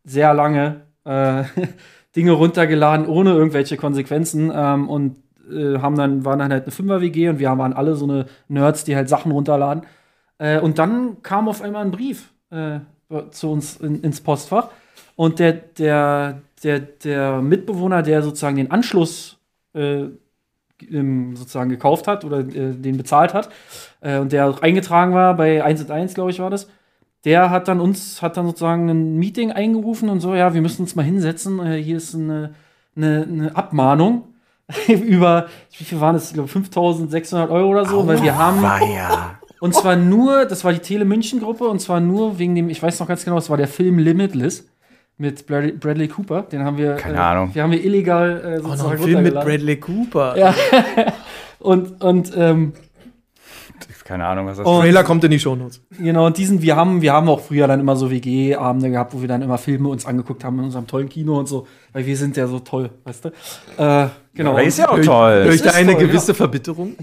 sehr 0.03 0.35
lange 0.35 0.81
äh, 1.05 1.45
Dinge 2.17 2.33
runtergeladen, 2.33 3.07
ohne 3.07 3.31
irgendwelche 3.31 3.77
Konsequenzen 3.77 4.53
ähm, 4.55 4.89
und 4.89 5.17
äh, 5.51 5.79
haben 5.79 5.97
dann, 5.97 6.25
waren 6.25 6.39
dann 6.39 6.53
halt 6.53 6.65
eine 6.65 6.73
Fünfer-WG 6.73 7.29
und 7.29 7.39
wir 7.39 7.49
waren 7.57 7.73
alle 7.73 7.95
so 7.95 8.05
eine 8.05 8.27
Nerds, 8.49 8.85
die 8.85 8.97
halt 8.97 9.09
Sachen 9.09 9.33
runterladen. 9.33 9.85
Äh, 10.39 10.61
und 10.61 10.79
dann 10.79 11.23
kam 11.23 11.49
auf 11.49 11.63
einmal 11.63 11.85
ein 11.85 11.91
Brief 11.91 12.33
äh, 12.51 12.81
zu 13.31 13.51
uns 13.51 13.77
in, 13.77 14.03
ins 14.03 14.21
Postfach 14.21 14.69
und 15.17 15.39
der, 15.39 15.53
der, 15.53 16.43
der, 16.63 16.81
der 16.81 17.43
Mitbewohner, 17.43 18.03
der 18.03 18.23
sozusagen 18.23 18.57
den 18.57 18.71
Anschluss 18.71 19.39
äh, 19.75 20.05
sozusagen 21.35 21.71
gekauft 21.71 22.09
hat 22.09 22.25
oder 22.25 22.41
äh, 22.41 22.75
den 22.75 22.97
bezahlt 22.97 23.35
hat 23.35 23.51
äh, 24.01 24.19
und 24.19 24.33
der 24.33 24.63
eingetragen 24.63 25.15
war 25.15 25.37
bei 25.37 25.63
1 25.63 25.83
und 25.83 25.91
1, 25.91 26.15
glaube 26.15 26.31
ich, 26.31 26.41
war 26.41 26.51
das, 26.51 26.69
der 27.25 27.51
hat 27.51 27.69
dann 27.69 27.81
uns, 27.81 28.23
hat 28.23 28.37
dann 28.37 28.47
sozusagen 28.47 28.89
ein 28.89 29.17
Meeting 29.17 29.53
eingerufen 29.53 30.09
und 30.09 30.21
so, 30.21 30.35
ja, 30.35 30.55
wir 30.55 30.61
müssen 30.61 30.83
uns 30.83 30.95
mal 30.95 31.05
hinsetzen, 31.05 31.65
äh, 31.65 31.83
hier 31.83 31.97
ist 31.97 32.15
eine, 32.15 32.55
eine, 32.97 33.27
eine 33.29 33.57
Abmahnung 33.57 34.25
über, 34.89 35.47
wie 35.77 35.85
viel 35.85 36.01
waren 36.01 36.15
das, 36.15 36.29
ich 36.29 36.35
glaube 36.35 36.49
5600 36.49 37.51
Euro 37.51 37.69
oder 37.69 37.85
so, 37.85 38.01
Aua, 38.01 38.07
weil 38.09 38.23
wir 38.23 38.37
haben, 38.37 38.63
ja. 38.63 39.39
und 39.61 39.75
zwar 39.75 39.97
nur, 39.97 40.47
das 40.47 40.65
war 40.65 40.73
die 40.73 40.81
Tele 40.81 41.05
München 41.05 41.41
Gruppe 41.41 41.69
und 41.69 41.81
zwar 41.81 42.01
nur 42.01 42.39
wegen 42.39 42.55
dem, 42.55 42.69
ich 42.69 42.83
weiß 42.83 42.99
noch 43.01 43.09
ganz 43.09 43.25
genau, 43.25 43.37
das 43.37 43.51
war 43.51 43.57
der 43.57 43.69
Film 43.69 43.99
Limitless 43.99 44.69
mit 45.19 45.47
Bradley 45.47 46.09
Cooper. 46.09 46.43
Den 46.43 46.65
haben 46.65 46.79
wir. 46.79 46.95
Keine 46.95 47.17
äh, 47.17 47.21
Ahnung. 47.21 47.55
Wir 47.55 47.63
haben 47.63 47.71
wir 47.71 47.85
illegal 47.85 48.41
äh, 48.41 48.61
sozusagen. 48.61 48.81
Oh, 48.81 48.85
noch 48.85 48.91
ein 48.91 48.99
Film 48.99 49.23
mit 49.23 49.35
Bradley 49.35 49.77
Cooper. 49.77 50.37
Ja. 50.37 50.55
und 51.61 52.03
und 52.03 52.33
ähm, 52.37 52.73
keine 54.05 54.27
Ahnung, 54.27 54.47
was 54.47 54.59
das 54.59 54.67
ist. 54.67 54.81
Trailer 54.81 55.05
kommt 55.05 55.25
in 55.25 55.31
die 55.31 55.39
Shownotes. 55.39 55.81
Genau, 55.99 56.27
und 56.27 56.37
diesen, 56.37 56.63
wir 56.63 56.77
haben, 56.77 57.03
wir 57.03 57.13
haben 57.13 57.29
auch 57.29 57.41
früher 57.41 57.67
dann 57.67 57.81
immer 57.81 57.97
so 57.97 58.11
WG-Abende 58.11 58.91
gehabt, 58.91 59.15
wo 59.15 59.21
wir 59.21 59.29
dann 59.29 59.43
immer 59.43 59.59
Filme 59.59 59.89
uns 59.89 60.07
angeguckt 60.07 60.45
haben 60.45 60.59
in 60.59 60.65
unserem 60.67 60.87
tollen 60.87 61.09
Kino 61.09 61.39
und 61.39 61.49
so, 61.49 61.67
weil 61.93 62.07
wir 62.07 62.17
sind 62.17 62.37
ja 62.37 62.47
so 62.47 62.59
toll, 62.59 62.91
weißt 63.05 63.25
du? 63.25 63.29
Äh, 63.83 64.09
genau. 64.35 64.57
Ja, 64.59 64.65
ist 64.65 64.79
ja 64.79 64.89
auch 64.89 65.01
toll. 65.01 65.45
Durch 65.45 65.75
eine 65.75 65.93
toll, 65.93 66.07
gewisse 66.07 66.33
ja. 66.33 66.35
Verbitterung. 66.35 66.95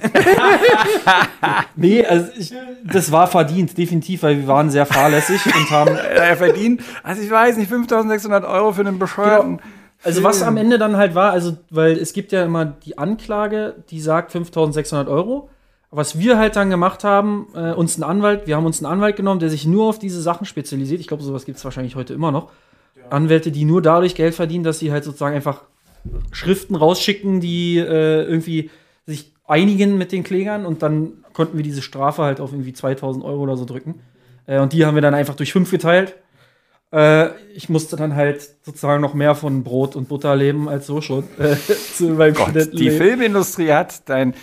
nee, 1.76 2.06
also 2.06 2.28
ich, 2.38 2.54
das 2.84 3.12
war 3.12 3.28
verdient, 3.28 3.78
definitiv, 3.78 4.24
weil 4.24 4.38
wir 4.38 4.48
waren 4.48 4.70
sehr 4.70 4.86
fahrlässig 4.86 5.46
und 5.46 5.70
haben. 5.72 5.96
Er 6.10 6.38
verdient, 6.38 6.82
also 7.04 7.22
ich 7.22 7.32
weiß 7.32 7.58
nicht, 7.58 7.70
5600 7.70 8.44
Euro 8.46 8.74
für 8.74 8.82
einen 8.82 9.00
bescheuerten. 9.00 9.58
Genau. 9.58 9.70
Also 10.04 10.24
was 10.24 10.44
am 10.44 10.58
Ende 10.58 10.78
dann 10.78 10.96
halt 10.96 11.14
war, 11.14 11.32
also 11.32 11.58
weil 11.70 11.98
es 11.98 12.14
gibt 12.14 12.32
ja 12.32 12.44
immer 12.44 12.66
die 12.66 12.98
Anklage, 12.98 13.76
die 13.90 14.00
sagt 14.00 14.32
5600 14.32 15.08
Euro 15.10 15.50
was 15.92 16.20
wir 16.20 16.38
halt 16.38 16.56
dann 16.56 16.70
gemacht 16.70 17.04
haben, 17.04 17.48
äh, 17.56 17.74
uns 17.74 17.96
einen 17.96 18.10
Anwalt, 18.10 18.46
wir 18.48 18.56
haben 18.56 18.66
uns 18.66 18.84
einen 18.84 18.92
Anwalt 18.92 19.16
genommen, 19.16 19.40
der 19.40 19.50
sich 19.50 19.66
nur 19.66 19.88
auf 19.88 20.00
diese 20.00 20.22
Sachen 20.22 20.46
spezialisiert. 20.46 21.02
Ich 21.02 21.08
glaube, 21.08 21.24
sowas 21.24 21.46
gibt 21.46 21.58
es 21.58 21.66
wahrscheinlich 21.66 21.96
heute 21.96 22.14
immer 22.14 22.32
noch. 22.32 22.52
Ja. 22.96 23.10
Anwälte, 23.10 23.52
die 23.52 23.66
nur 23.66 23.82
dadurch 23.82 24.16
Geld 24.16 24.36
verdienen, 24.36 24.64
dass 24.64 24.80
sie 24.80 24.92
halt 24.92 25.04
sozusagen 25.04 25.36
einfach 25.36 25.64
Schriften 26.32 26.76
rausschicken, 26.76 27.42
die 27.42 27.78
äh, 27.78 28.24
irgendwie 28.24 28.70
sich 29.06 29.34
einigen 29.48 29.98
mit 29.98 30.12
den 30.12 30.24
Klägern 30.24 30.66
und 30.66 30.84
dann 30.84 31.24
konnten 31.34 31.58
wir 31.58 31.64
diese 31.64 31.82
Strafe 31.82 32.22
halt 32.22 32.40
auf 32.40 32.52
irgendwie 32.52 32.74
2000 32.74 33.26
Euro 33.26 33.42
oder 33.42 33.58
so 33.58 33.66
drücken. 33.66 34.02
Äh, 34.46 34.60
und 34.60 34.74
die 34.74 34.86
haben 34.86 34.96
wir 34.96 35.02
dann 35.02 35.16
einfach 35.16 35.36
durch 35.36 35.52
fünf 35.52 35.72
geteilt. 35.72 36.16
Äh, 36.92 37.30
ich 37.56 37.68
musste 37.70 37.96
dann 37.96 38.16
halt 38.16 38.48
sozusagen 38.64 39.02
noch 39.02 39.16
mehr 39.16 39.36
von 39.36 39.64
Brot 39.64 39.96
und 39.96 40.08
Butter 40.08 40.36
leben 40.36 40.70
als 40.70 40.86
so 40.86 41.02
schon. 41.02 41.24
Äh, 41.40 41.56
zu 41.96 42.10
meinem 42.10 42.36
Gott, 42.36 42.74
die 42.74 42.92
Filmindustrie 42.92 43.72
hat 43.72 44.08
dein 44.08 44.36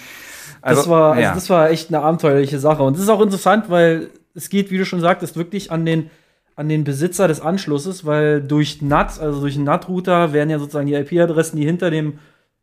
also, 0.67 0.83
das, 0.83 0.91
war, 0.91 1.13
also 1.15 1.35
das 1.35 1.51
war 1.51 1.71
echt 1.71 1.89
eine 1.89 2.03
abenteuerliche 2.03 2.59
Sache. 2.59 2.83
Und 2.83 2.95
das 2.95 3.03
ist 3.03 3.09
auch 3.09 3.21
interessant, 3.21 3.71
weil 3.71 4.11
es 4.35 4.49
geht, 4.49 4.71
wie 4.71 4.79
du 4.79 4.85
schon 4.85 5.01
sagtest, 5.01 5.37
wirklich 5.37 5.71
an 5.71 5.87
den, 5.87 6.11
an 6.57 6.69
den 6.69 6.85
Besitzer 6.85 7.29
des 7.29 7.41
Anschlusses, 7.41 8.05
weil 8.05 8.43
durch 8.43 8.83
NAT, 8.83 9.21
also 9.21 9.41
durch 9.41 9.57
einen 9.57 9.65
NAT-Router, 9.65 10.33
werden 10.33 10.51
ja 10.51 10.59
sozusagen 10.59 10.87
die 10.87 10.95
IP-Adressen, 10.95 11.57
die 11.57 11.65
hinter 11.65 11.91
dem, 11.91 12.19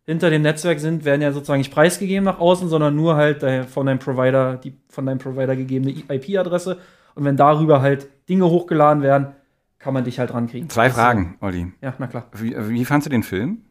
hinter 0.05 0.29
dem 0.29 0.41
Netzwerk 0.41 0.79
sind, 0.79 1.05
werden 1.05 1.21
ja 1.21 1.31
sozusagen 1.31 1.59
nicht 1.59 1.73
preisgegeben 1.73 2.25
nach 2.25 2.39
außen, 2.39 2.67
sondern 2.67 2.95
nur 2.95 3.15
halt 3.15 3.45
von 3.69 3.85
deinem 3.85 3.99
Provider, 3.99 4.57
die 4.57 4.73
von 4.89 5.05
deinem 5.05 5.19
Provider 5.19 5.55
gegebene 5.55 5.91
IP-Adresse. 5.91 6.77
Und 7.15 7.23
wenn 7.25 7.37
darüber 7.37 7.81
halt 7.81 8.07
Dinge 8.27 8.45
hochgeladen 8.45 9.01
werden, 9.01 9.27
kann 9.79 9.93
man 9.93 10.03
dich 10.03 10.19
halt 10.19 10.33
rankriegen. 10.33 10.69
Zwei 10.69 10.89
Fragen, 10.89 11.37
Olli. 11.41 11.71
Ja, 11.81 11.93
na 11.99 12.07
klar. 12.07 12.27
Wie, 12.33 12.55
wie 12.69 12.85
fandst 12.85 13.05
du 13.05 13.09
den 13.09 13.23
Film? 13.23 13.61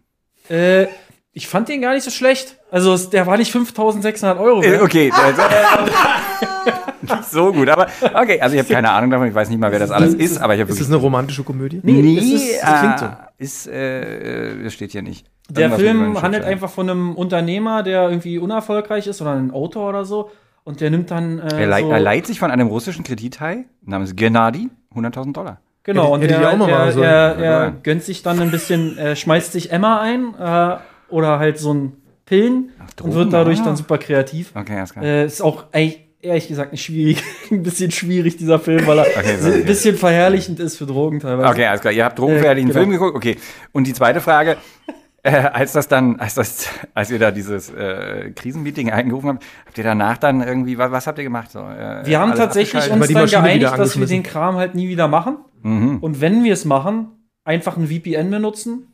Äh, 0.49 0.87
ich 1.35 1.49
fand 1.49 1.69
den 1.69 1.81
gar 1.81 1.95
nicht 1.95 2.05
so 2.05 2.11
schlecht. 2.11 2.59
Also, 2.71 2.97
der 2.97 3.27
war 3.27 3.39
nicht 3.39 3.51
5600 3.51 4.39
Euro. 4.39 4.63
Wert. 4.63 4.83
Okay. 4.83 5.11
Also, 5.11 5.43
nicht 7.03 7.25
so 7.25 7.53
gut, 7.53 7.69
aber 7.71 7.87
okay. 8.15 8.39
Also, 8.41 8.55
ich 8.55 8.63
habe 8.63 8.73
keine 8.73 8.91
Ahnung 8.91 9.11
davon. 9.11 9.29
Ich 9.29 9.35
weiß 9.35 9.49
nicht 9.49 9.59
mal, 9.59 9.73
wer 9.73 9.79
das 9.79 9.91
alles 9.91 10.15
ist. 10.15 10.39
Aber 10.39 10.55
ich 10.55 10.61
ist 10.61 10.81
das 10.81 10.89
eine 10.89 10.97
romantische 10.97 11.43
Komödie? 11.43 11.81
Nee, 11.83 12.03
nee 12.03 12.19
es 12.19 12.25
ist, 12.25 12.63
das 12.63 12.81
klingt 12.81 12.99
so. 12.99 13.07
Ist, 13.39 13.67
äh, 13.67 14.63
das 14.63 14.75
steht 14.75 14.93
hier 14.93 15.03
nicht. 15.03 15.27
Der 15.49 15.71
Film 15.73 16.21
handelt 16.21 16.45
einfach 16.45 16.71
von 16.71 16.89
einem 16.89 17.15
Unternehmer, 17.15 17.83
der 17.83 18.09
irgendwie 18.09 18.39
unerfolgreich 18.39 19.07
ist 19.07 19.21
oder 19.23 19.33
ein 19.33 19.51
Autor 19.51 19.89
oder 19.89 20.05
so. 20.05 20.31
Und 20.65 20.81
der 20.81 20.91
nimmt 20.91 21.11
dann. 21.11 21.39
Äh, 21.39 21.63
er, 21.63 21.67
lei 21.67 21.83
so 21.83 21.91
er 21.91 22.01
leiht 22.01 22.27
sich 22.27 22.39
von 22.39 22.51
einem 22.51 22.69
russischen 22.69 23.05
Kredithai 23.05 23.65
namens 23.85 24.15
Gennady 24.15 24.69
100.000 24.95 25.33
Dollar. 25.33 25.61
Genau, 25.85 26.15
und 26.15 26.23
er, 26.23 26.41
er, 26.41 26.97
er, 26.97 27.37
er, 27.39 27.71
gönnt 27.83 28.05
sich 28.05 28.23
dann 28.23 28.39
ein 28.39 28.53
bisschen, 28.53 28.97
äh, 28.99 29.17
schmeißt 29.17 29.51
sich 29.51 29.73
Emma 29.73 30.01
ein, 30.01 30.33
äh, 30.39 30.77
oder 31.13 31.39
halt 31.39 31.59
so 31.59 31.73
ein 31.73 31.93
Pillen 32.25 32.71
Ach, 32.79 33.05
und 33.05 33.15
wird 33.15 33.33
dadurch 33.33 33.61
ah. 33.61 33.65
dann 33.65 33.77
super 33.77 33.99
kreativ. 33.99 34.53
Okay, 34.55 34.77
alles 34.79 34.93
klar. 34.93 35.05
Äh, 35.05 35.27
ist 35.27 35.43
auch 35.43 35.67
ehrlich 35.73 36.49
gesagt 36.49 36.73
nicht 36.73 36.85
schwierig, 36.85 37.23
ein 37.51 37.63
bisschen 37.63 37.91
schwierig 37.91 38.37
dieser 38.37 38.59
Film, 38.59 38.87
weil 38.87 38.99
er 38.99 39.07
okay, 39.07 39.37
so 39.39 39.51
ein 39.51 39.65
bisschen 39.65 39.97
verherrlichend 39.97 40.61
ist 40.61 40.79
für 40.79 40.87
Drogen 40.87 41.21
teilweise. 41.21 41.49
Okay, 41.49 41.67
alles 41.67 41.81
klar. 41.81 41.93
Ihr 41.93 42.05
habt 42.05 42.19
drogenverherrlichen 42.19 42.71
äh, 42.71 42.73
genau. 42.73 42.85
Film 42.85 42.91
geguckt. 42.93 43.17
Okay. 43.17 43.37
Und 43.73 43.87
die 43.87 43.93
zweite 43.93 44.21
Frage. 44.21 44.57
Äh, 45.25 45.37
als 45.37 45.71
das 45.71 45.87
dann, 45.87 46.19
als 46.19 46.35
das, 46.35 46.67
als 46.95 47.09
ihr 47.13 47.21
da 47.21 47.31
dieses 47.31 47.71
äh, 47.71 48.33
Krisenmeeting 48.35 48.91
eingerufen 48.91 49.29
habt, 49.29 49.45
habt 49.67 49.79
ihr 49.79 49.85
danach 49.85 50.19
dann 50.19 50.43
irgendwie, 50.43 50.79
was, 50.79 50.91
was 50.91 51.07
habt 51.07 51.17
ihr 51.19 51.23
gemacht? 51.23 51.53
So, 51.53 51.61
äh, 51.61 52.05
wir 52.05 52.19
haben 52.19 52.35
tatsächlich 52.35 52.91
uns 52.91 53.07
dann 53.07 53.27
geeinigt, 53.27 53.79
dass 53.79 53.97
wir 54.01 54.07
den 54.09 54.25
Kram 54.25 54.57
halt 54.57 54.75
nie 54.75 54.89
wieder 54.89 55.07
machen. 55.07 55.37
Mhm. 55.63 55.99
Und 55.99 56.21
wenn 56.21 56.43
wir 56.43 56.53
es 56.53 56.65
machen, 56.65 57.13
einfach 57.45 57.77
ein 57.77 57.87
VPN 57.87 58.33
benutzen 58.33 58.92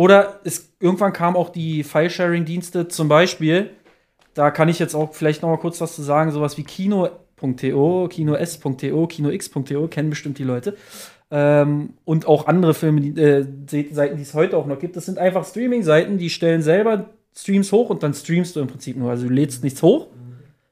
oder 0.00 0.40
es, 0.44 0.72
irgendwann 0.80 1.12
kamen 1.12 1.36
auch 1.36 1.50
die 1.50 1.84
File-Sharing-Dienste 1.84 2.88
zum 2.88 3.08
Beispiel. 3.08 3.68
Da 4.32 4.50
kann 4.50 4.70
ich 4.70 4.78
jetzt 4.78 4.94
auch 4.94 5.12
vielleicht 5.12 5.42
noch 5.42 5.50
mal 5.50 5.58
kurz 5.58 5.78
was 5.82 5.94
zu 5.94 6.00
sagen. 6.00 6.30
Sowas 6.30 6.56
wie 6.56 6.64
Kino.to, 6.64 8.08
KinoS.to, 8.08 9.06
KinoX.to 9.06 9.88
kennen 9.88 10.08
bestimmt 10.08 10.38
die 10.38 10.44
Leute. 10.44 10.74
Ähm, 11.30 11.90
und 12.06 12.26
auch 12.26 12.46
andere 12.46 12.72
Filme, 12.72 13.02
die, 13.02 13.20
äh, 13.20 13.44
Seiten, 13.92 14.16
die 14.16 14.22
es 14.22 14.32
heute 14.32 14.56
auch 14.56 14.64
noch 14.64 14.78
gibt. 14.78 14.96
Das 14.96 15.04
sind 15.04 15.18
einfach 15.18 15.46
Streaming-Seiten, 15.46 16.16
die 16.16 16.30
stellen 16.30 16.62
selber 16.62 17.10
Streams 17.36 17.70
hoch 17.70 17.90
und 17.90 18.02
dann 18.02 18.14
streamst 18.14 18.56
du 18.56 18.60
im 18.60 18.68
Prinzip 18.68 18.96
nur. 18.96 19.10
Also 19.10 19.28
du 19.28 19.34
lädst 19.34 19.62
nichts 19.62 19.82
hoch, 19.82 20.06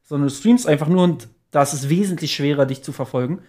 sondern 0.05 0.31
du 0.31 0.35
streamst 0.35 0.67
einfach 0.67 0.88
nur 0.88 1.03
und 1.03 1.29
da 1.51 1.64
ist 1.64 1.75
es 1.75 1.91
wesentlich 1.91 2.33
schwerer, 2.35 2.64
dich 2.64 2.83
zu 2.83 2.93
verfolgen. 2.93 3.41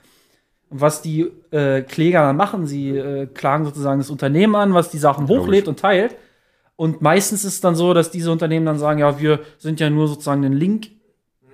Und 0.69 0.81
was 0.81 1.01
die 1.01 1.31
äh, 1.51 1.81
Kläger 1.81 2.21
dann 2.21 2.37
machen, 2.37 2.67
sie 2.67 2.89
äh, 2.89 3.25
klagen 3.25 3.65
sozusagen 3.65 3.99
das 3.99 4.09
Unternehmen 4.09 4.55
an, 4.55 4.73
was 4.73 4.89
die 4.89 4.99
Sachen 4.99 5.27
hochlädt 5.27 5.67
und 5.67 5.79
teilt. 5.79 6.15
Und 6.75 7.01
meistens 7.01 7.43
ist 7.43 7.53
es 7.53 7.61
dann 7.61 7.75
so, 7.75 7.93
dass 7.93 8.11
diese 8.11 8.31
Unternehmen 8.31 8.65
dann 8.65 8.77
sagen, 8.77 8.99
ja, 8.99 9.19
wir 9.19 9.39
sind 9.57 9.79
ja 9.79 9.89
nur 9.89 10.07
sozusagen 10.07 10.45
ein 10.45 10.53
Link, 10.53 10.87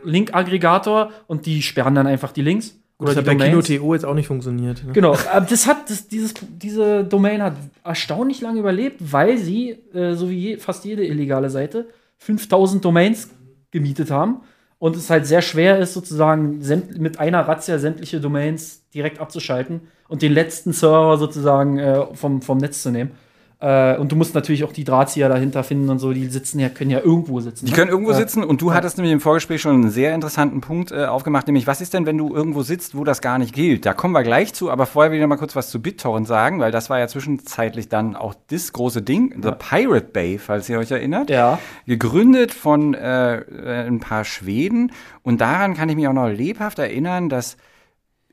Link-Aggregator 0.03 1.11
und 1.27 1.45
die 1.45 1.61
sperren 1.61 1.95
dann 1.95 2.07
einfach 2.07 2.31
die 2.31 2.41
Links 2.41 2.77
Oder 2.99 3.09
das 3.09 3.17
hat 3.17 3.25
bei 3.25 3.35
Kino.to 3.35 3.93
jetzt 3.93 4.05
auch 4.05 4.13
nicht 4.13 4.27
funktioniert. 4.27 4.83
Ne? 4.85 4.93
Genau, 4.93 5.17
aber 5.33 5.45
das 5.45 5.65
hat, 5.65 5.89
das, 5.89 6.07
dieses, 6.07 6.35
diese 6.47 7.03
Domain 7.05 7.41
hat 7.41 7.55
erstaunlich 7.83 8.41
lange 8.41 8.59
überlebt, 8.59 8.97
weil 8.99 9.37
sie, 9.37 9.71
äh, 9.93 10.13
so 10.13 10.29
wie 10.29 10.37
je, 10.37 10.57
fast 10.57 10.85
jede 10.85 11.05
illegale 11.05 11.49
Seite, 11.49 11.87
5000 12.17 12.83
Domains 12.83 13.29
gemietet 13.71 14.11
haben 14.11 14.41
und 14.79 14.95
es 14.95 15.09
halt 15.09 15.25
sehr 15.25 15.41
schwer 15.41 15.79
ist, 15.79 15.93
sozusagen 15.93 16.59
mit 16.97 17.19
einer 17.19 17.47
Razzia 17.47 17.79
sämtliche 17.79 18.19
Domains 18.19 18.87
direkt 18.93 19.19
abzuschalten 19.19 19.81
und 20.07 20.21
den 20.21 20.33
letzten 20.33 20.73
Server 20.73 21.17
sozusagen 21.17 21.79
äh, 21.79 22.13
vom, 22.15 22.41
vom 22.41 22.57
Netz 22.57 22.81
zu 22.81 22.91
nehmen. 22.91 23.11
Äh, 23.59 23.97
und 23.97 24.11
du 24.11 24.15
musst 24.15 24.35
natürlich 24.35 24.63
auch 24.63 24.73
die 24.73 24.83
Drahtzieher 24.83 25.29
dahinter 25.29 25.63
finden 25.63 25.89
und 25.89 25.99
so, 25.99 26.11
die 26.11 26.25
sitzen 26.25 26.59
ja, 26.59 26.69
können 26.69 26.91
ja 26.91 26.99
irgendwo 26.99 27.39
sitzen. 27.39 27.65
Die 27.65 27.71
ne? 27.71 27.77
können 27.77 27.89
irgendwo 27.89 28.11
ja. 28.11 28.17
sitzen 28.17 28.43
und 28.43 28.61
du 28.61 28.73
hattest 28.73 28.97
nämlich 28.97 29.13
im 29.13 29.21
Vorgespräch 29.21 29.61
schon 29.61 29.75
einen 29.75 29.89
sehr 29.89 30.13
interessanten 30.13 30.61
Punkt 30.61 30.91
äh, 30.91 31.05
aufgemacht, 31.05 31.47
nämlich 31.47 31.65
was 31.65 31.79
ist 31.79 31.93
denn, 31.93 32.05
wenn 32.05 32.17
du 32.17 32.35
irgendwo 32.35 32.63
sitzt, 32.63 32.97
wo 32.97 33.03
das 33.03 33.21
gar 33.21 33.37
nicht 33.37 33.53
gilt? 33.53 33.85
Da 33.85 33.93
kommen 33.93 34.13
wir 34.13 34.23
gleich 34.23 34.53
zu, 34.53 34.69
aber 34.69 34.85
vorher 34.85 35.11
will 35.11 35.17
ich 35.17 35.21
noch 35.21 35.29
mal 35.29 35.37
kurz 35.37 35.55
was 35.55 35.69
zu 35.69 35.81
BitTorrent 35.81 36.27
sagen, 36.27 36.59
weil 36.59 36.71
das 36.71 36.89
war 36.89 36.99
ja 36.99 37.07
zwischenzeitlich 37.07 37.87
dann 37.87 38.15
auch 38.15 38.35
das 38.49 38.73
große 38.73 39.01
Ding. 39.01 39.33
The 39.41 39.51
Pirate 39.57 40.07
Bay, 40.11 40.37
falls 40.37 40.67
ihr 40.67 40.77
euch 40.77 40.91
erinnert. 40.91 41.29
Ja. 41.29 41.59
Gegründet 41.85 42.53
von 42.53 42.93
äh, 42.93 43.37
äh 43.37 43.85
ein 43.87 43.99
paar 43.99 44.25
Schweden 44.25 44.91
und 45.23 45.39
daran 45.39 45.75
kann 45.75 45.87
ich 45.87 45.95
mich 45.95 46.07
auch 46.07 46.13
noch 46.13 46.27
lebhaft 46.27 46.79
erinnern, 46.79 47.29
dass 47.29 47.55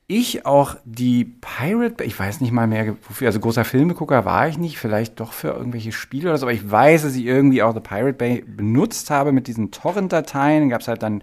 ich 0.07 0.45
auch 0.47 0.77
die 0.85 1.25
Pirate 1.25 1.95
Bay, 1.95 2.07
ich 2.07 2.19
weiß 2.19 2.41
nicht 2.41 2.53
mal 2.53 2.67
mehr, 2.67 2.97
wofür, 3.09 3.29
also 3.29 3.41
großer 3.41 3.65
Filmegucker 3.65 4.25
war 4.25 4.49
ich 4.49 4.59
nicht, 4.59 4.79
vielleicht 4.79 5.21
doch 5.21 5.33
für 5.33 5.49
irgendwelche 5.49 5.93
Spiele 5.93 6.29
oder 6.29 6.39
so, 6.39 6.47
aber 6.47 6.53
ich 6.53 6.71
weiß, 6.71 7.03
dass 7.03 7.15
ich 7.15 7.25
irgendwie 7.25 7.63
auch 7.63 7.73
The 7.73 7.81
Pirate 7.81 8.15
Bay 8.15 8.45
benutzt 8.47 9.11
habe 9.11 9.33
mit 9.33 9.47
diesen 9.47 9.71
Torrent-Dateien. 9.71 10.69
Gab 10.69 10.81
es 10.81 10.89
halt 10.89 11.03
dann, 11.03 11.23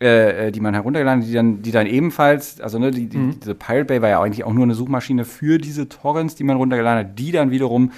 äh, 0.00 0.48
äh, 0.48 0.52
die 0.52 0.60
man 0.60 0.74
heruntergeladen, 0.74 1.24
die 1.24 1.32
dann, 1.32 1.62
die 1.62 1.72
dann 1.72 1.86
ebenfalls, 1.86 2.60
also 2.60 2.78
ne, 2.78 2.90
die, 2.90 3.08
die, 3.08 3.18
mhm. 3.18 3.40
diese 3.40 3.54
Pirate 3.54 3.86
Bay 3.86 4.02
war 4.02 4.08
ja 4.10 4.22
eigentlich 4.22 4.44
auch 4.44 4.52
nur 4.52 4.64
eine 4.64 4.74
Suchmaschine 4.74 5.24
für 5.24 5.58
diese 5.58 5.88
Torrents, 5.88 6.34
die 6.34 6.44
man 6.44 6.56
runtergeladen 6.56 7.08
hat, 7.08 7.18
die 7.18 7.32
dann 7.32 7.50
wiederum 7.50 7.92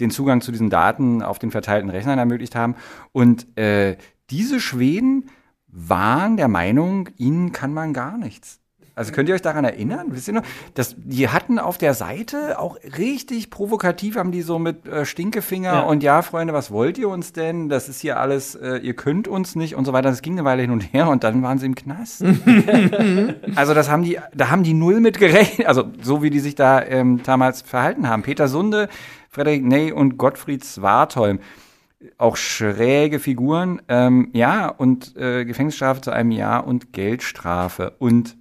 den 0.00 0.10
Zugang 0.10 0.40
zu 0.40 0.52
diesen 0.52 0.70
Daten 0.70 1.22
auf 1.22 1.38
den 1.38 1.50
verteilten 1.50 1.90
Rechnern 1.90 2.18
ermöglicht 2.18 2.54
haben. 2.54 2.74
Und 3.12 3.56
äh, 3.56 3.96
diese 4.30 4.60
Schweden 4.60 5.30
waren 5.68 6.36
der 6.36 6.48
Meinung, 6.48 7.08
ihnen 7.16 7.52
kann 7.52 7.72
man 7.72 7.92
gar 7.92 8.16
nichts. 8.16 8.60
Also 8.96 9.12
könnt 9.12 9.28
ihr 9.28 9.34
euch 9.34 9.42
daran 9.42 9.64
erinnern? 9.64 10.06
Wisst 10.10 10.28
ihr 10.28 10.34
noch? 10.34 10.44
Das, 10.74 10.94
die 10.96 11.28
hatten 11.28 11.58
auf 11.58 11.78
der 11.78 11.94
Seite 11.94 12.60
auch 12.60 12.76
richtig 12.96 13.50
provokativ, 13.50 14.16
haben 14.16 14.30
die 14.30 14.42
so 14.42 14.60
mit 14.60 14.86
äh, 14.86 15.04
Stinkefinger 15.04 15.72
ja. 15.72 15.80
und 15.80 16.04
ja, 16.04 16.22
Freunde, 16.22 16.54
was 16.54 16.70
wollt 16.70 16.96
ihr 16.96 17.08
uns 17.08 17.32
denn? 17.32 17.68
Das 17.68 17.88
ist 17.88 18.00
hier 18.00 18.20
alles, 18.20 18.54
äh, 18.54 18.76
ihr 18.76 18.94
könnt 18.94 19.26
uns 19.26 19.56
nicht 19.56 19.74
und 19.74 19.84
so 19.84 19.92
weiter. 19.92 20.10
Das 20.10 20.22
ging 20.22 20.34
eine 20.34 20.44
Weile 20.44 20.62
hin 20.62 20.70
und 20.70 20.92
her 20.92 21.08
und 21.08 21.24
dann 21.24 21.42
waren 21.42 21.58
sie 21.58 21.66
im 21.66 21.74
Knast. 21.74 22.24
also 23.56 23.74
das 23.74 23.90
haben 23.90 24.04
die, 24.04 24.20
da 24.32 24.50
haben 24.50 24.62
die 24.62 24.74
null 24.74 25.00
mit 25.00 25.18
gerechnet, 25.18 25.66
also 25.66 25.84
so 26.00 26.22
wie 26.22 26.30
die 26.30 26.40
sich 26.40 26.54
da 26.54 26.80
ähm, 26.80 27.20
damals 27.24 27.62
verhalten 27.62 28.08
haben. 28.08 28.22
Peter 28.22 28.46
Sunde, 28.46 28.88
Frederik 29.28 29.64
Ney 29.64 29.90
und 29.90 30.18
Gottfried 30.18 30.64
Swartholm 30.64 31.40
auch 32.18 32.36
schräge 32.36 33.18
Figuren, 33.18 33.80
ähm, 33.88 34.28
ja, 34.34 34.68
und 34.68 35.16
äh, 35.16 35.46
Gefängnisstrafe 35.46 36.02
zu 36.02 36.10
einem 36.10 36.32
Jahr 36.32 36.66
und 36.66 36.92
Geldstrafe. 36.92 37.94
Und 37.98 38.36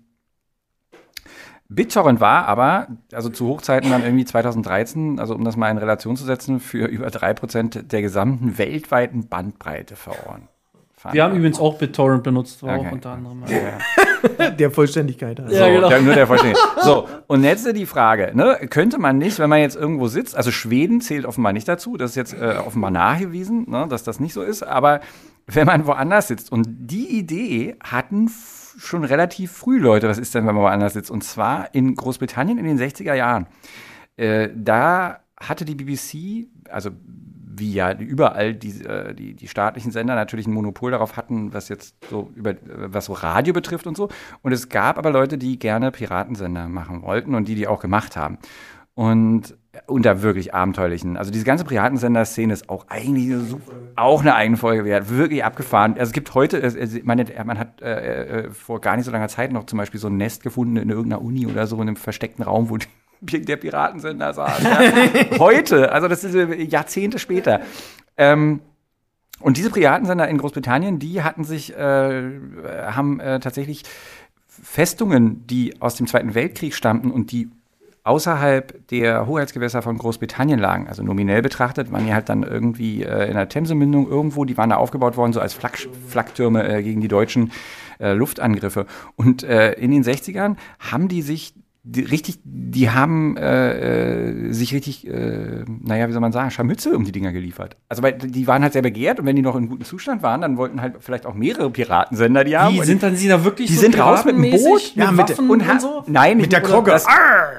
BitTorrent 1.76 2.20
war 2.20 2.48
aber, 2.48 2.88
also 3.12 3.30
zu 3.30 3.48
Hochzeiten 3.48 3.90
dann 3.90 4.04
irgendwie 4.04 4.26
2013, 4.26 5.20
also 5.20 5.36
um 5.36 5.44
das 5.44 5.56
mal 5.56 5.70
in 5.70 5.78
Relation 5.78 6.16
zu 6.16 6.24
setzen, 6.24 6.60
für 6.60 6.86
über 6.86 7.08
3% 7.08 7.84
der 7.84 8.02
gesamten 8.02 8.58
weltweiten 8.58 9.28
Bandbreite 9.28 9.96
verloren. 9.96 10.48
Wir 11.12 11.24
haben 11.24 11.36
übrigens 11.36 11.60
auch 11.60 11.78
BitTorrent 11.78 12.24
benutzt, 12.24 12.64
war 12.64 12.80
okay. 12.80 12.88
auch 12.88 12.92
unter 12.94 13.12
anderem. 13.12 13.44
Ja. 13.48 14.50
der 14.52 14.72
Vollständigkeit. 14.72 15.38
Also. 15.40 15.54
Ja, 15.54 15.68
genau. 15.68 15.90
nur 16.02 16.14
der 16.14 16.28
Vollständigkeit. 16.28 16.84
So, 16.84 17.10
und 17.28 17.44
jetzt 17.44 17.68
die 17.76 17.86
Frage, 17.86 18.32
ne? 18.34 18.58
könnte 18.70 19.00
man 19.00 19.18
nicht, 19.18 19.40
wenn 19.40 19.50
man 19.50 19.60
jetzt 19.60 19.76
irgendwo 19.76 20.08
sitzt, 20.08 20.36
also 20.36 20.52
Schweden 20.52 21.02
zählt 21.02 21.26
offenbar 21.26 21.52
nicht 21.52 21.68
dazu, 21.68 21.98
das 21.98 22.12
ist 22.12 22.16
jetzt 22.16 22.34
äh, 22.34 22.56
offenbar 22.66 22.92
nachgewiesen, 22.92 23.70
ne, 23.70 23.86
dass 23.90 24.04
das 24.04 24.22
nicht 24.22 24.34
so 24.34 24.42
ist, 24.42 24.64
aber 24.64 25.02
wenn 25.46 25.68
man 25.68 25.86
woanders 25.88 26.30
sitzt 26.30 26.52
und 26.52 26.66
die 26.70 27.18
Idee 27.18 27.76
hatten 27.84 28.30
schon 28.78 29.04
relativ 29.04 29.52
früh 29.52 29.80
Leute, 29.80 30.08
was 30.08 30.18
ist 30.18 30.36
denn, 30.36 30.46
wenn 30.46 30.56
man 30.56 30.64
woanders 30.64 30.94
sitzt? 30.94 31.12
Und 31.12 31.24
zwar 31.24 31.74
in 31.74 31.96
Großbritannien 31.96 32.58
in 32.58 32.66
den 32.66 32.80
60er 32.80 33.14
Jahren. 33.14 33.48
Äh, 34.18 34.50
da 34.56 35.20
hatte 35.40 35.66
die 35.66 35.76
BBC, 35.76 36.48
also 36.70 36.92
wie 37.56 37.74
ja 37.74 37.94
überall 37.94 38.56
die, 38.56 38.84
äh, 38.84 39.14
die, 39.14 39.36
die 39.36 39.48
staatlichen 39.48 39.92
Sender 39.92 40.16
natürlich 40.16 40.48
ein 40.48 40.54
Monopol 40.54 40.92
darauf 40.92 41.18
hatten, 41.18 41.54
was 41.54 41.70
jetzt 41.70 41.96
so 42.10 42.32
über 42.36 42.56
was 42.66 43.06
so 43.06 43.14
Radio 43.14 43.54
betrifft 43.54 43.88
und 43.88 43.96
so. 43.96 44.10
Und 44.42 44.52
es 44.52 44.70
gab 44.70 44.98
aber 44.98 45.12
Leute, 45.12 45.38
die 45.38 45.60
gerne 45.60 45.92
Piratensender 45.92 46.68
machen 46.68 47.02
wollten 47.04 47.36
und 47.36 47.48
die 47.48 47.56
die 47.56 47.68
auch 47.68 47.80
gemacht 47.80 48.16
haben. 48.16 48.38
Und 48.96 49.56
unter 49.88 50.22
wirklich 50.22 50.54
abenteuerlichen. 50.54 51.18
Also 51.18 51.32
diese 51.32 51.46
ganze 51.46 51.66
Piratensender-Szene 51.66 52.54
ist 52.54 52.70
auch 52.70 52.86
eigentlich 52.90 53.34
auch 53.96 54.22
eine 54.22 54.36
eigene 54.36 54.58
Folge 54.58 54.86
wert. 54.86 55.10
Wirklich 55.10 55.44
abgefahren. 55.44 55.94
Also 55.94 56.10
es 56.10 56.14
gibt 56.14 56.34
heute, 56.36 56.62
man, 57.04 57.26
man 57.46 57.60
hat 57.60 57.82
äh, 57.82 58.44
äh, 58.44 58.50
vor 58.52 58.82
gar 58.82 58.96
nicht 58.96 59.06
so 59.06 59.12
langer 59.12 59.30
Zeit 59.30 59.52
noch 59.52 59.66
zum 59.66 59.78
Beispiel 59.78 60.00
so 60.00 60.08
ein 60.08 60.18
Nest 60.18 60.44
gefunden 60.44 60.78
in 60.78 60.90
irgendeiner 60.90 61.22
Uni 61.22 61.48
oder 61.48 61.66
so 61.66 61.76
in 61.78 61.84
einem 61.84 61.96
versteckten 61.96 62.44
Raum, 62.44 62.70
wo 62.70 62.78
der 63.22 63.58
Piratensender 63.58 64.34
saß. 64.34 64.64
Ja. 64.64 64.80
heute, 65.40 65.92
also 65.92 66.08
das 66.08 66.24
ist 66.24 66.36
äh, 66.36 66.64
Jahrzehnte 66.64 67.18
später. 67.18 67.62
Ähm, 68.16 68.60
und 69.40 69.58
diese 69.58 69.72
Piratensender 69.72 70.28
in 70.28 70.38
Großbritannien, 70.38 71.00
die 71.00 71.24
hatten 71.24 71.44
sich, 71.44 71.76
äh, 71.76 72.22
haben 72.64 73.20
äh, 73.20 73.40
tatsächlich 73.40 73.84
Festungen, 74.48 75.48
die 75.48 75.82
aus 75.82 75.96
dem 75.96 76.06
Zweiten 76.06 76.36
Weltkrieg 76.36 76.76
stammten 76.76 77.10
und 77.10 77.32
die 77.32 77.50
außerhalb 78.04 78.88
der 78.90 79.28
Hoheitsgewässer 79.28 79.82
von 79.82 79.98
Großbritannien 79.98 80.60
lagen. 80.60 80.88
Also 80.88 81.04
nominell 81.04 81.42
betrachtet 81.42 81.92
waren 81.92 82.06
die 82.06 82.14
halt 82.14 82.30
dann 82.30 82.44
irgendwie 82.44 83.04
äh, 83.04 83.28
in 83.28 83.36
der 83.36 83.48
Themsemündung 83.48 84.10
irgendwo, 84.10 84.46
die 84.46 84.58
waren 84.58 84.70
da 84.70 84.76
aufgebaut 84.76 85.16
worden, 85.16 85.34
so 85.34 85.40
als 85.40 85.54
Flak 85.54 85.88
Flaktürme 86.08 86.68
äh, 86.68 86.84
gegen 86.84 87.02
die 87.02 87.08
deutschen 87.08 87.52
äh, 88.00 88.14
Luftangriffe. 88.14 88.86
Und 89.16 89.44
äh, 89.44 89.74
in 89.74 89.92
den 89.92 90.04
60ern 90.04 90.58
haben 90.80 91.08
die 91.08 91.22
sich 91.22 91.54
die, 91.86 92.02
richtig, 92.02 92.40
die 92.46 92.92
haben 92.92 93.36
äh, 93.36 94.30
äh, 94.30 94.54
sich 94.54 94.74
richtig, 94.74 95.06
äh, 95.06 95.66
naja, 95.68 96.08
wie 96.08 96.14
soll 96.14 96.22
man 96.22 96.32
sagen, 96.32 96.50
Scharmütze 96.50 96.96
um 96.96 97.04
die 97.04 97.12
Dinger 97.12 97.34
geliefert. 97.34 97.76
Also 97.90 98.02
weil 98.02 98.14
die 98.14 98.48
waren 98.48 98.64
halt 98.64 98.72
sehr 98.72 98.82
begehrt 98.82 99.20
und 99.20 99.26
wenn 99.26 99.36
die 99.36 99.42
noch 99.42 99.58
in 99.58 99.68
gutem 99.68 99.84
Zustand 99.84 100.24
waren, 100.24 100.40
dann 100.40 100.56
wollten 100.56 100.82
halt 100.82 100.96
vielleicht 101.02 101.26
auch 101.26 101.34
mehrere 101.34 101.70
Piratensender 101.70 102.46
die 102.46 102.56
haben. 102.56 102.74
Die 102.74 102.84
sind 102.84 103.04
dann 103.04 103.18
sie 103.18 103.28
da 103.28 103.44
wirklich 103.44 103.68
die 103.68 103.76
so 103.76 103.82
sind 103.82 104.00
raus 104.00 104.24
mit 104.24 104.38
dem 104.38 104.52
Boot, 104.52 104.96
ja, 104.96 105.12
mit, 105.12 105.30
Waffen 105.30 105.50
und, 105.50 105.70
und 105.70 105.82
so? 105.82 106.04
Nein, 106.08 106.38
mit 106.38 106.54
der 106.54 106.62
Krogge. 106.62 106.98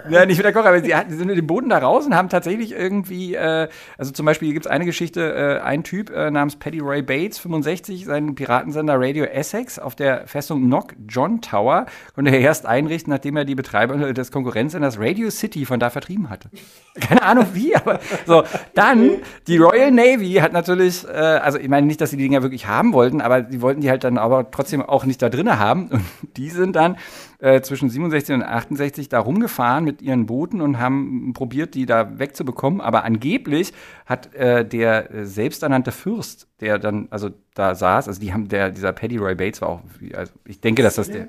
Ja, 0.09 0.25
nicht 0.25 0.39
mit 0.39 0.45
der 0.47 0.53
Krogge, 0.55 0.69
aber 0.69 0.81
sie, 0.81 0.95
hatten, 0.95 1.11
sie 1.11 1.19
sind 1.19 1.27
mit 1.27 1.37
dem 1.37 1.47
Boden 1.47 1.69
da 1.69 1.77
raus 1.77 2.07
und 2.07 2.15
haben 2.15 2.31
tatsächlich 2.31 2.73
irgendwie, 2.73 3.35
äh, 3.35 3.69
also 3.99 4.11
zum 4.11 4.25
Beispiel 4.25 4.55
gibt 4.55 4.65
es 4.65 4.73
eine 4.73 4.87
Geschichte, 4.87 5.61
äh, 5.61 5.63
ein 5.63 5.85
Typ 5.85 6.09
äh, 6.09 6.31
namens 6.31 6.57
Paddy 6.57 6.81
Ray 6.81 7.03
Bates, 7.03 7.39
65, 7.41 8.07
seinen 8.07 8.35
Piratensender 8.35 8.95
Radio 8.97 9.25
Essex 9.25 9.79
auf 9.79 9.95
der 9.95 10.27
Festung 10.27 10.63
Knock 10.63 10.95
John 11.07 11.43
Tower 11.43 11.85
konnte 12.15 12.31
er 12.31 12.41
erst 12.41 12.65
einrichten, 12.65 13.11
nachdem 13.11 13.37
er 13.37 13.45
die 13.45 13.55
Betreiber 13.55 14.14
des 14.15 14.31
Konkurrenzsenders 14.33 14.99
Radio 14.99 15.31
City 15.31 15.67
von 15.67 15.81
da 15.81 15.91
vertrieben 15.91 16.31
hatte. 16.31 16.49
Keine 17.01 17.23
Ahnung 17.23 17.47
wie, 17.53 17.75
aber 17.75 18.01
so. 18.27 18.45
Dann, 18.75 19.11
die 19.47 19.59
Royal 19.59 19.91
Navy 19.91 20.35
hat 20.35 20.53
natürlich, 20.53 21.07
äh, 21.07 21.11
also 21.11 21.59
ich 21.59 21.69
meine 21.69 21.87
nicht, 21.87 22.01
dass 22.01 22.11
sie 22.11 22.17
die 22.17 22.25
Dinger 22.25 22.43
wirklich 22.43 22.67
haben 22.67 22.93
wollten, 22.93 23.21
aber 23.21 23.47
sie 23.51 23.61
wollten 23.61 23.81
die 23.81 23.91
halt 23.91 24.05
dann 24.05 24.17
aber 24.17 24.51
trotzdem 24.51 24.81
auch 24.83 25.05
nicht 25.05 25.21
da 25.21 25.29
drin 25.29 25.59
haben. 25.59 25.89
Und 25.91 26.05
die 26.37 26.51
sind 26.51 26.77
dann 26.77 26.97
äh, 27.41 27.61
zwischen 27.61 27.91
67 27.91 28.35
und 28.35 28.43
68 28.43 29.09
da 29.09 29.21
rumgefahren 29.21 29.85
mit 29.85 30.01
ihren 30.01 30.27
Booten 30.27 30.61
und 30.63 30.79
haben 30.79 31.33
probiert, 31.35 31.75
die 31.75 31.85
da 31.85 32.19
wegzubekommen. 32.19 32.81
Aber 32.81 33.05
angeblich 33.05 33.73
hat 34.07 34.35
äh, 34.35 34.65
der 34.65 35.09
selbsternannte 35.25 35.93
Fürst, 35.93 36.49
der 36.61 36.79
dann 36.79 37.09
also 37.11 37.31
da 37.55 37.75
saß, 37.75 38.09
also 38.09 38.21
die 38.21 38.33
haben 38.33 38.49
der 38.49 38.71
dieser 38.71 38.93
Paddy 38.93 39.19
Roy 39.19 39.35
Bates 39.35 39.61
war 39.61 39.69
auch, 39.69 39.81
also 40.15 40.33
ich 40.47 40.61
denke, 40.61 40.83
dass 40.83 40.95
das 40.95 41.11
der 41.11 41.29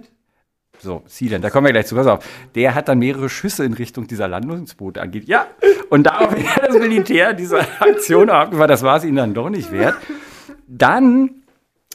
so, 0.80 1.03
Sealand, 1.07 1.43
da 1.43 1.49
kommen 1.49 1.65
wir 1.65 1.73
gleich 1.73 1.88
zu. 1.88 1.95
Pass 1.95 2.07
auf. 2.07 2.26
Der 2.55 2.76
hat 2.76 2.88
dann 2.88 2.99
mehrere 2.99 3.30
Schüsse 3.30 3.65
in 3.65 3.73
Richtung 3.73 4.07
dieser 4.07 4.28
Landungsboote 4.28 5.01
angeht. 5.01 5.26
Ja, 5.26 5.47
und 5.89 6.03
daraufhin 6.03 6.47
hat 6.55 6.67
das 6.67 6.78
Militär 6.78 7.34
diese 7.34 7.59
Aktion 7.80 8.30
abgefahren. 8.30 8.69
Das 8.69 8.84
war 8.84 8.97
es 8.97 9.03
ihnen 9.03 9.17
dann 9.17 9.34
doch 9.34 9.49
nicht 9.49 9.71
wert. 9.71 9.95
Dann 10.67 11.43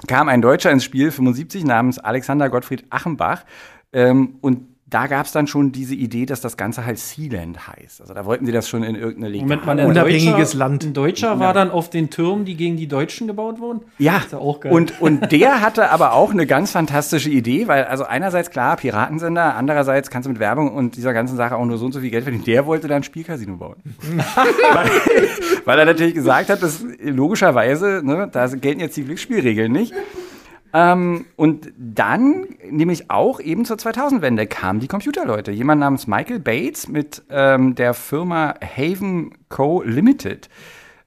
kam 0.07 0.29
ein 0.29 0.43
Deutscher 0.43 0.71
ins 0.71 0.85
Spiel, 0.85 1.11
75, 1.11 1.65
namens 1.65 1.99
Alexander 1.99 2.49
Gottfried 2.49 2.85
Achenbach. 2.91 3.45
Ähm, 3.93 4.37
und 4.41 4.70
da 4.91 5.07
gab 5.07 5.27
es 5.27 5.33
dann 5.33 5.47
schon 5.47 5.71
diese 5.71 5.95
Idee, 5.95 6.27
dass 6.27 6.41
das 6.41 6.57
Ganze 6.57 6.85
halt 6.85 6.99
Sealand 6.99 7.69
heißt. 7.69 8.01
Also 8.01 8.13
da 8.13 8.27
wollten 8.27 8.45
sie 8.45 8.53
das 8.53 8.69
schon 8.69 8.83
in 8.83 8.97
irgendeine 8.97 9.29
Liga. 9.29 9.45
Moment 9.45 9.65
mal, 9.65 9.79
ein 9.79 9.87
unabhängiges 9.87 10.55
Land. 10.55 10.85
Ein 10.85 10.93
Deutscher 10.93 11.39
war 11.39 11.55
dann 11.55 11.71
auf 11.71 11.91
den 11.91 12.11
Türmen, 12.11 12.45
die 12.45 12.57
gegen 12.57 12.77
die 12.77 12.89
Deutschen 12.89 13.29
gebaut 13.29 13.61
wurden? 13.61 13.83
Ja. 13.99 14.15
Das 14.15 14.27
ist 14.27 14.33
ja 14.33 14.39
auch 14.39 14.59
geil. 14.59 14.73
Und, 14.73 15.01
und 15.01 15.31
der 15.33 15.61
hatte 15.61 15.91
aber 15.91 16.13
auch 16.15 16.33
eine 16.33 16.45
ganz 16.45 16.73
fantastische 16.73 17.31
Idee, 17.31 17.69
weil 17.69 17.85
also 17.85 18.05
einerseits 18.05 18.51
klar, 18.51 18.77
Piratensender, 18.77 19.55
andererseits 19.55 20.11
kannst 20.11 20.27
du 20.27 20.31
mit 20.31 20.41
Werbung 20.41 20.75
und 20.75 20.97
dieser 20.97 21.13
ganzen 21.13 21.37
Sache 21.37 21.57
auch 21.57 21.65
nur 21.65 21.79
so 21.79 21.87
und 21.87 21.93
so 21.93 22.01
viel 22.01 22.11
Geld 22.11 22.25
verdienen. 22.25 22.45
Der 22.45 22.67
wollte 22.67 22.89
dann 22.89 22.99
ein 22.99 23.03
Spielcasino 23.05 23.57
bauen. 23.57 23.77
weil, 24.73 24.91
weil, 25.65 25.79
er 25.79 25.85
natürlich 25.85 26.15
gesagt 26.15 26.49
hat, 26.51 26.63
dass 26.63 26.85
logischerweise, 27.01 28.03
ne, 28.05 28.29
da 28.31 28.47
gelten 28.49 28.81
jetzt 28.81 28.97
die 28.97 29.05
Glücksspielregeln 29.05 29.71
nicht. 29.71 29.95
Ähm, 30.73 31.27
und 31.37 31.73
dann, 31.77 32.47
nämlich 32.69 33.11
auch 33.11 33.41
eben 33.41 33.65
zur 33.65 33.77
2000-Wende, 33.77 34.47
kamen 34.47 34.81
die 34.81 34.89
Computerleute. 34.89 35.51
Jemand 35.51 35.81
namens 35.81 36.07
Michael 36.07 36.41
Bates 36.41 36.89
mit 36.89 37.23
ähm, 37.31 37.75
der 37.75 37.95
Firma 37.95 38.55
Haven 38.63 39.33
Co. 39.49 39.83
Limited 39.83 40.49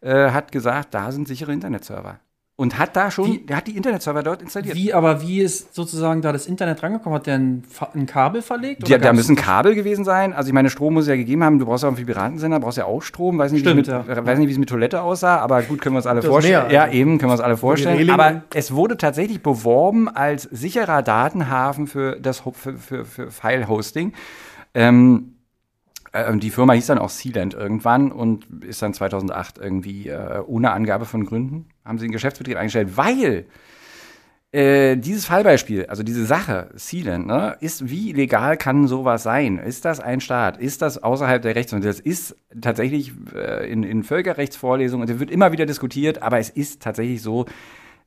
äh, 0.01 0.31
hat 0.31 0.51
gesagt, 0.51 0.93
da 0.93 1.11
sind 1.11 1.27
sichere 1.27 1.53
Internetserver. 1.53 2.19
Und 2.55 2.77
hat 2.77 2.95
da 2.95 3.09
schon, 3.09 3.31
wie, 3.31 3.37
der 3.39 3.57
hat 3.57 3.65
die 3.65 3.75
Internetserver 3.75 4.21
dort 4.21 4.43
installiert. 4.43 4.75
Wie, 4.75 4.93
aber 4.93 5.23
wie 5.23 5.41
ist 5.41 5.73
sozusagen 5.73 6.21
da 6.21 6.31
das 6.31 6.45
Internet 6.45 6.83
rangekommen? 6.83 7.17
Hat 7.17 7.25
der 7.25 7.39
ein, 7.39 7.63
ein 7.95 8.05
Kabel 8.05 8.43
verlegt? 8.43 8.87
Ja, 8.87 8.99
da 8.99 9.11
müssen 9.11 9.35
Kabel 9.35 9.73
gewesen 9.73 10.05
sein. 10.05 10.33
Also 10.33 10.49
ich 10.49 10.53
meine, 10.53 10.69
Strom 10.69 10.93
muss 10.93 11.05
es 11.05 11.09
ja 11.09 11.15
gegeben 11.15 11.43
haben. 11.43 11.57
Du 11.57 11.65
brauchst 11.65 11.81
ja 11.81 11.89
auch 11.89 11.97
einen 11.97 12.05
Piratensender, 12.05 12.59
brauchst 12.59 12.77
ja 12.77 12.85
auch 12.85 13.01
Strom. 13.01 13.39
Weiß 13.39 13.51
nicht, 13.51 13.61
Stimmt, 13.61 13.77
wie 13.77 13.81
es 13.81 14.07
mit, 14.07 14.27
ja. 14.27 14.33
es 14.33 14.57
mit 14.59 14.69
Toilette 14.69 15.01
aussah, 15.01 15.37
aber 15.37 15.63
gut, 15.63 15.81
können 15.81 15.95
wir 15.95 15.97
uns 15.97 16.05
alle 16.05 16.21
Das 16.21 16.29
vorstellen. 16.29 16.67
Meer, 16.67 16.71
ja, 16.71 16.83
also. 16.83 16.95
eben, 16.95 17.17
können 17.17 17.29
wir 17.29 17.33
uns 17.33 17.41
alle 17.41 17.57
vorstellen. 17.57 18.09
Aber 18.11 18.43
es 18.53 18.71
wurde 18.71 18.97
tatsächlich 18.97 19.41
beworben 19.41 20.07
als 20.07 20.43
sicherer 20.43 21.01
Datenhafen 21.01 21.87
für 21.87 22.19
das 22.19 22.43
für, 22.53 22.77
für, 22.77 23.03
für 23.03 23.31
File-Hosting. 23.31 24.13
Ähm, 24.75 25.33
äh, 26.11 26.37
die 26.37 26.49
Firma 26.51 26.73
hieß 26.73 26.85
dann 26.85 26.99
auch 26.99 27.09
Sealand 27.09 27.55
irgendwann 27.55 28.11
und 28.11 28.45
ist 28.63 28.81
dann 28.81 28.93
2008 28.93 29.57
irgendwie 29.57 30.07
äh, 30.07 30.41
ohne 30.45 30.71
Angabe 30.71 31.05
von 31.05 31.25
Gründen, 31.25 31.67
haben 31.85 31.97
sie 31.97 32.07
den 32.07 32.11
Geschäftsbetrieb 32.11 32.57
eingestellt, 32.57 32.95
weil 32.95 33.45
äh, 34.53 34.97
dieses 34.97 35.25
Fallbeispiel, 35.25 35.87
also 35.87 36.03
diese 36.03 36.25
Sache, 36.25 36.69
Sealand, 36.75 37.25
ne, 37.25 37.57
ist, 37.59 37.89
wie 37.89 38.13
legal 38.13 38.55
kann 38.55 38.87
sowas 38.87 39.23
sein? 39.23 39.57
Ist 39.57 39.83
das 39.83 39.99
ein 39.99 40.21
Staat? 40.21 40.57
Ist 40.57 40.83
das 40.83 41.01
außerhalb 41.01 41.41
der 41.41 41.55
Rechtsordnung? 41.55 41.89
Das 41.89 41.99
ist 41.99 42.35
tatsächlich 42.61 43.13
äh, 43.33 43.67
in, 43.71 43.81
in 43.81 44.03
Völkerrechtsvorlesungen, 44.03 45.07
das 45.07 45.19
wird 45.19 45.31
immer 45.31 45.51
wieder 45.51 45.65
diskutiert, 45.65 46.21
aber 46.21 46.37
es 46.37 46.51
ist 46.51 46.83
tatsächlich 46.83 47.23
so, 47.23 47.45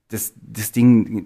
dass 0.08 0.34
das 0.36 0.70
Ding 0.70 1.24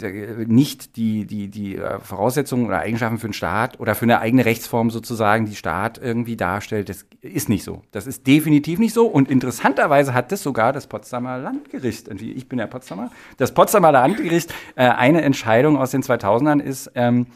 nicht 0.48 0.96
die, 0.96 1.26
die, 1.26 1.48
die 1.48 1.76
äh, 1.76 2.00
Voraussetzungen 2.00 2.64
oder 2.66 2.78
Eigenschaften 2.78 3.18
für 3.18 3.26
einen 3.26 3.34
Staat 3.34 3.78
oder 3.78 3.94
für 3.94 4.04
eine 4.04 4.20
eigene 4.20 4.46
Rechtsform 4.46 4.90
sozusagen, 4.90 5.44
die 5.44 5.54
Staat 5.54 5.98
irgendwie 5.98 6.36
darstellt. 6.36 6.88
Das 6.88 7.04
ist 7.20 7.50
nicht 7.50 7.62
so. 7.62 7.82
Das 7.92 8.06
ist 8.06 8.26
definitiv 8.26 8.78
nicht 8.78 8.94
so. 8.94 9.06
Und 9.06 9.30
interessanterweise 9.30 10.14
hat 10.14 10.32
das 10.32 10.42
sogar 10.42 10.72
das 10.72 10.86
Potsdamer 10.86 11.36
Landgericht, 11.36 12.08
ich 12.08 12.48
bin 12.48 12.58
ja 12.58 12.66
Potsdamer, 12.66 13.10
das 13.36 13.52
Potsdamer 13.52 13.92
Landgericht, 13.92 14.54
äh, 14.76 14.88
eine 14.88 15.20
Entscheidung 15.22 15.76
aus 15.76 15.90
den 15.90 16.02
2000ern 16.02 16.60
ist, 16.60 16.90
ähm, 16.94 17.26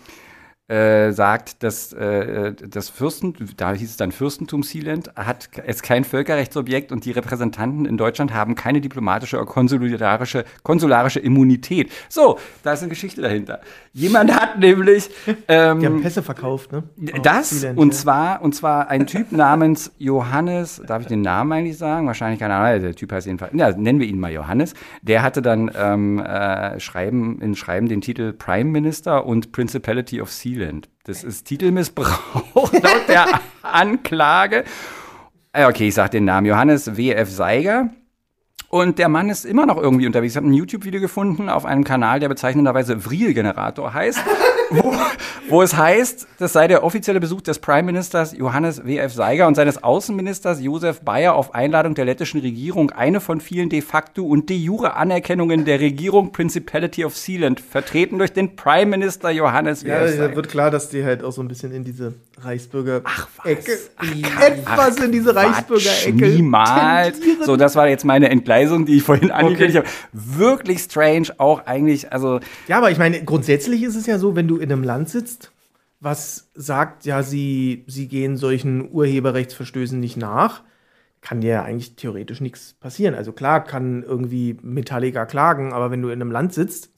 äh, 0.67 1.12
sagt, 1.12 1.62
dass 1.62 1.93
äh, 1.93 2.55
das 2.55 2.89
Fürsten, 2.89 3.35
da 3.59 3.75
hieß 3.75 3.91
es 3.91 3.97
dann 3.99 4.12
Fürstentum 4.12 4.62
Sealand, 4.62 5.15
hat 5.15 5.51
ist 5.67 5.83
kein 5.83 6.05
Völkerrechtsobjekt 6.05 6.91
und 6.91 7.05
die 7.05 7.11
Repräsentanten 7.11 7.85
in 7.85 7.99
Deutschland 7.99 8.33
haben 8.33 8.55
keine 8.55 8.81
diplomatische 8.81 9.37
oder 9.37 9.45
konsularische, 9.45 10.47
konsularische 10.62 11.21
Immunität. 11.21 11.93
So, 12.09 12.39
da 12.62 12.73
ist 12.73 12.81
eine 12.81 12.89
Geschichte 12.89 13.21
dahinter. 13.21 13.61
Jemand 13.93 14.35
hat 14.35 14.59
nämlich 14.59 15.11
ähm, 15.49 15.81
Die 15.81 15.87
haben 15.87 16.01
Pässe 16.01 16.23
verkauft, 16.23 16.73
ne? 16.73 16.85
das 17.23 17.51
Sealand, 17.51 17.79
und 17.79 17.93
ja. 17.93 17.99
zwar 17.99 18.43
und 18.43 18.55
zwar 18.55 18.89
ein 18.89 19.07
Typ 19.07 19.33
namens 19.33 19.93
Johannes, 19.99 20.81
darf 20.87 21.03
ich 21.03 21.09
den 21.09 21.21
Namen 21.21 21.53
eigentlich 21.53 21.77
sagen? 21.77 22.07
Wahrscheinlich 22.07 22.41
keine 22.41 22.55
Ahnung. 22.55 22.81
Der 22.81 22.95
Typ 22.95 23.12
heißt 23.12 23.27
jedenfalls, 23.27 23.53
ja, 23.55 23.71
nennen 23.73 24.01
wir 24.01 24.07
ihn 24.07 24.19
mal 24.19 24.33
Johannes. 24.33 24.73
Der 25.03 25.23
hatte 25.23 25.43
dann 25.43 25.71
ähm, 25.77 26.21
äh, 26.21 26.81
schreiben 26.81 27.39
in 27.43 27.55
Schreiben 27.55 27.87
den 27.87 28.01
Titel 28.01 28.33
Prime 28.33 28.71
Minister 28.71 29.27
und 29.27 29.53
Principality 29.53 30.23
of 30.23 30.33
Sealand. 30.33 30.53
Das 31.05 31.24
ist 31.24 31.44
Titelmissbrauch 31.44 32.72
laut 32.72 33.09
der 33.09 33.26
Anklage. 33.62 34.64
Äh, 35.52 35.66
Okay, 35.66 35.88
ich 35.88 35.94
sag 35.94 36.11
den 36.11 36.24
Namen 36.24 36.46
Johannes 36.46 36.96
W.F. 36.96 37.30
Seiger. 37.30 37.90
Und 38.68 38.98
der 38.98 39.09
Mann 39.09 39.28
ist 39.30 39.44
immer 39.44 39.66
noch 39.66 39.76
irgendwie 39.76 40.07
unterwegs. 40.07 40.32
Ich 40.32 40.36
habe 40.36 40.48
ein 40.48 40.52
YouTube-Video 40.52 41.00
gefunden 41.00 41.48
auf 41.48 41.64
einem 41.64 41.84
Kanal, 41.84 42.18
der 42.18 42.28
bezeichnenderweise 42.28 43.05
Vril-Generator 43.05 43.94
heißt, 43.94 44.18
wo, 44.71 44.93
wo 45.49 45.62
es 45.62 45.77
heißt, 45.77 46.27
das 46.39 46.53
sei 46.53 46.69
der 46.69 46.85
offizielle 46.85 47.21
Besuch 47.21 47.43
des 47.43 47.59
Prime 47.59 47.83
Ministers 47.85 48.37
Johannes 48.37 48.85
W.F. 48.85 49.12
Seiger 49.12 49.47
und 49.47 49.55
seines 49.55 49.83
Außenministers 49.83 50.61
Josef 50.61 51.01
Bayer 51.01 51.35
auf 51.35 51.55
Einladung 51.55 51.95
der 51.95 52.05
lettischen 52.05 52.41
Regierung 52.41 52.91
eine 52.91 53.21
von 53.21 53.41
vielen 53.41 53.69
de 53.69 53.81
facto 53.83 54.25
und 54.25 54.49
de 54.51 54.57
jure 54.57 54.95
Anerkennungen 54.97 55.65
der 55.65 55.81
Regierung 55.81 56.33
Principality 56.33 57.05
of 57.05 57.17
Sealand, 57.17 57.61
vertreten 57.61 58.19
durch 58.19 58.33
den 58.33 58.57
Prime 58.57 58.87
Minister 58.87 59.31
Johannes 59.31 59.83
Ja, 59.83 60.01
W.F. 60.01 60.11
da 60.17 60.23
Seiger. 60.25 60.37
wird 60.37 60.49
klar, 60.49 60.71
dass 60.71 60.89
die 60.89 61.05
halt 61.05 61.23
auch 61.23 61.33
so 61.33 61.43
ein 61.43 61.49
bisschen 61.49 61.73
in 61.73 61.85
diese 61.85 62.15
Reichsbürger-Ecke, 62.41 63.78
Ach, 63.97 64.41
etwas 64.43 64.97
in 64.99 65.12
diese 65.12 65.32
Quatsch, 65.32 65.45
Reichsbürger-Ecke. 65.47 66.28
Niemals. 66.28 67.18
tendieren. 67.20 67.45
So, 67.45 67.57
das 67.57 67.76
war 67.76 67.89
jetzt 67.89 68.05
meine 68.05 68.28
Entgleisung, 68.30 68.87
die 68.87 68.97
ich 68.97 69.03
vorhin 69.03 69.30
angekündigt 69.30 69.76
habe. 69.78 69.89
Wirklich 70.12 70.80
strange, 70.80 71.28
auch 71.39 71.66
eigentlich, 71.66 72.12
also 72.12 72.41
Ja, 72.68 72.78
aber 72.78 72.91
ich 72.91 72.99
meine, 72.99 73.24
grundsätzlich 73.24 73.82
ist 73.82 73.97
es 73.97 74.07
ja 74.07 74.18
so, 74.18 74.37
wenn 74.37 74.49
du 74.49 74.57
in 74.59 74.70
einem 74.72 74.82
Land 74.82 75.09
sitzt, 75.09 75.53
was 76.01 76.51
sagt, 76.55 77.07
ja, 77.07 77.22
sie, 77.22 77.85
sie 77.87 78.09
gehen 78.09 78.37
solchen 78.37 78.91
Urheberrechtsverstößen 78.93 79.99
nicht 79.99 80.16
nach, 80.16 80.62
kann 81.22 81.41
dir 81.41 81.51
ja 81.51 81.62
eigentlich 81.62 81.97
theoretisch 81.97 82.41
nichts 82.43 82.74
passieren. 82.74 83.14
Also 83.14 83.32
klar 83.32 83.64
kann 83.64 84.03
irgendwie 84.03 84.59
Metallica 84.61 85.24
klagen, 85.24 85.72
aber 85.72 85.91
wenn 85.91 86.03
du 86.03 86.09
in 86.09 86.20
einem 86.20 86.30
Land 86.30 86.53
sitzt, 86.53 86.91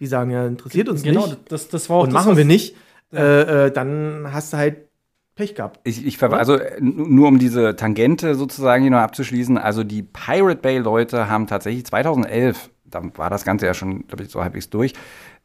die 0.00 0.06
sagen, 0.06 0.30
ja, 0.30 0.46
interessiert 0.46 0.88
uns 0.88 1.02
Genau, 1.02 1.26
nicht 1.26 1.40
das, 1.52 1.68
das 1.68 1.90
war 1.90 1.98
auch 1.98 2.02
und 2.04 2.08
das, 2.12 2.14
machen 2.14 2.30
was- 2.32 2.38
wir 2.38 2.44
nicht, 2.46 2.74
äh, 3.14 3.66
äh, 3.66 3.70
dann 3.70 4.28
hast 4.32 4.52
du 4.52 4.56
halt 4.56 4.88
Pech 5.34 5.54
gehabt. 5.54 5.80
Ich, 5.84 6.06
ich 6.06 6.22
also 6.22 6.56
äh, 6.56 6.80
nur 6.80 7.28
um 7.28 7.38
diese 7.38 7.74
Tangente 7.76 8.34
sozusagen 8.34 8.82
hier 8.82 8.92
noch 8.92 8.98
abzuschließen, 8.98 9.58
also 9.58 9.82
die 9.82 10.02
Pirate 10.02 10.60
Bay 10.60 10.78
Leute 10.78 11.28
haben 11.28 11.46
tatsächlich 11.46 11.84
2011, 11.86 12.70
da 12.84 13.02
war 13.16 13.30
das 13.30 13.44
Ganze 13.44 13.66
ja 13.66 13.74
schon, 13.74 14.06
glaube 14.06 14.24
ich, 14.24 14.30
so 14.30 14.42
halbwegs 14.42 14.70
durch, 14.70 14.92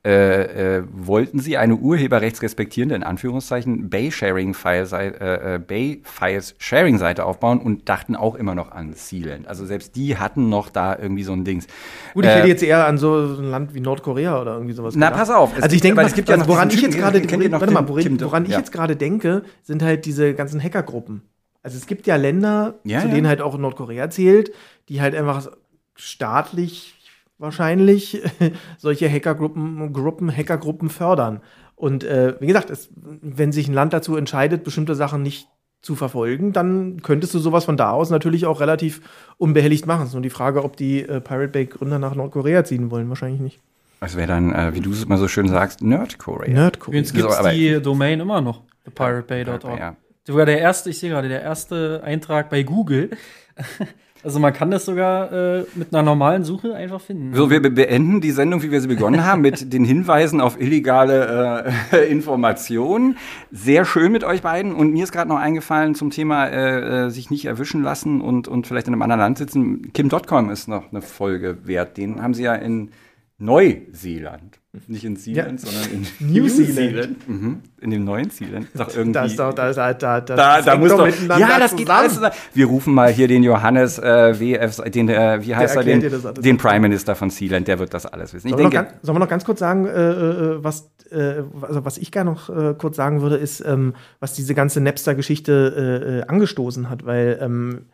äh, 0.05 0.77
äh, 0.77 0.83
wollten 0.93 1.39
sie 1.39 1.57
eine 1.57 1.75
urheberrechtsrespektierende, 1.75 2.95
in 2.95 3.03
Anführungszeichen, 3.03 3.89
Bay-Sharing-File, 3.89 4.87
äh, 4.93 5.55
äh, 5.55 5.59
Bay-Files-Sharing-Seite 5.59 7.25
aufbauen 7.25 7.59
und 7.59 7.89
dachten 7.89 8.15
auch 8.15 8.35
immer 8.35 8.55
noch 8.55 8.71
an 8.71 8.93
Sealand. 8.93 9.47
Also 9.47 9.65
selbst 9.65 9.95
die 9.97 10.17
hatten 10.17 10.47
noch 10.49 10.69
da 10.69 10.97
irgendwie 10.97 11.23
so 11.23 11.33
ein 11.33 11.43
Dings. 11.43 11.67
Gut, 12.13 12.23
ich 12.23 12.31
Äh, 12.31 12.35
hätte 12.35 12.47
jetzt 12.47 12.63
eher 12.63 12.85
an 12.87 12.97
so 12.97 13.13
ein 13.13 13.43
Land 13.51 13.73
wie 13.73 13.81
Nordkorea 13.81 14.41
oder 14.41 14.53
irgendwie 14.53 14.73
sowas 14.73 14.95
Na, 14.95 15.07
gedacht. 15.07 15.19
pass 15.19 15.29
auf, 15.35 15.51
Also 15.61 15.75
ich 15.75 15.81
denke, 15.81 16.01
es 16.01 16.13
gibt 16.13 16.29
ja 16.29 16.37
noch 16.37 16.47
woran 16.47 16.69
ich 16.69 16.81
jetzt 16.81 16.97
gerade 16.97 17.19
warte 17.51 17.71
mal, 17.71 17.87
woran, 17.89 18.45
ich 18.45 18.51
jetzt 18.51 18.71
gerade 18.71 18.95
denke, 18.95 19.43
sind 19.63 19.83
halt 19.83 20.05
diese 20.05 20.33
ganzen 20.33 20.63
Hackergruppen. 20.63 21.23
Also 21.61 21.77
es 21.77 21.87
gibt 21.87 22.07
ja 22.07 22.15
Länder, 22.15 22.75
Ja, 22.85 23.01
zu 23.01 23.07
ja. 23.07 23.13
denen 23.13 23.27
halt 23.27 23.41
auch 23.41 23.57
Nordkorea 23.57 24.09
zählt, 24.09 24.51
die 24.87 25.01
halt 25.01 25.13
einfach 25.13 25.49
staatlich 25.95 26.95
wahrscheinlich 27.39 28.21
solche 28.77 29.09
Hackergruppen, 29.09 29.91
Gruppen, 29.93 30.35
Hackergruppen 30.35 30.89
fördern. 30.89 31.41
Und 31.75 32.03
äh, 32.03 32.35
wie 32.39 32.47
gesagt, 32.47 32.69
es, 32.69 32.89
wenn 32.95 33.51
sich 33.51 33.67
ein 33.67 33.73
Land 33.73 33.93
dazu 33.93 34.15
entscheidet, 34.15 34.63
bestimmte 34.63 34.95
Sachen 34.95 35.23
nicht 35.23 35.47
zu 35.81 35.95
verfolgen, 35.95 36.51
dann 36.51 37.01
könntest 37.01 37.33
du 37.33 37.39
sowas 37.39 37.63
von 37.63 37.77
da 37.77 37.91
aus 37.91 38.09
natürlich 38.09 38.45
auch 38.45 38.59
relativ 38.59 39.01
unbehelligt 39.37 39.85
machen. 39.85 40.01
Es 40.01 40.09
ist 40.09 40.13
nur 40.13 40.21
die 40.21 40.29
Frage, 40.29 40.63
ob 40.63 40.75
die 40.75 41.01
äh, 41.01 41.21
Pirate 41.21 41.47
Bay 41.47 41.65
Gründer 41.65 41.97
nach 41.97 42.15
Nordkorea 42.15 42.65
ziehen 42.65 42.91
wollen. 42.91 43.07
Wahrscheinlich 43.07 43.39
nicht. 43.39 43.59
Das 44.01 44.17
wäre 44.17 44.27
dann, 44.27 44.53
äh, 44.53 44.73
wie 44.73 44.81
du 44.81 44.91
es 44.91 45.07
mal 45.07 45.17
so 45.17 45.29
schön 45.29 45.47
sagst, 45.47 45.81
Nerdkorea. 45.81 46.53
Nordkorea. 46.53 46.99
Übrigens 46.99 47.13
gibt 47.13 47.29
es 47.29 47.37
So, 47.37 47.49
die 47.49 47.81
Domain 47.81 48.19
immer 48.19 48.41
noch, 48.41 48.63
thepiratebay.org. 48.83 49.79
Ja. 49.79 49.95
Sogar 50.25 50.45
der 50.45 50.59
erste, 50.59 50.89
ich 50.89 50.99
sehe 50.99 51.09
gerade, 51.09 51.29
der 51.29 51.41
erste 51.41 52.01
Eintrag 52.03 52.49
bei 52.49 52.63
Google. 52.63 53.09
Also 54.23 54.39
man 54.39 54.51
kann 54.51 54.69
das 54.69 54.83
sogar 54.85 55.31
äh, 55.31 55.63
mit 55.75 55.93
einer 55.93 56.03
normalen 56.03 56.43
Suche 56.43 56.75
einfach 56.75 56.99
finden. 56.99 57.33
So, 57.33 57.49
wir 57.49 57.61
be- 57.61 57.69
beenden 57.71 58.19
die 58.19 58.31
Sendung, 58.31 58.61
wie 58.63 58.69
wir 58.71 58.81
sie 58.81 58.89
begonnen 58.89 59.23
haben, 59.25 59.41
mit 59.41 59.71
den 59.71 59.85
Hinweisen 59.85 60.41
auf 60.41 60.59
illegale 60.59 61.71
äh, 61.93 62.05
Informationen. 62.11 63.17
Sehr 63.51 63.85
schön 63.85 64.11
mit 64.11 64.25
euch 64.25 64.41
beiden. 64.41 64.73
Und 64.75 64.91
mir 64.91 65.03
ist 65.05 65.13
gerade 65.13 65.29
noch 65.29 65.37
eingefallen 65.39 65.95
zum 65.95 66.09
Thema 66.09 66.47
äh, 66.47 67.05
äh, 67.05 67.09
sich 67.09 67.29
nicht 67.31 67.45
erwischen 67.45 67.81
lassen 67.81 68.19
und, 68.19 68.49
und 68.49 68.67
vielleicht 68.67 68.87
in 68.87 68.93
einem 68.93 69.01
anderen 69.03 69.21
Land 69.21 69.37
sitzen. 69.37 69.93
Kim.com 69.93 70.49
ist 70.49 70.67
noch 70.67 70.91
eine 70.91 71.01
Folge 71.01 71.59
wert. 71.65 71.95
Den 71.97 72.21
haben 72.21 72.33
sie 72.33 72.43
ja 72.43 72.55
in 72.55 72.91
Neuseeland. 73.37 74.58
Nicht 74.87 75.03
in 75.03 75.15
Sealand, 75.15 75.63
Ja. 75.63 75.67
sondern 75.67 75.91
in 75.91 76.07
New 76.31 76.43
New 76.43 76.47
Zealand. 76.47 77.27
Mhm. 77.27 77.61
In 77.81 77.89
dem 77.89 78.03
neuen 78.03 78.29
Sealand. 78.29 78.67
Ist 78.71 78.95
irgendwie. 78.95 79.13
Da 79.13 79.25
ist 79.25 79.39
doch, 79.39 79.53
da 79.53 79.69
ist 79.69 79.77
da, 79.77 79.93
da, 80.21 80.61
da 80.61 80.77
muss 80.77 80.91
doch 80.91 81.07
ja, 81.39 81.57
das 81.57 81.75
geht 81.75 81.89
alles. 81.89 82.19
Wir 82.53 82.67
rufen 82.67 82.93
mal 82.93 83.11
hier 83.11 83.27
den 83.27 83.41
Johannes 83.41 83.97
äh, 83.97 84.39
WF, 84.39 84.81
den, 84.91 85.09
äh, 85.09 85.39
wie 85.41 85.55
heißt 85.55 85.75
er, 85.75 85.87
erklärt 85.87 86.35
den, 86.35 86.43
den 86.43 86.57
Prime 86.57 86.81
Minister 86.81 87.15
von 87.15 87.31
Sealand, 87.31 87.67
der 87.67 87.79
wird 87.79 87.95
das 87.95 88.05
alles 88.05 88.31
wissen. 88.35 88.47
Ich 88.47 88.51
Sollen 88.51 88.59
wir, 88.59 88.65
noch 88.65 88.71
denke, 88.71 88.91
ganz, 88.91 89.05
sollen 89.05 89.15
wir 89.15 89.19
noch 89.21 89.29
ganz 89.29 89.43
kurz 89.43 89.59
sagen, 89.59 89.87
äh, 89.87 90.11
äh, 90.11 90.63
was, 90.63 90.91
äh, 91.09 91.41
also 91.61 91.83
was 91.83 91.97
ich 91.97 92.11
gerne 92.11 92.29
noch 92.29 92.49
äh, 92.49 92.75
kurz 92.77 92.95
sagen 92.95 93.21
würde, 93.21 93.37
ist, 93.37 93.61
ähm, 93.65 93.95
was 94.19 94.33
diese 94.33 94.53
ganze 94.53 94.81
Napster-Geschichte 94.81 96.25
angestoßen 96.27 96.91
hat, 96.91 97.05
weil 97.07 97.39
ähm, 97.41 97.85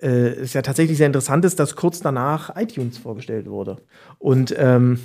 äh, 0.00 0.08
es 0.08 0.52
ja 0.54 0.62
tatsächlich 0.62 0.96
sehr 0.98 1.06
interessant 1.06 1.44
ist, 1.44 1.58
dass 1.60 1.76
kurz 1.76 2.00
danach 2.00 2.54
iTunes 2.56 2.98
vorgestellt 2.98 3.46
wurde. 3.48 3.78
Und 4.18 4.54
ähm, 4.58 4.98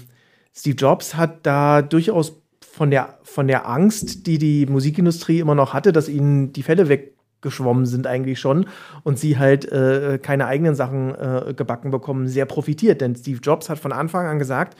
Steve 0.59 0.75
Jobs 0.75 1.15
hat 1.15 1.45
da 1.45 1.81
durchaus 1.81 2.41
von 2.59 2.91
der, 2.91 3.17
von 3.23 3.47
der 3.47 3.69
Angst, 3.69 4.27
die 4.27 4.37
die 4.37 4.65
Musikindustrie 4.65 5.39
immer 5.39 5.55
noch 5.55 5.73
hatte, 5.73 5.93
dass 5.93 6.09
ihnen 6.09 6.51
die 6.51 6.63
Fälle 6.63 6.89
weggeschwommen 6.89 7.85
sind 7.85 8.07
eigentlich 8.07 8.41
schon 8.41 8.67
und 9.03 9.17
sie 9.17 9.37
halt 9.37 9.71
äh, 9.71 10.19
keine 10.21 10.47
eigenen 10.47 10.75
Sachen 10.75 11.15
äh, 11.15 11.53
gebacken 11.55 11.91
bekommen, 11.91 12.27
sehr 12.27 12.45
profitiert. 12.45 12.99
Denn 12.99 13.15
Steve 13.15 13.39
Jobs 13.41 13.69
hat 13.69 13.79
von 13.79 13.93
Anfang 13.93 14.25
an 14.25 14.37
gesagt, 14.37 14.77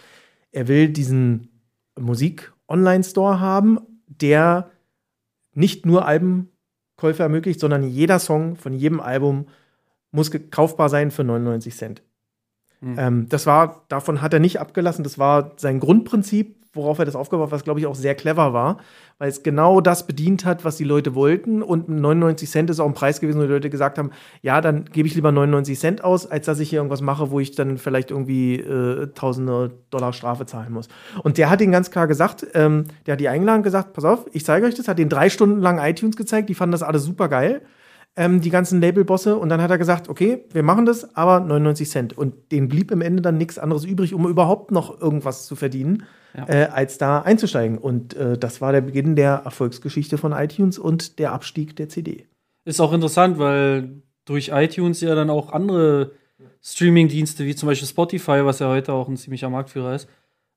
er 0.51 0.67
will 0.67 0.89
diesen 0.89 1.47
Musik-Online-Store 1.97 3.39
haben, 3.39 3.80
der 4.07 4.71
nicht 5.53 5.86
nur 5.86 6.05
Albenkäufe 6.05 7.23
ermöglicht, 7.23 7.61
sondern 7.61 7.84
jeder 7.84 8.19
Song 8.19 8.57
von 8.57 8.73
jedem 8.73 8.99
Album 8.99 9.47
muss 10.11 10.30
kaufbar 10.51 10.89
sein 10.89 11.11
für 11.11 11.23
99 11.23 11.73
Cent. 11.73 12.01
Mhm. 12.82 12.95
Ähm, 12.97 13.30
das 13.30 13.45
war, 13.45 13.84
davon 13.89 14.21
hat 14.21 14.34
er 14.34 14.39
nicht 14.39 14.59
abgelassen, 14.59 15.03
das 15.03 15.19
war 15.19 15.51
sein 15.57 15.80
Grundprinzip, 15.80 16.55
worauf 16.73 16.99
er 16.99 17.05
das 17.05 17.15
aufgebaut 17.15 17.47
hat, 17.47 17.51
was 17.51 17.63
glaube 17.63 17.80
ich 17.80 17.88
auch 17.88 17.95
sehr 17.95 18.15
clever 18.15 18.53
war, 18.53 18.77
weil 19.17 19.30
es 19.30 19.43
genau 19.43 19.82
das 19.82 20.05
bedient 20.05 20.45
hat, 20.45 20.63
was 20.63 20.77
die 20.77 20.84
Leute 20.84 21.15
wollten. 21.15 21.61
Und 21.63 21.89
99 21.89 22.49
Cent 22.49 22.69
ist 22.69 22.80
auch 22.80 22.86
ein 22.86 22.93
Preis 22.93 23.19
gewesen, 23.19 23.39
wo 23.39 23.43
die 23.43 23.51
Leute 23.51 23.69
gesagt 23.69 23.97
haben: 23.97 24.11
Ja, 24.41 24.61
dann 24.61 24.86
gebe 24.86 25.07
ich 25.07 25.15
lieber 25.15 25.32
99 25.32 25.80
Cent 25.80 26.03
aus, 26.03 26.30
als 26.30 26.45
dass 26.45 26.59
ich 26.59 26.69
hier 26.69 26.80
irgendwas 26.80 27.01
mache, 27.01 27.32
wo 27.32 27.39
ich 27.39 27.51
dann 27.51 27.77
vielleicht 27.77 28.11
irgendwie 28.11 28.55
äh, 28.55 29.07
tausende 29.13 29.71
Dollar 29.89 30.13
Strafe 30.13 30.45
zahlen 30.45 30.71
muss. 30.71 30.88
Und 31.23 31.38
der 31.38 31.49
hat 31.49 31.59
ihn 31.61 31.71
ganz 31.71 31.91
klar 31.91 32.07
gesagt: 32.07 32.45
ähm, 32.53 32.86
Der 33.05 33.13
hat 33.13 33.19
die 33.19 33.30
eingeladen 33.30 33.63
gesagt: 33.63 33.93
Pass 33.93 34.05
auf, 34.05 34.27
ich 34.32 34.45
zeige 34.45 34.67
euch 34.67 34.75
das. 34.75 34.88
Hat 34.88 34.99
den 34.99 35.09
drei 35.09 35.30
Stunden 35.30 35.61
lang 35.61 35.80
iTunes 35.80 36.15
gezeigt, 36.15 36.49
die 36.49 36.55
fanden 36.55 36.71
das 36.71 36.84
alles 36.84 37.03
super 37.03 37.27
geil 37.30 37.61
ähm, 38.16 38.41
die 38.41 38.49
ganzen 38.49 38.82
Labelbosse. 38.82 39.38
Und 39.38 39.49
dann 39.49 39.62
hat 39.62 39.72
er 39.72 39.78
gesagt, 39.78 40.10
okay, 40.10 40.45
wir 40.51 40.64
machen 40.64 40.86
das, 40.86 41.16
aber 41.16 41.39
99 41.39 41.89
Cent. 41.89 42.18
Und 42.18 42.51
denen 42.51 42.68
blieb 42.68 42.91
im 42.91 43.01
Ende 43.01 43.22
dann 43.22 43.38
nichts 43.38 43.57
anderes 43.57 43.86
übrig, 43.86 44.14
um 44.14 44.28
überhaupt 44.28 44.72
noch 44.72 44.99
irgendwas 44.99 45.45
zu 45.45 45.55
verdienen, 45.55 46.03
ja. 46.36 46.47
äh, 46.47 46.66
als 46.66 46.97
da 46.97 47.22
einzusteigen. 47.22 47.78
Und 47.78 48.16
äh, 48.16 48.38
das 48.38 48.62
war 48.62 48.72
der 48.72 48.82
Beginn 48.82 49.16
der 49.16 49.41
Erfolgsgeschichte 49.45 50.18
von 50.18 50.32
iTunes 50.32 50.78
und 50.78 51.20
der 51.20 51.34
Abstieg 51.34 51.76
der 51.76 51.89
CD. 51.89 52.28
Ist 52.66 52.82
auch 52.82 52.93
interessant, 52.93 53.39
weil 53.39 54.01
durch 54.26 54.49
iTunes 54.53 55.01
ja 55.01 55.16
dann 55.16 55.30
auch 55.30 55.51
andere 55.51 56.12
Streaming-Dienste 56.62 57.45
wie 57.45 57.55
zum 57.55 57.68
Beispiel 57.68 57.88
Spotify, 57.88 58.43
was 58.43 58.60
ja 58.60 58.68
heute 58.68 58.93
auch 58.93 59.07
ein 59.07 59.18
ziemlicher 59.18 59.49
Marktführer 59.49 59.95
ist, 59.95 60.10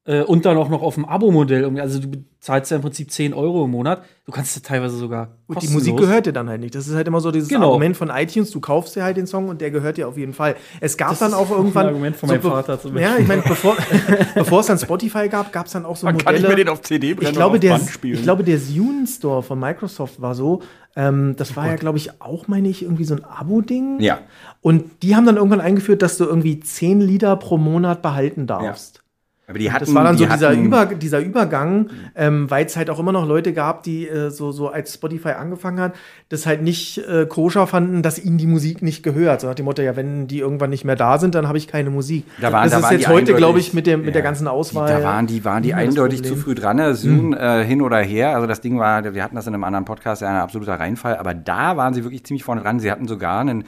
äh, 0.05 0.22
und 0.22 0.44
dann 0.44 0.57
auch 0.57 0.68
noch 0.68 0.82
auf 0.82 0.94
dem 0.94 1.05
Abo-Modell. 1.05 1.78
Also 1.78 2.00
du 2.00 2.09
bezahlst 2.09 2.72
ja 2.72 2.76
im 2.76 2.82
Prinzip 2.82 3.12
10 3.12 3.34
Euro 3.34 3.64
im 3.66 3.70
Monat. 3.70 4.03
Du 4.26 4.32
kannst 4.32 4.57
ja 4.57 4.62
teilweise 4.62 4.96
sogar. 4.96 5.36
Und 5.46 5.62
die 5.62 5.68
Musik 5.68 5.96
gehört 5.96 6.26
dir 6.26 6.32
dann 6.32 6.48
halt 6.48 6.61
nicht. 6.61 6.74
Das 6.74 6.88
ist 6.88 6.94
halt 6.96 7.07
immer 7.07 7.20
so 7.20 7.30
dieses 7.30 7.48
genau. 7.48 7.68
Argument 7.68 7.96
von 7.96 8.11
iTunes, 8.11 8.50
du 8.50 8.61
kaufst 8.61 8.96
dir 8.96 9.05
halt 9.05 9.16
den 9.16 9.28
Song 9.28 9.48
und 9.48 9.61
der 9.61 9.70
gehört 9.70 9.98
dir 9.98 10.09
auf 10.09 10.18
jeden 10.18 10.32
Fall. 10.32 10.57
Es 10.80 10.96
gab 10.96 11.11
das 11.11 11.20
dann 11.20 11.34
auch 11.34 11.50
irgendwann. 11.50 11.86
Ein 11.86 11.94
Argument 11.94 12.16
von 12.16 12.28
meinem 12.28 12.42
so, 12.42 12.50
Vater 12.50 12.80
zum 12.80 12.98
Ja, 12.98 13.16
ich 13.16 13.28
meine, 13.28 13.42
bevor, 13.42 13.76
bevor 14.34 14.61
es 14.61 14.66
dann 14.66 14.78
Spotify 14.78 15.28
gab, 15.28 15.53
gab 15.53 15.66
es 15.66 15.72
dann 15.72 15.86
auch 15.86 15.94
so 15.94 16.07
Man 16.07 16.16
Modelle. 16.16 16.34
Kann 16.34 16.42
ich 16.42 16.48
mir 16.48 16.57
den 16.57 16.68
auf 16.68 16.80
CD 16.82 17.14
brennen 17.14 17.30
ich 17.30 17.36
glaube, 17.36 17.61
der, 17.61 17.80
Ich 18.03 18.22
glaube, 18.22 18.42
der 18.42 18.59
Zune 18.59 19.07
Store 19.07 19.44
von 19.44 19.61
Microsoft 19.61 20.20
war 20.20 20.34
so, 20.34 20.62
ähm, 20.96 21.36
das 21.36 21.57
war 21.57 21.68
ja, 21.68 21.76
glaube 21.76 21.98
ich, 21.98 22.20
auch, 22.20 22.48
meine 22.48 22.68
ich, 22.68 22.82
irgendwie 22.82 23.05
so 23.05 23.14
ein 23.14 23.24
Abo-Ding. 23.24 24.00
Ja. 24.00 24.18
Und 24.61 25.03
die 25.03 25.14
haben 25.14 25.26
dann 25.26 25.36
irgendwann 25.36 25.61
eingeführt, 25.61 26.03
dass 26.03 26.18
du 26.18 26.24
irgendwie 26.24 26.61
10 26.61 27.00
Lieder 27.00 27.36
pro 27.36 27.57
Monat 27.57 28.03
behalten 28.03 28.46
darfst. 28.46 28.96
Ja. 28.96 29.01
Aber 29.49 29.59
die 29.59 29.72
hatten, 29.72 29.84
das 29.84 29.95
war 29.95 30.05
dann 30.05 30.16
so 30.16 30.24
dieser, 30.24 30.53
Über, 30.53 30.86
dieser 30.86 31.18
Übergang, 31.18 31.90
ähm, 32.14 32.49
weil 32.49 32.64
es 32.64 32.76
halt 32.76 32.88
auch 32.90 33.01
immer 33.01 33.11
noch 33.11 33.26
Leute 33.26 33.53
gab, 33.53 33.82
die 33.82 34.09
äh, 34.09 34.30
so, 34.30 34.53
so 34.53 34.68
als 34.68 34.95
Spotify 34.95 35.30
angefangen 35.30 35.80
hat, 35.80 35.95
das 36.28 36.47
halt 36.47 36.62
nicht 36.62 36.99
äh, 36.99 37.26
koscher 37.26 37.66
fanden, 37.66 38.03
dass 38.03 38.24
ihnen 38.24 38.38
die 38.38 38.47
Musik 38.47 38.82
nicht 38.82 39.03
gehört. 39.03 39.40
So 39.40 39.49
nach 39.49 39.57
dem 39.57 39.64
Motto, 39.64 39.82
ja, 39.82 39.97
wenn 39.97 40.28
die 40.28 40.38
irgendwann 40.38 40.70
nicht 40.70 40.84
mehr 40.84 40.95
da 40.95 41.18
sind, 41.18 41.34
dann 41.34 41.49
habe 41.49 41.59
ich 41.59 41.66
keine 41.66 41.90
Musik. 41.90 42.24
Da 42.40 42.53
waren, 42.53 42.70
das 42.70 42.80
da 42.80 42.88
ist 42.88 42.93
jetzt 42.93 43.09
heute, 43.09 43.34
glaube 43.34 43.59
ich, 43.59 43.74
mit, 43.74 43.88
dem, 43.88 44.01
mit 44.01 44.07
ja, 44.09 44.12
der 44.12 44.22
ganzen 44.22 44.47
Auswahl. 44.47 44.86
Die, 44.86 45.03
da 45.03 45.03
waren 45.03 45.26
die, 45.26 45.45
waren 45.45 45.62
die 45.64 45.74
eindeutig 45.74 46.22
zu 46.22 46.36
früh 46.36 46.55
dran. 46.55 46.76
Ne? 46.76 46.95
Zoom 46.95 47.26
mhm. 47.28 47.32
äh, 47.34 47.64
hin 47.64 47.82
oder 47.82 47.99
her. 47.99 48.36
Also 48.36 48.47
das 48.47 48.61
Ding 48.61 48.78
war, 48.78 49.12
wir 49.12 49.24
hatten 49.24 49.34
das 49.34 49.49
in 49.49 49.55
einem 49.55 49.64
anderen 49.64 49.84
Podcast, 49.84 50.22
ja 50.22 50.28
ein 50.28 50.36
absoluter 50.36 50.78
Reinfall. 50.78 51.16
Aber 51.16 51.34
da 51.34 51.76
waren 51.76 51.95
sie 51.95 52.05
wirklich 52.05 52.24
ziemlich 52.24 52.45
vorne 52.45 52.62
dran. 52.62 52.78
Sie 52.78 52.93
hatten 52.93 53.09
sogar 53.09 53.40
einen, 53.40 53.64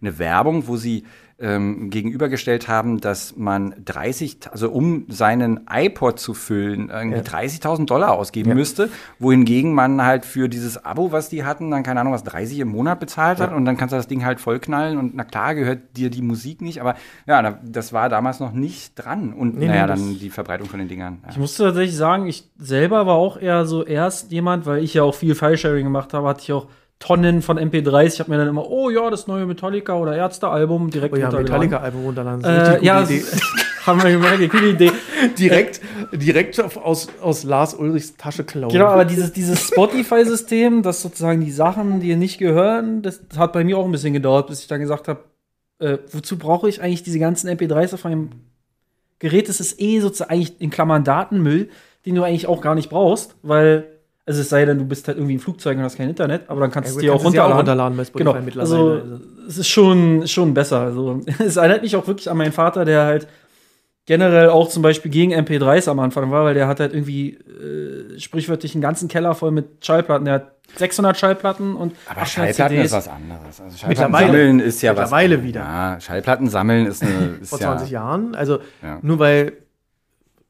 eine 0.00 0.18
Werbung, 0.20 0.68
wo 0.68 0.76
sie 0.76 1.04
ähm, 1.38 1.90
gegenübergestellt 1.90 2.66
haben, 2.66 2.98
dass 3.00 3.36
man 3.36 3.74
30, 3.84 4.38
also 4.50 4.70
um 4.70 5.04
seinen 5.08 5.66
iPod 5.70 6.18
zu 6.18 6.32
füllen, 6.32 6.88
irgendwie 6.88 7.18
ja. 7.18 7.22
30.000 7.22 7.84
Dollar 7.86 8.12
ausgeben 8.12 8.50
ja. 8.50 8.54
müsste, 8.54 8.88
wohingegen 9.18 9.74
man 9.74 10.02
halt 10.02 10.24
für 10.24 10.48
dieses 10.48 10.82
Abo, 10.82 11.12
was 11.12 11.28
die 11.28 11.44
hatten, 11.44 11.70
dann 11.70 11.82
keine 11.82 12.00
Ahnung, 12.00 12.14
was 12.14 12.24
30 12.24 12.60
im 12.60 12.68
Monat 12.68 13.00
bezahlt 13.00 13.38
hat 13.38 13.50
ja. 13.50 13.56
und 13.56 13.66
dann 13.66 13.76
kannst 13.76 13.92
du 13.92 13.96
das 13.96 14.08
Ding 14.08 14.24
halt 14.24 14.40
vollknallen 14.40 14.96
und 14.96 15.14
na 15.14 15.24
klar 15.24 15.54
gehört 15.54 15.96
dir 15.96 16.08
die 16.08 16.22
Musik 16.22 16.62
nicht, 16.62 16.80
aber 16.80 16.94
ja, 17.26 17.58
das 17.62 17.92
war 17.92 18.08
damals 18.08 18.40
noch 18.40 18.52
nicht 18.52 18.94
dran 18.94 19.34
und 19.34 19.58
nee, 19.58 19.68
naja, 19.68 19.86
dann 19.86 20.18
die 20.18 20.30
Verbreitung 20.30 20.68
von 20.68 20.78
den 20.78 20.88
Dingern. 20.88 21.18
Ich 21.28 21.36
musste 21.36 21.64
tatsächlich 21.64 21.96
sagen, 21.96 22.26
ich 22.26 22.48
selber 22.56 23.06
war 23.06 23.16
auch 23.16 23.36
eher 23.36 23.66
so 23.66 23.84
erst 23.84 24.32
jemand, 24.32 24.64
weil 24.64 24.82
ich 24.82 24.94
ja 24.94 25.02
auch 25.02 25.14
viel 25.14 25.34
File-Sharing 25.34 25.84
gemacht 25.84 26.14
habe, 26.14 26.28
hatte 26.28 26.40
ich 26.40 26.52
auch 26.52 26.68
Tonnen 26.98 27.42
von 27.42 27.58
MP3s. 27.58 28.14
Ich 28.14 28.20
habe 28.20 28.30
mir 28.30 28.38
dann 28.38 28.48
immer, 28.48 28.68
oh 28.68 28.88
ja, 28.90 29.10
das 29.10 29.26
neue 29.26 29.46
Metallica 29.46 29.94
oder 29.96 30.16
Ärzte-Album 30.16 30.90
direkt 30.90 31.14
oh 31.14 31.18
ja, 31.18 31.30
Metallica-Album 31.30 32.04
runterladen. 32.04 32.44
Äh, 32.44 32.84
ja, 32.84 33.02
Idee. 33.02 33.22
haben 33.86 34.02
wir 34.02 34.10
gemerkt, 34.10 34.50
coole 34.50 34.70
Idee. 34.70 34.92
direkt, 35.38 35.80
direkt 36.12 36.58
aus, 36.60 37.08
aus 37.20 37.44
Lars 37.44 37.74
Ulrichs 37.74 38.16
Tasche 38.16 38.44
klauen. 38.44 38.72
Genau, 38.72 38.86
aber 38.86 39.04
dieses, 39.04 39.32
dieses 39.32 39.68
Spotify-System, 39.68 40.82
das 40.82 41.02
sozusagen 41.02 41.40
die 41.44 41.52
Sachen, 41.52 42.00
die 42.00 42.16
nicht 42.16 42.38
gehören, 42.38 43.02
das 43.02 43.20
hat 43.36 43.52
bei 43.52 43.62
mir 43.62 43.78
auch 43.78 43.84
ein 43.84 43.92
bisschen 43.92 44.12
gedauert, 44.12 44.48
bis 44.48 44.60
ich 44.60 44.66
dann 44.66 44.80
gesagt 44.80 45.06
habe, 45.08 45.24
äh, 45.78 45.98
wozu 46.10 46.38
brauche 46.38 46.68
ich 46.68 46.82
eigentlich 46.82 47.02
diese 47.02 47.18
ganzen 47.18 47.48
MP3s 47.48 47.94
auf 47.94 48.04
meinem 48.04 48.30
Gerät? 49.18 49.48
Das 49.48 49.60
ist 49.60 49.80
eh 49.80 50.00
sozusagen 50.00 50.30
eigentlich 50.30 50.60
in 50.60 50.70
Klammern 50.70 51.04
Datenmüll, 51.04 51.68
den 52.06 52.14
du 52.14 52.22
eigentlich 52.22 52.46
auch 52.46 52.62
gar 52.62 52.74
nicht 52.74 52.88
brauchst, 52.88 53.36
weil 53.42 53.95
also 54.26 54.40
es 54.40 54.48
sei 54.48 54.64
denn, 54.64 54.78
du 54.78 54.84
bist 54.84 55.06
halt 55.06 55.18
irgendwie 55.18 55.36
ein 55.36 55.40
Flugzeug 55.40 55.78
und 55.78 55.84
hast 55.84 55.96
kein 55.96 56.08
Internet, 56.08 56.42
aber 56.48 56.60
dann 56.60 56.72
kannst 56.72 56.90
ja, 56.90 56.94
du 56.96 57.00
dir 57.00 57.14
auch 57.14 57.24
runterladen. 57.24 57.52
Auch 57.52 57.58
runterladen 57.58 57.96
bei 57.96 58.04
Spotify 58.04 58.32
genau. 58.32 58.44
mittlerweile. 58.44 58.74
Also 58.74 59.02
es 59.46 59.58
ist 59.58 59.68
schon, 59.68 60.26
schon 60.26 60.52
besser. 60.52 60.80
Also 60.80 61.20
es 61.38 61.56
erinnert 61.56 61.82
mich 61.82 61.94
auch 61.94 62.08
wirklich 62.08 62.28
an 62.28 62.36
meinen 62.36 62.52
Vater, 62.52 62.84
der 62.84 63.04
halt 63.04 63.28
generell 64.04 64.48
auch 64.48 64.68
zum 64.68 64.82
Beispiel 64.82 65.12
gegen 65.12 65.32
MP3s 65.32 65.88
am 65.88 66.00
Anfang 66.00 66.30
war, 66.32 66.44
weil 66.44 66.54
der 66.54 66.66
hat 66.66 66.80
halt 66.80 66.92
irgendwie 66.92 67.34
äh, 67.34 68.18
sprichwörtlich 68.18 68.74
einen 68.74 68.82
ganzen 68.82 69.08
Keller 69.08 69.34
voll 69.36 69.52
mit 69.52 69.84
Schallplatten. 69.86 70.24
Der 70.24 70.34
hat 70.34 70.52
600 70.74 71.16
Schallplatten 71.16 71.76
und 71.76 71.94
aber 72.08 72.26
Schallplatten 72.26 72.76
CDs. 72.76 72.86
ist 72.86 72.92
was 72.92 73.08
anderes. 73.08 73.60
Also 73.60 73.76
Schallplatten 73.76 74.12
mittlerweile, 74.12 74.26
sammeln 74.26 74.60
ist 74.60 74.82
ja 74.82 74.92
mittlerweile 74.92 75.38
was. 75.38 75.44
wieder. 75.44 75.60
Ja, 75.60 76.00
Schallplatten 76.00 76.48
sammeln 76.48 76.86
ist 76.86 77.02
eine. 77.02 77.36
Ist 77.40 77.50
Vor 77.50 77.60
20 77.60 77.90
ja, 77.90 78.00
Jahren. 78.00 78.34
Also 78.34 78.58
ja. 78.82 78.98
nur 79.02 79.20
weil 79.20 79.52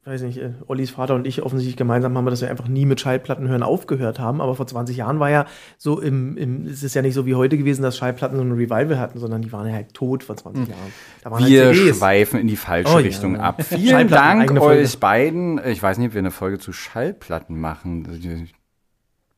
weiß 0.07 0.23
nicht, 0.23 0.39
äh, 0.39 0.53
Ollis 0.69 0.91
Vater 0.91 1.15
und 1.15 1.27
ich 1.27 1.43
offensichtlich 1.43 1.77
gemeinsam 1.77 2.17
haben 2.17 2.25
wir, 2.25 2.31
dass 2.31 2.41
wir 2.41 2.49
einfach 2.49 2.69
nie 2.69 2.87
mit 2.87 3.01
Schallplatten 3.01 3.49
hören 3.49 3.65
aufgehört 3.65 4.21
haben. 4.21 4.41
Aber 4.41 4.55
vor 4.55 4.67
20 4.67 4.97
Jahren 4.97 5.19
war 5.19 5.31
ja 5.31 5.47
so 5.79 6.01
im, 6.01 6.37
im 6.37 6.67
es 6.67 6.83
ist 6.83 6.95
ja 6.95 7.03
nicht 7.03 7.15
so 7.15 7.27
wie 7.27 7.35
heute 7.35 7.59
gewesen, 7.59 7.83
dass 7.83 7.97
Schallplatten 7.97 8.37
so 8.37 8.45
ein 8.45 8.53
Revival 8.53 8.99
hatten, 8.99 9.19
sondern 9.19 9.43
die 9.43 9.53
waren 9.53 9.67
ja 9.67 9.75
halt 9.75 9.95
tot 9.95 10.23
vor 10.23 10.37
20 10.37 10.65
hm. 10.65 10.71
Jahren. 10.71 11.47
wir 11.49 11.67
halt 11.67 11.77
schweifen 11.77 12.39
in 12.39 12.47
die 12.47 12.57
falsche 12.57 12.95
oh, 12.95 12.99
Richtung 12.99 13.35
ja. 13.35 13.41
ab. 13.41 13.63
Vielen 13.65 14.09
Dank 14.09 14.61
euch 14.61 14.99
beiden. 14.99 15.61
Ich 15.67 15.83
weiß 15.83 15.99
nicht, 15.99 16.09
ob 16.09 16.15
wir 16.15 16.21
eine 16.21 16.31
Folge 16.31 16.59
zu 16.59 16.73
Schallplatten 16.73 17.59
machen. 17.59 18.53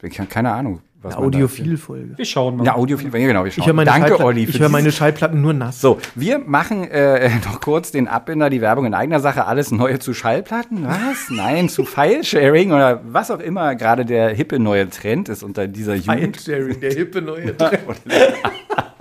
Ich 0.03 0.19
habe 0.19 0.29
keine 0.29 0.53
Ahnung. 0.53 0.83
Was 1.01 1.15
eine 1.15 1.27
Audiophil-Folge. 1.27 2.19
Wir 2.19 2.25
schauen 2.25 2.57
mal. 2.57 2.65
Ja, 2.65 2.75
Audiophil, 2.75 3.09
ja, 3.13 3.27
genau, 3.29 3.45
wir 3.45 3.53
schauen. 3.53 3.69
Ich 3.69 3.73
meine 3.73 3.89
Danke, 3.89 4.19
Olli. 4.19 4.45
Ich 4.45 4.59
höre 4.59 4.69
meine 4.69 4.91
Schallplatten 4.91 5.41
nur 5.41 5.53
nass. 5.53 5.81
So, 5.81 5.99
wir 6.17 6.41
machen 6.41 6.83
äh, 6.91 7.31
noch 7.45 7.61
kurz 7.61 7.93
den 7.93 8.09
Abbinder, 8.09 8.51
die 8.51 8.61
Werbung 8.61 8.85
in 8.85 8.95
eigener 8.95 9.21
Sache. 9.21 9.47
Alles 9.47 9.71
Neue 9.71 10.01
zu 10.01 10.13
Schallplatten? 10.13 10.85
Was? 10.85 11.31
Nein, 11.31 11.69
zu 11.69 11.85
File-Sharing 11.85 12.73
oder 12.73 13.01
was 13.05 13.31
auch 13.31 13.39
immer 13.39 13.77
gerade 13.77 14.05
der 14.05 14.31
hippe 14.31 14.59
neue 14.59 14.91
Trend 14.91 15.29
ist 15.29 15.45
unter 15.45 15.69
dieser 15.69 15.95
Jugend. 15.95 16.37
File-Sharing, 16.37 16.81
der 16.81 16.93
hippe 16.93 17.23
neue 17.23 17.57
Trend. 17.57 17.79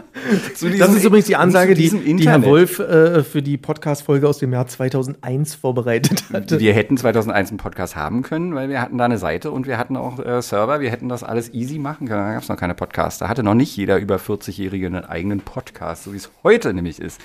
das 0.80 0.94
ist 0.94 1.04
übrigens 1.04 1.28
die 1.28 1.36
Ansage, 1.36 1.74
die, 1.74 1.90
die 1.90 2.30
Herr 2.30 2.44
Wolf 2.44 2.80
äh, 2.80 3.24
für 3.24 3.42
die 3.42 3.58
Podcast-Folge 3.58 4.28
aus 4.28 4.40
dem 4.40 4.54
Jahr 4.54 4.68
2001 4.68 5.56
vorbereitet 5.56 6.24
hatte. 6.34 6.60
Wir 6.60 6.74
hätten 6.74 6.98
2001 6.98 7.50
einen 7.50 7.58
Podcast 7.58 7.96
haben 7.96 8.24
können, 8.24 8.56
weil 8.56 8.70
wir 8.70 8.82
hatten 8.82 8.98
da 8.98 9.06
eine 9.06 9.18
Seite 9.18 9.52
und 9.52 9.68
wir 9.68 9.78
hatten 9.78 9.98
auch 9.98 10.20
äh, 10.20 10.42
Server. 10.42 10.80
Wir 10.80 10.92
hätten 10.92 11.10
das 11.10 11.24
alles 11.24 11.54
easy 11.54 11.80
machen 11.80 12.08
können. 12.08 12.22
Da 12.22 12.34
gab 12.34 12.44
es 12.44 12.50
noch 12.50 12.58
keine 12.58 12.76
Podcasts. 12.76 13.20
Da 13.20 13.28
hatte 13.28 13.44
noch 13.44 13.54
nicht 13.54 13.76
jeder 13.76 13.98
über 13.98 14.18
40-Jährige 14.18 14.88
einen 14.88 15.06
eigenen 15.06 15.42
Podcast, 15.42 16.04
so 16.04 16.14
wie 16.14 16.18
es 16.18 16.30
heute 16.44 16.74
nämlich 16.74 17.00
ist. 17.02 17.22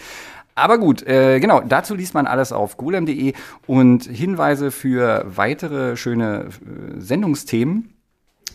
Aber 0.54 0.78
gut, 0.78 1.06
äh, 1.06 1.40
genau, 1.40 1.60
dazu 1.60 1.94
liest 1.94 2.14
man 2.14 2.26
alles 2.26 2.52
auf 2.52 2.76
golem.de 2.76 3.32
und 3.66 4.04
Hinweise 4.04 4.70
für 4.70 5.24
weitere 5.26 5.96
schöne 5.96 6.46
äh, 6.46 7.00
Sendungsthemen, 7.00 7.94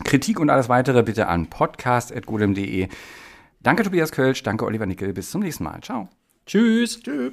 Kritik 0.04 0.38
und 0.38 0.48
alles 0.48 0.68
weitere 0.68 1.02
bitte 1.02 1.26
an 1.26 1.48
podcast.golem.de. 1.48 2.88
Danke, 3.60 3.82
Tobias 3.82 4.12
Kölsch. 4.12 4.42
Danke, 4.42 4.64
Oliver 4.64 4.86
Nickel. 4.86 5.12
Bis 5.12 5.30
zum 5.30 5.42
nächsten 5.42 5.64
Mal. 5.64 5.80
Ciao. 5.80 6.08
Tschüss. 6.46 7.00
Tschüss. 7.00 7.32